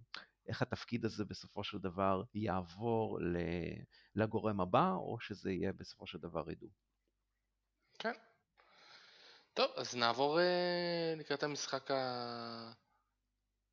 איך 0.46 0.62
התפקיד 0.62 1.04
הזה 1.04 1.24
בסופו 1.24 1.64
של 1.64 1.78
דבר 1.78 2.22
יעבור 2.34 3.20
ל, 3.20 3.36
לגורם 4.14 4.60
הבא, 4.60 4.92
או 4.92 5.20
שזה 5.20 5.52
יהיה 5.52 5.72
בסופו 5.72 6.06
של 6.06 6.18
דבר 6.18 6.50
ידעו. 6.50 6.68
כן. 7.98 8.12
טוב, 9.54 9.70
אז 9.76 9.94
נעבור 9.94 10.40
אה, 10.40 11.14
לקראת 11.16 11.42
המשחק 11.42 11.90
ה... 11.90 12.72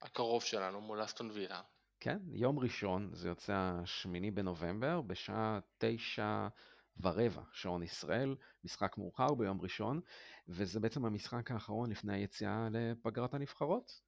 הקרוב 0.02 0.44
שלנו 0.44 0.82
מול 0.82 1.04
אסטון 1.04 1.32
וילה. 1.32 1.62
כן, 2.00 2.18
יום 2.34 2.60
ראשון, 2.60 3.10
זה 3.14 3.28
יוצא 3.28 3.54
השמיני 3.56 4.32
בנובמבר, 4.32 5.02
בשעה 5.02 5.60
תשע 5.78 6.48
ורבע, 7.00 7.42
שעון 7.54 7.84
ישראל, 7.84 8.36
משחק 8.64 8.98
מאוחר 8.98 9.34
ביום 9.34 9.62
ראשון, 9.62 10.02
וזה 10.48 10.80
בעצם 10.80 11.06
המשחק 11.06 11.52
האחרון 11.52 11.92
לפני 11.92 12.14
היציאה 12.14 12.68
לפגרת 12.72 13.34
הנבחרות. 13.34 14.02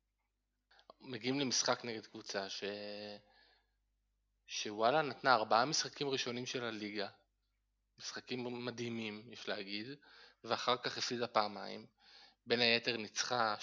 מגיעים 1.02 1.40
למשחק 1.40 1.86
נגד 1.86 2.06
קבוצה 2.06 2.50
ש... 2.50 2.64
שוואלה 4.48 5.02
נתנה 5.02 5.34
ארבעה 5.34 5.66
משחקים 5.66 6.08
ראשונים 6.08 6.46
של 6.46 6.64
הליגה, 6.64 7.10
משחקים 8.00 8.66
מדהימים, 8.66 9.24
יש 9.32 9.50
להגיד, 9.50 9.88
ואחר 10.44 10.78
כך 10.78 10.98
הפסידה 10.98 11.28
פעמיים. 11.28 11.86
בין 12.46 12.60
היתר 12.60 12.98
ניצחה 12.98 13.56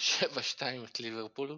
7-2 0.57 0.61
את 0.85 0.99
ליברפול. 0.99 1.57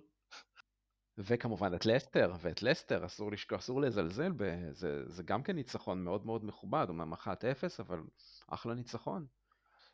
וכמובן 1.18 1.76
את 1.76 1.86
לסטר, 1.86 2.34
ואת 2.40 2.64
לסטר 2.64 3.06
אסור 3.06 3.32
לשכוח, 3.32 3.60
אסור 3.60 3.82
לזלזל, 3.82 4.32
בזה, 4.38 5.04
זה 5.10 5.24
גם 5.24 5.44
כן 5.44 5.56
ניצחון 5.56 6.04
מאוד 6.04 6.26
מאוד 6.26 6.46
מכובד, 6.46 6.86
אמנם 6.90 7.14
1-0, 7.14 7.18
אבל 7.80 8.00
אחלה 8.48 8.74
ניצחון. 8.74 9.26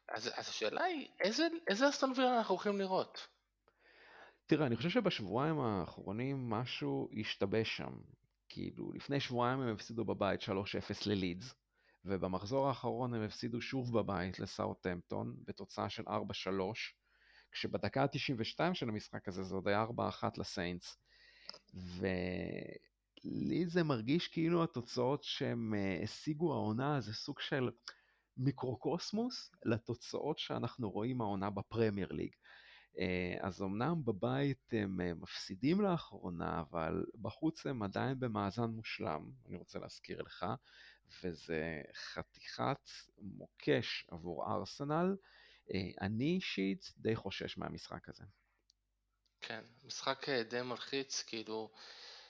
אז, 0.09 0.28
אז 0.36 0.49
השאלה 0.49 0.84
היא, 0.84 1.07
איזה, 1.20 1.47
איזה 1.68 1.89
אסטון 1.89 2.13
וילה 2.15 2.38
אנחנו 2.38 2.55
הולכים 2.55 2.78
לראות? 2.78 3.28
תראה, 4.45 4.68
אני 4.68 4.76
חושב 4.76 4.89
שבשבועיים 4.89 5.59
האחרונים 5.59 6.49
משהו 6.49 7.09
השתבש 7.20 7.78
שם. 7.78 7.93
כאילו, 8.49 8.91
לפני 8.93 9.20
שבועיים 9.20 9.59
הם 9.59 9.74
הפסידו 9.74 10.05
בבית 10.05 10.41
3-0 10.41 10.45
ללידס, 11.05 11.53
ובמחזור 12.05 12.68
האחרון 12.68 13.13
הם 13.13 13.22
הפסידו 13.22 13.61
שוב 13.61 13.99
בבית 13.99 14.39
לסאוטהמפטון, 14.39 15.36
בתוצאה 15.47 15.89
של 15.89 16.03
4-3, 16.03 16.09
כשבדקה 17.51 18.03
ה-92 18.03 18.74
של 18.74 18.89
המשחק 18.89 19.28
הזה 19.28 19.43
זה 19.43 19.55
עוד 19.55 19.68
היה 19.68 19.86
4-1 20.24 20.24
לסיינטס. 20.38 20.97
ולי 21.74 23.66
זה 23.66 23.84
מרגיש 23.84 24.28
כאילו 24.28 24.64
התוצאות 24.64 25.24
שהם 25.24 25.74
אה, 25.74 26.00
השיגו 26.04 26.54
העונה 26.54 27.02
זה 27.02 27.14
סוג 27.14 27.39
של 27.39 27.70
מיקרוקוסמוס 28.38 29.52
לתוצאות 29.66 30.39
שאנחנו 30.39 30.89
רואים 30.89 31.22
העונה 31.22 31.50
בפרמייר 31.50 32.12
ליג. 32.12 32.32
אה, 33.00 33.38
אז 33.41 33.62
אמנם 33.62 34.06
בבית 34.06 34.70
הם 34.72 35.02
אה, 35.02 35.14
מפסידים 35.14 35.82
לאחרונה, 35.82 36.60
אבל 36.60 37.06
בחוץ 37.22 37.66
הם 37.66 37.84
עדיין 37.84 38.20
במאזן 38.20 38.70
מושלם, 38.70 39.32
אני 39.48 39.58
רוצה 39.58 39.80
להזכיר 39.80 40.22
לך, 40.22 40.45
וזה 41.24 41.82
חתיכת 41.93 42.89
מוקש 43.18 44.08
עבור 44.12 44.54
ארסנל. 44.54 45.16
אני 46.02 46.26
אישית 46.26 46.93
די 46.98 47.16
חושש 47.16 47.58
מהמשחק 47.58 48.10
הזה. 48.10 48.24
כן, 49.42 49.62
משחק 49.86 50.30
אה, 50.30 50.44
די 50.44 50.62
מלחיץ, 50.62 51.24
כאילו, 51.24 51.72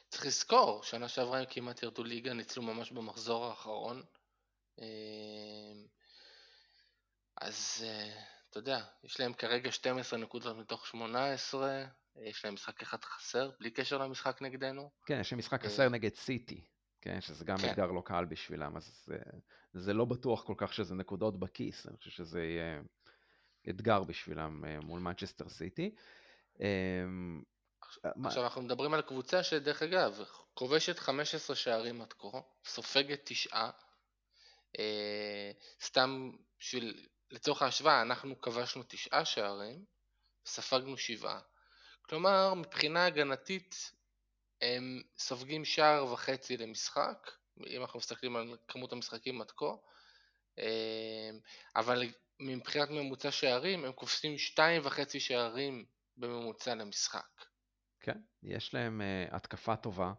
צריך 0.10 0.26
לזכור, 0.26 0.84
שנה 0.84 1.08
שעברה 1.08 1.40
הם 1.40 1.46
כמעט 1.50 1.84
ירדו 1.84 2.04
ליגה, 2.04 2.34
ניצלו 2.34 2.64
ממש 2.64 2.92
במחזור 2.92 3.46
האחרון. 3.46 4.04
אה, 4.80 4.86
אז 7.42 7.86
אה, 7.88 8.22
אתה 8.50 8.60
יודע, 8.60 8.86
יש 9.04 9.20
להם 9.20 9.34
כרגע 9.34 9.72
12 9.72 10.20
נקודות 10.20 10.58
מתוך 10.58 10.88
18, 10.88 11.86
יש 12.16 12.46
להם 12.46 12.54
משחק 12.54 12.82
אחד 12.82 13.04
חסר, 13.04 13.52
בלי 13.60 13.72
קשר 13.72 13.98
למשחק 13.98 14.42
נגדנו. 14.42 14.90
כן, 15.06 15.20
יש 15.20 15.32
להם 15.32 15.40
משחק 15.40 15.66
חסר 15.66 15.90
נגד 15.90 16.16
סיטי, 16.16 16.66
כן, 17.02 17.22
שזה 17.22 17.46
גם 17.46 17.58
כן. 17.58 17.70
אתגר 17.70 17.92
לא 17.92 18.02
קל 18.06 18.26
בשבילם, 18.26 18.78
אז 18.78 19.04
זה, 19.06 19.18
זה 19.74 19.94
לא 19.94 20.06
בטוח 20.06 20.44
כל 20.44 20.56
כך 20.58 20.74
שזה 20.74 20.96
נקודות 20.96 21.40
בכיס, 21.40 21.88
אני 21.88 21.98
חושב 21.98 22.12
שזה 22.12 22.44
יהיה 22.44 22.82
אתגר 23.70 24.04
בשבילם 24.04 24.64
מול 24.84 25.00
מנצ'סטר 25.00 25.50
סיטי. 25.50 25.96
אמ, 26.60 27.42
עכשיו 28.26 28.44
אנחנו 28.44 28.62
מדברים 28.62 28.94
על 28.94 29.02
קבוצה 29.02 29.44
שדרך 29.44 29.82
אגב, 29.84 30.24
כובשת 30.54 31.00
15 31.00 31.56
שערים 31.56 32.02
עד 32.02 32.14
כה, 32.14 32.40
סופגת 32.66 33.22
תשעה, 33.24 33.70
אה, 34.80 35.52
סתם 35.82 36.32
בשביל, 36.60 37.08
לצורך 37.32 37.62
ההשוואה, 37.62 38.02
אנחנו 38.02 38.42
כבשנו 38.42 38.84
תשעה 38.88 39.26
שערים, 39.26 39.86
ספגנו 40.46 40.98
שבעה. 40.98 41.40
כלומר, 42.02 42.54
מבחינה 42.54 43.06
הגנתית 43.06 43.92
הם 44.62 45.02
סופגים 45.18 45.66
שער 45.66 46.14
וחצי 46.14 46.58
למשחק, 46.58 47.32
אם 47.68 47.82
אנחנו 47.82 48.00
מסתכלים 48.00 48.36
על 48.36 48.58
כמות 48.68 48.94
המשחקים 48.94 49.42
עד 49.42 49.52
כה, 49.52 49.76
אה, 50.60 51.30
אבל 51.76 52.04
מבחינת 52.40 52.90
ממוצע 52.90 53.32
שערים 53.32 53.86
הם 53.86 53.92
כובשים 53.92 54.38
שתיים 54.38 54.82
וחצי 54.86 55.20
שערים 55.20 55.86
בממוצע 56.18 56.76
למשחק. 56.76 57.46
כן, 58.00 58.20
יש 58.44 58.74
להם 58.74 59.02
uh, 59.02 59.36
התקפה 59.36 59.76
טובה. 59.76 60.14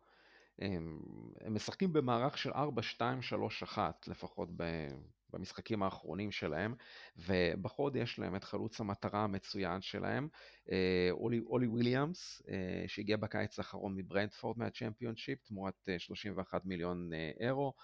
הם, 0.59 1.01
הם 1.40 1.55
משחקים 1.55 1.92
במערך 1.92 2.38
של 2.38 2.51
4-2-3-1 2.53 3.78
לפחות 4.07 4.49
ב, 4.57 4.88
במשחקים 5.30 5.82
האחרונים 5.82 6.32
שלהם, 6.32 6.74
ובחוד 7.16 7.96
יש 7.96 8.18
להם 8.18 8.36
את 8.36 8.44
חלוץ 8.44 8.80
המטרה 8.80 9.24
המצוין 9.24 9.80
שלהם, 9.80 10.28
אה, 10.72 11.09
אולי, 11.11 11.40
אולי 11.40 11.66
וויליאמס, 11.66 12.42
אה, 12.49 12.84
שהגיע 12.86 13.16
בקיץ 13.16 13.59
האחרון 13.59 13.94
מברנדפורד 13.96 14.59
מהצ'מפיונשיפ, 14.59 15.38
תמורת 15.42 15.88
31 15.99 16.64
מיליון 16.64 17.11
אירו. 17.40 17.74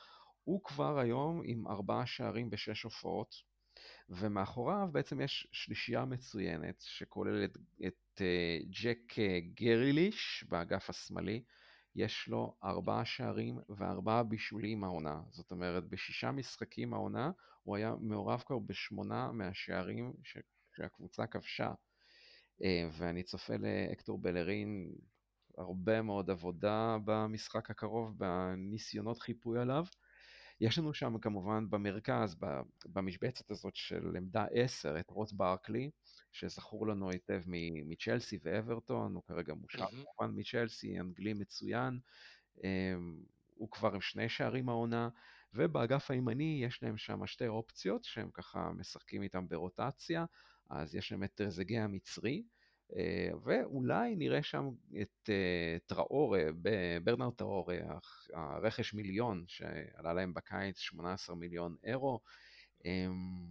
הוא 0.45 0.65
כבר 0.65 0.99
היום 0.99 1.43
עם 1.45 1.69
ארבעה 1.69 2.07
שערים 2.07 2.51
בשש 2.51 2.83
הופעות, 2.83 3.35
ומאחוריו 4.09 4.89
בעצם 4.93 5.21
יש 5.21 5.49
שלישייה 5.53 6.05
מצוינת 6.05 6.81
שכוללת 6.81 7.57
את 7.87 8.21
אה, 8.21 8.59
ג'ק 8.83 9.19
אה, 9.19 9.39
גריליש 9.55 10.45
באגף 10.49 10.91
השמאלי, 10.91 11.43
יש 11.97 12.29
לו 12.29 12.57
ארבעה 12.65 13.05
שערים 13.05 13.59
וארבעה 13.69 14.23
בישולים 14.23 14.85
העונה, 14.85 15.21
זאת 15.31 15.51
אומרת 15.51 15.89
בשישה 15.89 16.33
משחקים 16.33 16.95
העונה 16.95 17.31
הוא 17.63 17.77
היה 17.77 17.95
מעורב 18.01 18.43
כבר 18.47 18.59
בשמונה 18.59 19.33
מהשערים 19.33 20.13
שהקבוצה 20.73 21.27
כבשה. 21.27 21.73
אה, 22.63 22.89
ואני 22.93 23.23
צופה 23.23 23.55
לאקטור 23.57 24.19
בלרין 24.19 24.93
הרבה 25.59 26.03
מאוד 26.03 26.31
עבודה 26.31 26.97
במשחק 27.05 27.71
הקרוב 27.71 28.19
בניסיונות 28.19 29.21
חיפוי 29.21 29.61
עליו 29.61 29.85
יש 30.61 30.79
לנו 30.79 30.95
שם 30.95 31.19
כמובן 31.19 31.71
במרכז, 31.71 32.37
במשבצת 32.87 33.51
הזאת 33.51 33.77
של 33.77 34.17
עמדה 34.17 34.45
10, 34.53 35.01
את 35.01 35.11
רוט 35.11 35.33
ברקלי, 35.33 35.91
שזכור 36.33 36.87
לנו 36.87 37.11
היטב 37.11 37.43
מצ'לסי 37.87 38.39
ואברטון, 38.43 39.15
הוא 39.15 39.23
כרגע 39.27 39.55
מושאר 39.55 39.87
כמובן 39.91 40.41
מצ'לסי, 40.41 41.01
אנגלי 41.01 41.33
מצוין, 41.33 41.99
אמ, 42.65 43.23
הוא 43.55 43.71
כבר 43.71 43.95
עם 43.95 44.01
שני 44.01 44.29
שערים 44.29 44.69
העונה, 44.69 45.09
ובאגף 45.55 46.11
הימני 46.11 46.61
יש 46.65 46.83
להם 46.83 46.97
שם 46.97 47.27
שתי 47.27 47.47
אופציות 47.47 48.05
שהם 48.05 48.31
ככה 48.31 48.73
משחקים 48.73 49.23
איתם 49.23 49.49
ברוטציה, 49.49 50.25
אז 50.71 50.95
יש 50.95 51.13
להם 51.13 51.25
את 51.25 51.35
טרזגה 51.35 51.85
המצרי, 51.85 52.43
ואולי 53.45 54.17
נראה 54.17 54.43
שם 54.43 54.69
את 55.03 55.31
אה, 55.31 55.77
טראורה, 55.87 56.45
ברנרד 57.05 57.35
טראורה, 57.35 57.79
הרכש 58.35 58.95
מיליון 58.95 59.45
שעלה 59.49 60.13
להם 60.13 60.35
בקיץ 60.35 60.79
18 60.79 61.37
מיליון 61.37 61.77
אירו. 61.85 62.21
אמ, 62.85 63.47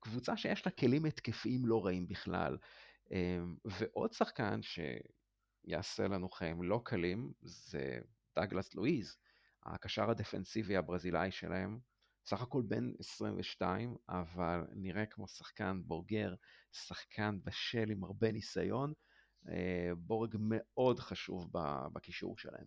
קבוצה 0.00 0.36
שיש 0.36 0.66
לה 0.66 0.72
כלים 0.72 1.04
התקפיים 1.04 1.66
לא 1.66 1.86
רעים 1.86 2.08
בכלל. 2.08 2.56
אמ, 3.10 3.56
ועוד 3.64 4.12
שחקן 4.12 4.60
שיעשה 4.62 6.08
לנו 6.08 6.28
חיים 6.28 6.62
לא 6.62 6.80
קלים 6.84 7.32
זה 7.42 7.98
דאגלס 8.36 8.74
לואיז, 8.74 9.16
הקשר 9.62 10.10
הדפנסיבי 10.10 10.76
הברזילאי 10.76 11.30
שלהם. 11.30 11.78
סך 12.26 12.42
הכל 12.42 12.62
בן 12.68 12.92
22, 12.98 13.96
אבל 14.08 14.64
נראה 14.72 15.06
כמו 15.06 15.28
שחקן 15.28 15.80
בוגר, 15.84 16.34
שחקן 16.72 17.38
בשל 17.44 17.90
עם 17.90 18.04
הרבה 18.04 18.32
ניסיון, 18.32 18.92
אה, 19.48 19.94
בורג 19.96 20.36
מאוד 20.40 21.00
חשוב 21.00 21.50
בקישור 21.92 22.38
שלהם. 22.38 22.66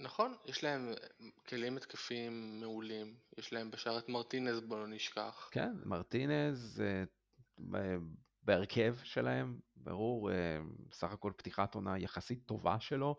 נכון, 0.00 0.34
יש 0.44 0.64
להם 0.64 0.92
כלים 1.48 1.76
התקפיים 1.76 2.60
מעולים, 2.60 3.16
יש 3.38 3.52
להם 3.52 3.70
בשער 3.70 3.98
את 3.98 4.08
מרטינז 4.08 4.60
בוא 4.60 4.78
לא 4.78 4.88
נשכח. 4.88 5.48
כן, 5.52 5.72
מרטינז 5.84 6.80
אה, 6.80 7.96
בהרכב 8.42 8.96
שלהם, 9.04 9.58
ברור, 9.76 10.32
אה, 10.32 10.58
סך 10.92 11.12
הכל 11.12 11.32
פתיחת 11.36 11.74
עונה 11.74 11.98
יחסית 11.98 12.46
טובה 12.46 12.80
שלו. 12.80 13.16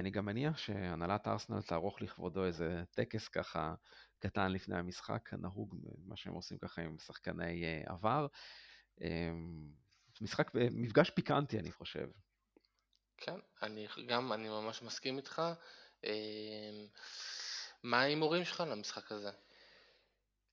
אני 0.00 0.10
גם 0.10 0.24
מניח 0.24 0.58
שהנהלת 0.58 1.28
ארסנל 1.28 1.62
תערוך 1.62 2.02
לכבודו 2.02 2.44
איזה 2.44 2.82
טקס 2.90 3.28
ככה 3.28 3.74
קטן 4.24 4.52
לפני 4.52 4.76
המשחק, 4.76 5.34
נהוג 5.34 5.76
מה 6.06 6.16
שהם 6.16 6.34
עושים 6.34 6.58
ככה 6.58 6.82
עם 6.82 6.98
שחקני 6.98 7.64
אה, 7.64 7.82
עבר. 7.86 8.26
אמ, 9.00 9.72
משחק, 10.20 10.50
מפגש 10.54 11.10
פיקנטי 11.10 11.58
אני 11.58 11.72
חושב. 11.72 12.08
כן, 13.16 13.36
אני 13.62 13.86
גם, 14.06 14.32
אני 14.32 14.48
ממש 14.48 14.82
מסכים 14.82 15.16
איתך. 15.16 15.42
אמ, 16.04 16.10
מה 17.82 18.00
ההימורים 18.00 18.44
שלך 18.44 18.60
למשחק 18.60 19.12
הזה? 19.12 19.30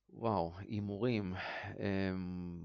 וואו, 0.09 0.57
הימורים. 0.57 1.33
אמ, 1.79 2.61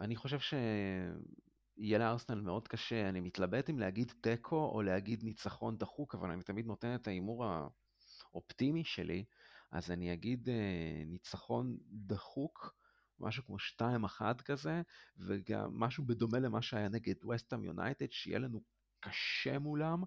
אני 0.00 0.16
חושב 0.16 0.38
שיהיה 0.38 1.98
לארסנל 1.98 2.40
מאוד 2.40 2.68
קשה, 2.68 3.08
אני 3.08 3.20
מתלבט 3.20 3.70
אם 3.70 3.78
להגיד 3.78 4.12
תיקו 4.20 4.70
או 4.74 4.82
להגיד 4.82 5.24
ניצחון 5.24 5.78
דחוק, 5.78 6.14
אבל 6.14 6.30
אני 6.30 6.42
תמיד 6.42 6.66
נותן 6.66 6.94
את 6.94 7.06
ההימור 7.06 7.44
האופטימי 8.32 8.84
שלי. 8.84 9.24
אז 9.72 9.90
אני 9.90 10.12
אגיד 10.12 10.48
אה, 10.48 11.02
ניצחון 11.06 11.78
דחוק, 11.90 12.74
משהו 13.18 13.44
כמו 13.44 13.56
2-1 13.80 14.42
כזה, 14.44 14.82
וגם 15.16 15.70
משהו 15.72 16.04
בדומה 16.04 16.38
למה 16.38 16.62
שהיה 16.62 16.88
נגד 16.88 17.24
וסטאם 17.24 17.64
יונייטד, 17.64 18.12
שיהיה 18.12 18.38
לנו 18.38 18.62
קשה 19.00 19.58
מולם, 19.58 20.02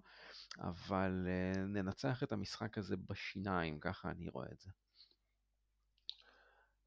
אבל 0.58 1.26
אה, 1.28 1.60
ננצח 1.60 2.22
את 2.22 2.32
המשחק 2.32 2.78
הזה 2.78 2.96
בשיניים, 2.96 3.80
ככה 3.80 4.10
אני 4.10 4.28
רואה 4.28 4.48
את 4.52 4.60
זה. 4.60 4.70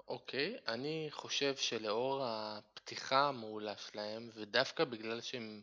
אוקיי, 0.07 0.57
אני 0.67 1.07
חושב 1.11 1.55
שלאור 1.55 2.25
הפתיחה 2.25 3.27
המעולה 3.27 3.77
שלהם, 3.77 4.29
ודווקא 4.35 4.83
בגלל 4.83 5.21
שהם 5.21 5.61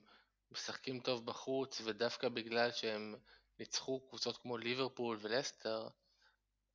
משחקים 0.51 1.01
טוב 1.01 1.27
בחוץ, 1.27 1.81
ודווקא 1.85 2.29
בגלל 2.29 2.73
שהם 2.73 3.15
ניצחו 3.59 4.01
קבוצות 4.09 4.37
כמו 4.37 4.59
ליברפול 4.59 5.19
ולסטר, 5.21 5.89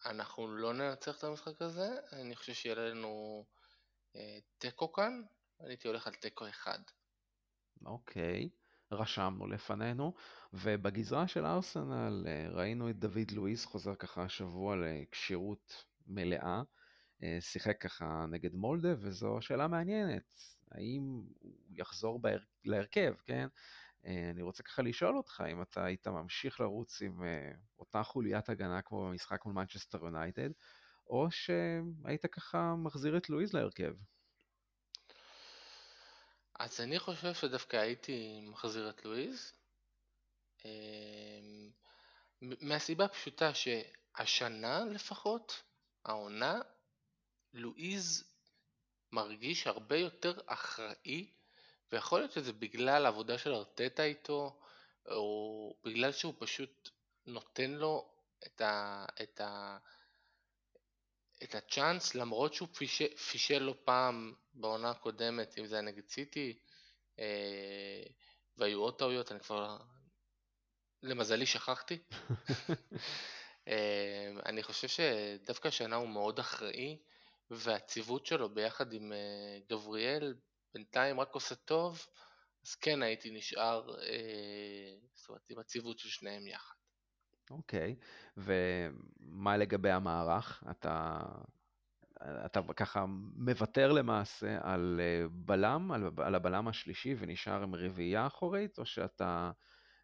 אנחנו 0.05 0.47
לא 0.47 0.73
ננצח 0.73 1.17
את 1.17 1.23
המשחק 1.23 1.61
הזה, 1.61 1.89
אני 2.13 2.35
חושב 2.35 2.53
שיהיה 2.53 2.75
לנו 2.75 3.45
אה, 4.15 4.39
תיקו 4.57 4.91
כאן, 4.91 5.21
אני 5.59 5.69
הייתי 5.69 5.87
הולך 5.87 6.07
על 6.07 6.13
תיקו 6.13 6.49
אחד. 6.49 6.79
אוקיי, 7.85 8.49
רשמנו 8.91 9.47
לפנינו, 9.47 10.13
ובגזרה 10.53 11.27
של 11.27 11.45
ארסנל 11.45 12.23
אה, 12.27 12.47
ראינו 12.49 12.89
את 12.89 12.99
דוד 12.99 13.31
לואיס 13.31 13.65
חוזר 13.65 13.95
ככה 13.95 14.23
השבוע 14.23 14.75
לכשירות 14.75 15.85
מלאה, 16.07 16.61
אה, 17.23 17.37
שיחק 17.39 17.81
ככה 17.81 18.25
נגד 18.29 18.53
מולדה, 18.53 18.93
וזו 18.97 19.37
שאלה 19.41 19.67
מעניינת, 19.67 20.33
האם 20.71 21.23
הוא 21.41 21.55
יחזור 21.75 22.19
בהר... 22.19 22.39
להרכב, 22.65 23.13
כן? 23.25 23.47
אה, 24.05 24.29
אני 24.29 24.41
רוצה 24.41 24.63
ככה 24.63 24.81
לשאול 24.81 25.17
אותך 25.17 25.43
אם 25.51 25.61
אתה 25.61 25.85
היית 25.85 26.07
ממשיך 26.07 26.59
לרוץ 26.59 27.01
עם 27.01 27.23
אותה 27.79 28.03
חוליית 28.03 28.49
הגנה 28.49 28.81
כמו 28.81 29.05
במשחק 29.07 29.45
מול 29.45 29.53
מנצ'סטר 29.53 29.97
יונייטד, 29.97 30.49
או 31.07 31.27
שהיית 31.31 32.25
ככה 32.25 32.75
מחזיר 32.75 33.17
את 33.17 33.29
לואיז 33.29 33.53
להרכב. 33.53 33.93
אז 36.59 36.81
אני 36.81 36.99
חושב 36.99 37.33
שדווקא 37.33 37.77
הייתי 37.77 38.41
מחזיר 38.41 38.89
את 38.89 39.05
לואיז, 39.05 39.53
אמ, 40.65 41.71
מהסיבה 42.41 43.05
הפשוטה 43.05 43.51
שהשנה 43.53 44.85
לפחות, 44.85 45.63
העונה, 46.05 46.59
לואיז 47.53 48.23
מרגיש 49.11 49.67
הרבה 49.67 49.97
יותר 49.97 50.33
אחראי, 50.45 51.31
ויכול 51.91 52.19
להיות 52.19 52.31
שזה 52.31 52.53
בגלל 52.53 53.05
העבודה 53.05 53.37
של 53.37 53.53
ארטטה 53.53 54.03
איתו, 54.03 54.59
או 55.05 55.75
בגלל 55.83 56.11
שהוא 56.11 56.33
פשוט 56.39 56.89
נותן 57.25 57.71
לו 57.71 58.11
את, 58.45 58.61
ה, 58.61 59.05
את, 59.21 59.41
ה, 59.41 59.77
את 61.43 61.55
הצ'אנס 61.55 62.15
למרות 62.15 62.53
שהוא 62.53 62.67
פישל, 62.75 63.17
פישל 63.17 63.59
לו 63.59 63.85
פעם 63.85 64.33
בעונה 64.53 64.89
הקודמת, 64.89 65.57
אם 65.57 65.65
זה 65.65 65.75
היה 65.75 65.81
נגד 65.81 66.07
סיטי, 66.09 66.59
אה, 67.19 68.03
והיו 68.57 68.79
עוד 68.81 68.97
טעויות, 68.97 69.31
אני 69.31 69.39
כבר 69.39 69.77
למזלי 71.03 71.45
שכחתי. 71.45 71.97
אה, 73.67 74.31
אני 74.45 74.63
חושב 74.63 74.87
שדווקא 74.87 75.67
השנה 75.67 75.95
הוא 75.95 76.09
מאוד 76.09 76.39
אחראי, 76.39 76.97
והציוות 77.49 78.25
שלו 78.25 78.49
ביחד 78.49 78.93
עם 78.93 79.13
אה, 79.13 79.59
גבריאל 79.69 80.35
בינתיים 80.73 81.19
רק 81.19 81.33
עושה 81.33 81.55
טוב, 81.55 82.05
אז 82.65 82.75
כן 82.75 83.01
הייתי 83.01 83.31
נשאר, 83.31 83.95
אה, 83.99 84.95
זאת 85.13 85.29
אומרת, 85.29 85.49
עם 85.49 85.59
הציוות 85.59 85.99
של 85.99 86.09
שניהם 86.09 86.47
יחד. 86.47 86.75
אוקיי, 87.51 87.95
ומה 88.37 89.57
לגבי 89.57 89.91
המערך? 89.91 90.63
אתה, 90.71 91.19
אתה 92.45 92.59
ככה 92.75 93.05
מוותר 93.35 93.91
למעשה 93.91 94.57
על 94.61 95.01
אה, 95.03 95.27
בלם, 95.31 95.91
על, 95.91 96.09
על 96.17 96.35
הבלם 96.35 96.67
השלישי 96.67 97.15
ונשאר 97.19 97.63
עם 97.63 97.75
רביעייה 97.75 98.27
אחורית, 98.27 98.79
או 98.79 98.85
שאתה 98.85 99.51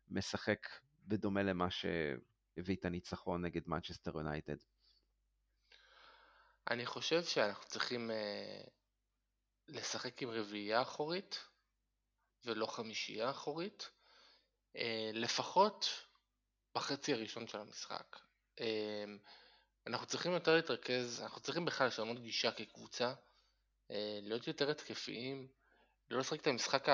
משחק 0.10 0.68
בדומה 1.08 1.44
למה 1.44 1.68
שהביא 1.70 2.76
את 2.76 2.86
הניצחון 2.86 3.46
נגד 3.46 3.62
מנצ'סטר 3.68 4.12
יונייטד? 4.16 4.58
אני 6.72 6.86
חושב 6.86 7.24
שאנחנו 7.24 7.66
צריכים 7.66 8.10
uh, 8.10 8.70
לשחק 9.68 10.22
עם 10.22 10.30
רביעייה 10.30 10.82
אחורית 10.82 11.40
ולא 12.46 12.66
חמישייה 12.66 13.30
אחורית, 13.30 13.90
uh, 14.78 14.80
לפחות 15.14 15.90
בחצי 16.76 17.14
הראשון 17.14 17.48
של 17.48 17.58
המשחק. 17.60 18.18
אמ, 18.60 19.18
אנחנו 19.88 20.08
צריכים 20.08 20.32
יותר 20.32 20.56
להתרכז, 20.56 21.22
אנחנו 21.22 21.42
צריכים 21.42 21.66
בכלל 21.66 21.88
לשנות 21.88 22.20
גישה 22.20 22.52
כקבוצה, 22.52 23.14
אה, 23.92 24.20
להיות 24.22 24.48
יותר 24.48 24.70
התקפיים, 24.70 25.48
לא 26.10 26.20
לשחק 26.20 26.42
את 26.42 26.48
המשחק 26.48 26.86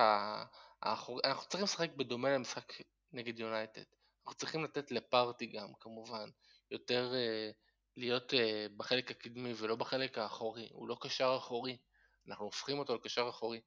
האחורי, 0.81 1.21
אנחנו 1.25 1.41
צריכים 1.41 1.63
לשחק 1.63 1.89
בדומה 1.95 2.29
למשחק 2.29 2.73
נגד 3.13 3.39
יונייטד. 3.39 3.83
אנחנו 4.25 4.39
צריכים 4.39 4.63
לתת 4.63 4.91
לפארטי 4.91 5.45
גם 5.45 5.73
כמובן, 5.79 6.29
יותר 6.71 7.13
אה, 7.13 7.51
להיות 7.97 8.33
אה, 8.33 8.67
בחלק 8.77 9.11
הקדמי 9.11 9.53
ולא 9.57 9.75
בחלק 9.75 10.17
האחורי, 10.17 10.69
הוא 10.71 10.87
לא 10.87 10.97
קשר 11.01 11.35
אחורי, 11.37 11.77
אנחנו 12.27 12.45
הופכים 12.45 12.79
אותו 12.79 12.95
לקשר 12.95 13.29
אחורי. 13.29 13.61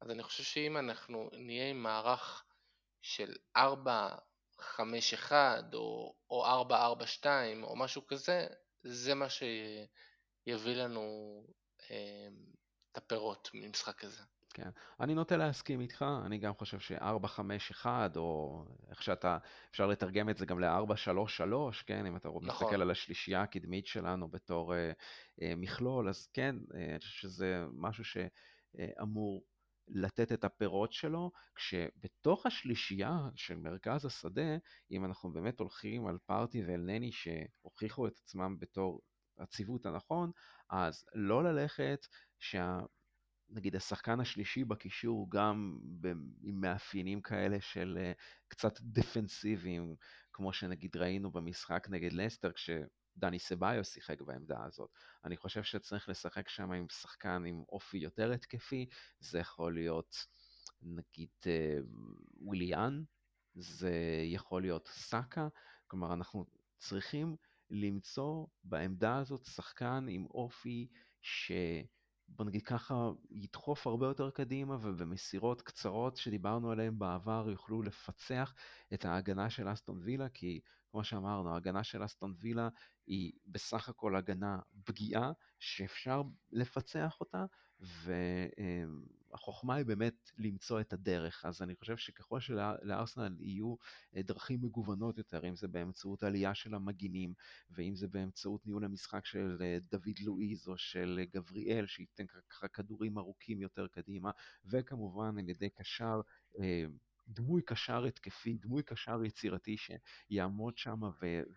אז 0.00 0.10
אני 0.10 0.22
חושב 0.22 0.42
שאם 0.42 0.76
אנחנו 0.76 1.30
נהיה 1.32 1.70
עם 1.70 1.82
מערך 1.82 2.44
של 3.02 3.34
ארבע 3.56 4.08
5-1 4.60 5.32
או, 5.74 6.14
או 6.30 6.64
4-4-2 7.22 7.26
או 7.62 7.76
משהו 7.76 8.06
כזה, 8.06 8.46
זה 8.82 9.14
מה 9.14 9.26
שיביא 9.30 10.76
לנו 10.76 11.06
אה, 11.90 12.28
את 12.92 12.96
הפירות 12.96 13.50
ממשחק 13.54 13.98
כזה. 13.98 14.22
כן, 14.58 14.70
אני 15.00 15.14
נוטה 15.14 15.36
להסכים 15.36 15.80
איתך, 15.80 16.04
אני 16.26 16.38
גם 16.38 16.54
חושב 16.54 16.78
ש-4-5-1, 16.78 17.86
או 18.16 18.64
איך 18.90 19.02
שאתה, 19.02 19.38
אפשר 19.70 19.86
לתרגם 19.86 20.30
את 20.30 20.36
זה 20.36 20.46
גם 20.46 20.60
ל-4-3-3, 20.60 21.82
כן, 21.86 22.06
אם 22.06 22.16
אתה 22.16 22.28
נכון. 22.28 22.44
מסתכל 22.44 22.82
על 22.82 22.90
השלישייה 22.90 23.42
הקדמית 23.42 23.86
שלנו 23.86 24.28
בתור 24.28 24.74
אה, 24.74 24.92
אה, 25.42 25.52
מכלול, 25.56 26.08
אז 26.08 26.26
כן, 26.26 26.56
אה, 26.74 26.90
אני 26.90 26.98
חושב 26.98 27.28
שזה 27.28 27.64
משהו 27.72 28.04
שאמור 28.04 29.44
לתת 29.88 30.32
את 30.32 30.44
הפירות 30.44 30.92
שלו, 30.92 31.30
כשבתוך 31.54 32.46
השלישייה 32.46 33.18
של 33.34 33.58
מרכז 33.58 34.04
השדה, 34.04 34.56
אם 34.90 35.04
אנחנו 35.04 35.32
באמת 35.32 35.60
הולכים 35.60 36.06
על 36.06 36.18
פארטי 36.26 36.62
ואל 36.64 36.80
נני 36.80 37.12
שהוכיחו 37.12 38.06
את 38.06 38.18
עצמם 38.18 38.56
בתור 38.58 39.00
הציוות 39.38 39.86
הנכון, 39.86 40.30
אז 40.70 41.04
לא 41.14 41.44
ללכת 41.44 42.06
שה... 42.38 42.80
נגיד 43.50 43.76
השחקן 43.76 44.20
השלישי 44.20 44.64
בקישור 44.64 45.30
גם 45.30 45.78
עם 46.42 46.60
מאפיינים 46.60 47.20
כאלה 47.20 47.60
של 47.60 47.98
uh, 47.98 48.20
קצת 48.48 48.80
דפנסיביים, 48.80 49.96
כמו 50.32 50.52
שנגיד 50.52 50.96
ראינו 50.96 51.30
במשחק 51.30 51.86
נגד 51.90 52.12
לסטר, 52.12 52.52
כש... 52.52 52.70
דני 53.18 53.38
סביוס 53.38 53.92
שיחק 53.94 54.22
בעמדה 54.22 54.64
הזאת. 54.64 54.90
אני 55.24 55.36
חושב 55.36 55.62
שצריך 55.62 56.08
לשחק 56.08 56.48
שם 56.48 56.72
עם 56.72 56.86
שחקן 56.88 57.44
עם 57.46 57.62
אופי 57.68 57.98
יותר 57.98 58.32
התקפי, 58.32 58.86
זה 59.20 59.38
יכול 59.38 59.74
להיות 59.74 60.26
נגיד 60.82 61.28
אה, 61.46 61.78
וויליאן, 62.40 63.02
זה 63.54 64.22
יכול 64.24 64.62
להיות 64.62 64.88
סאקה, 64.92 65.48
כלומר 65.86 66.14
אנחנו 66.14 66.46
צריכים 66.78 67.36
למצוא 67.70 68.46
בעמדה 68.64 69.16
הזאת 69.16 69.44
שחקן 69.44 70.06
עם 70.08 70.26
אופי 70.26 70.88
ש... 71.22 71.52
בוא 72.28 72.44
נגיד 72.44 72.62
ככה, 72.62 73.10
ידחוף 73.30 73.86
הרבה 73.86 74.06
יותר 74.06 74.30
קדימה 74.30 74.74
ובמסירות 74.80 75.62
קצרות 75.62 76.16
שדיברנו 76.16 76.70
עליהן 76.70 76.98
בעבר 76.98 77.46
יוכלו 77.50 77.82
לפצח 77.82 78.54
את 78.94 79.04
ההגנה 79.04 79.50
של 79.50 79.72
אסטון 79.72 79.98
וילה, 80.02 80.28
כי 80.28 80.60
כמו 80.90 81.04
שאמרנו, 81.04 81.54
ההגנה 81.54 81.84
של 81.84 82.04
אסטון 82.04 82.34
וילה 82.38 82.68
היא 83.06 83.32
בסך 83.46 83.88
הכל 83.88 84.16
הגנה 84.16 84.58
פגיעה 84.84 85.32
שאפשר 85.58 86.22
לפצח 86.52 87.16
אותה, 87.20 87.44
והחוכמה 89.30 89.74
היא 89.74 89.84
באמת 89.86 90.30
למצוא 90.38 90.80
את 90.80 90.92
הדרך. 90.92 91.44
אז 91.44 91.62
אני 91.62 91.74
חושב 91.74 91.96
שככל 91.96 92.40
שלארסנל 92.40 93.36
יהיו 93.40 93.74
אה, 94.16 94.22
דרכים 94.22 94.60
מגוונות 94.62 95.18
יותר, 95.18 95.48
אם 95.48 95.56
זה 95.56 95.68
באמצעות 95.68 96.22
עלייה 96.22 96.54
של 96.54 96.74
המגינים, 96.74 97.34
ואם 97.70 97.94
זה 97.94 98.08
באמצעות 98.08 98.66
ניהול 98.66 98.84
המשחק 98.84 99.26
של 99.26 99.56
אה, 99.60 99.78
דוד 99.90 100.18
לואיז 100.20 100.68
או 100.68 100.78
של 100.78 101.20
גבריאל, 101.32 101.86
שייתן 101.86 102.24
ככה 102.48 102.68
כדורים 102.68 103.18
ארוכים 103.18 103.60
יותר 103.60 103.86
קדימה, 103.86 104.30
וכמובן 104.64 105.38
על 105.38 105.48
ידי 105.48 105.70
קשר 105.70 106.20
אה, 106.60 106.84
דמוי 107.28 107.62
קשר 107.62 108.04
התקפי, 108.04 108.58
דמוי 108.58 108.82
קשר 108.82 109.24
יצירתי 109.24 109.76
שיעמוד 109.76 110.78
שם 110.78 111.00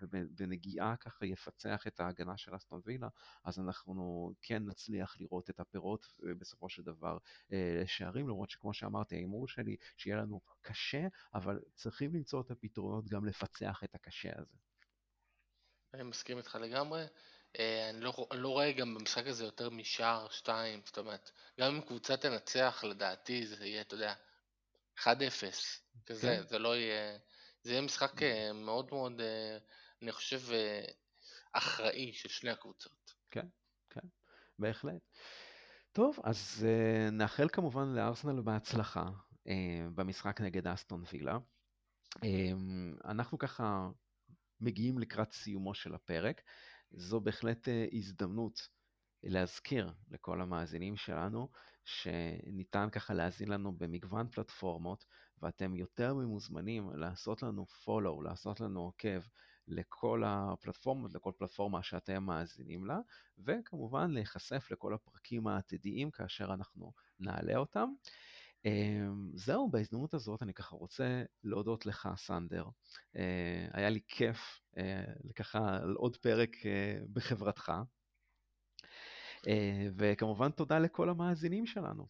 ובנגיעה 0.02 0.96
ככה 0.98 1.26
יפצח 1.26 1.88
את 1.88 2.00
ההגנה 2.00 2.38
של 2.38 2.56
אסטון 2.56 2.82
וילה, 2.86 3.08
אז 3.44 3.60
אנחנו 3.60 4.34
כן 4.42 4.64
נצליח 4.66 5.16
לראות 5.20 5.50
את 5.50 5.60
הפירות 5.60 6.08
בסופו 6.38 6.70
של 6.70 6.84
דבר 6.84 7.18
אה, 7.54 7.84
שערים, 7.86 8.28
למרות 8.28 8.50
שכמו 8.50 8.74
שאמרתי, 8.74 9.16
ההימור 9.16 9.48
שלי 9.48 9.76
שיהיה 9.98 10.18
לנו 10.18 10.42
קשה, 10.62 11.08
אבל 11.34 11.60
צריכים 11.76 12.14
למצוא 12.14 12.42
את 12.42 12.52
הפתרונות 12.52 13.10
גם 13.10 13.26
לפצח 13.26 13.82
את 13.84 13.96
הקשה 13.96 14.32
הזה. 14.36 14.58
אני 15.94 16.04
מסכים 16.04 16.38
איתך 16.38 16.56
לגמרי. 16.56 17.06
אה, 17.60 17.90
אני 17.90 18.02
לא, 18.02 18.28
אני 18.32 18.42
לא 18.42 18.50
רואה 18.50 18.72
גם 18.72 18.96
במשחק 18.96 19.28
הזה 19.28 19.44
יותר 19.44 19.70
משער 19.70 20.30
שתיים, 20.30 20.82
זאת 20.86 20.98
אומרת, 20.98 21.32
גם 21.60 21.76
אם 21.76 21.82
קבוצה 21.82 22.18
תנצח, 22.18 22.84
לדעתי 22.84 23.48
זה 23.48 23.66
יהיה, 23.66 23.82
אתה 23.82 23.96
יודע, 23.96 24.14
1-0, 25.00 25.04
כזה, 26.06 26.22
כן. 26.22 26.48
זה 26.48 26.60
לא 26.60 26.78
יהיה, 26.78 27.18
זה 27.64 27.72
יהיה 27.72 27.82
משחק 27.82 28.24
אה, 28.24 28.54
מאוד 28.54 28.88
מאוד, 28.92 29.22
אה, 29.22 29.58
אני 30.02 30.12
חושב, 30.12 30.42
אה, 30.52 30.86
אחראי 31.54 32.14
של 32.14 32.30
שני 32.30 32.50
הקבוצות. 32.50 33.14
כן, 33.32 33.48
כן. 33.90 34.08
בהחלט. 34.60 35.02
טוב, 35.92 36.18
אז 36.24 36.68
נאחל 37.12 37.48
כמובן 37.50 37.88
לארסנל 37.88 38.42
בהצלחה 38.42 39.10
במשחק 39.96 40.42
נגד 40.42 40.68
אסטון 40.68 41.04
וילה. 41.12 41.38
Uh, 42.16 42.26
אנחנו 43.06 43.38
ככה 43.38 43.90
מגיעים 44.62 45.00
לקראת 45.00 45.34
סיומו 45.34 45.74
של 45.74 45.96
הפרק. 45.96 46.42
זו 46.92 47.20
בהחלט 47.20 47.68
הזדמנות 47.94 48.68
להזכיר 49.24 49.94
לכל 50.12 50.42
המאזינים 50.42 50.98
שלנו 50.98 51.50
שניתן 51.86 52.88
ככה 52.92 53.14
להאזין 53.14 53.48
לנו 53.48 53.74
במגוון 53.78 54.28
פלטפורמות, 54.28 55.06
ואתם 55.42 55.76
יותר 55.76 56.14
ממוזמנים 56.14 56.90
לעשות 56.94 57.44
לנו 57.44 57.66
follow, 57.86 58.24
לעשות 58.24 58.60
לנו 58.60 58.80
עוקב 58.80 59.22
לכל 59.68 60.24
הפלטפורמות, 60.26 61.14
לכל 61.14 61.32
פלטפורמה 61.38 61.84
שאתם 61.84 62.24
מאזינים 62.24 62.86
לה, 62.86 63.00
וכמובן 63.38 64.12
להיחשף 64.12 64.72
לכל 64.72 64.94
הפרקים 64.94 65.48
העתידיים 65.48 66.12
כאשר 66.12 66.54
אנחנו 66.54 66.94
נעלה 67.20 67.58
אותם. 67.58 67.90
אמ, 68.66 69.32
זהו, 69.34 69.70
בהזדמנות 69.70 70.14
הזאת 70.14 70.44
אני 70.44 70.54
ככה 70.54 70.76
רוצה 70.76 71.24
להודות 71.44 71.86
לך, 71.86 72.10
סנדר. 72.16 72.66
אה, 73.16 73.68
היה 73.74 73.90
לי 73.90 74.00
כיף 74.08 74.62
אה, 74.78 75.04
ככה 75.36 75.78
על 75.78 75.94
עוד 75.94 76.18
פרק 76.18 76.66
אה, 76.66 77.00
בחברתך. 77.14 77.72
וכמובן 79.98 80.52
תודה 80.52 80.80
לכל 80.80 81.10
המאזינים 81.10 81.66
שלנו. 81.66 82.08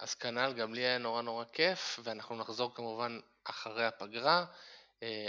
אז 0.00 0.14
כנ"ל, 0.14 0.52
גם 0.52 0.74
לי 0.74 0.80
היה 0.80 0.98
נורא 0.98 1.22
נורא 1.22 1.44
כיף, 1.44 2.00
ואנחנו 2.04 2.36
נחזור 2.36 2.74
כמובן 2.74 3.18
אחרי 3.44 3.86
הפגרה. 3.86 4.46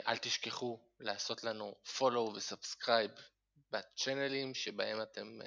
אל 0.08 0.18
תשכחו 0.18 0.80
לעשות 1.00 1.44
לנו 1.44 1.76
follow 1.98 2.36
ו 2.36 2.43
subscribe 2.43 3.12
בצ'אנלים 3.72 4.54
שבהם 4.54 5.02
אתם 5.02 5.40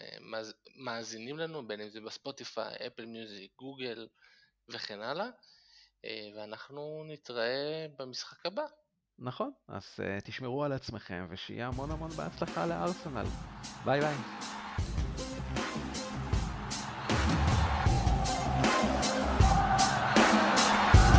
מאזינים 0.76 1.38
לנו, 1.38 1.66
בין 1.66 1.80
אם 1.80 1.88
זה 1.88 2.00
בספוטיפיי, 2.00 2.74
אפל 2.86 3.06
מיוזיק, 3.06 3.52
גוגל 3.58 4.08
וכן 4.68 5.00
הלאה, 5.00 5.28
ואנחנו 6.36 7.04
נתראה 7.06 7.86
במשחק 7.98 8.46
הבא. 8.46 8.64
נכון, 9.18 9.52
אז 9.68 10.00
תשמרו 10.24 10.64
על 10.64 10.72
עצמכם 10.72 11.26
ושיהיה 11.30 11.66
המון 11.66 11.90
המון 11.90 12.10
בהצלחה 12.10 12.66
לארסנל. 12.66 13.26
ביי 13.84 14.00
ביי. 14.00 14.14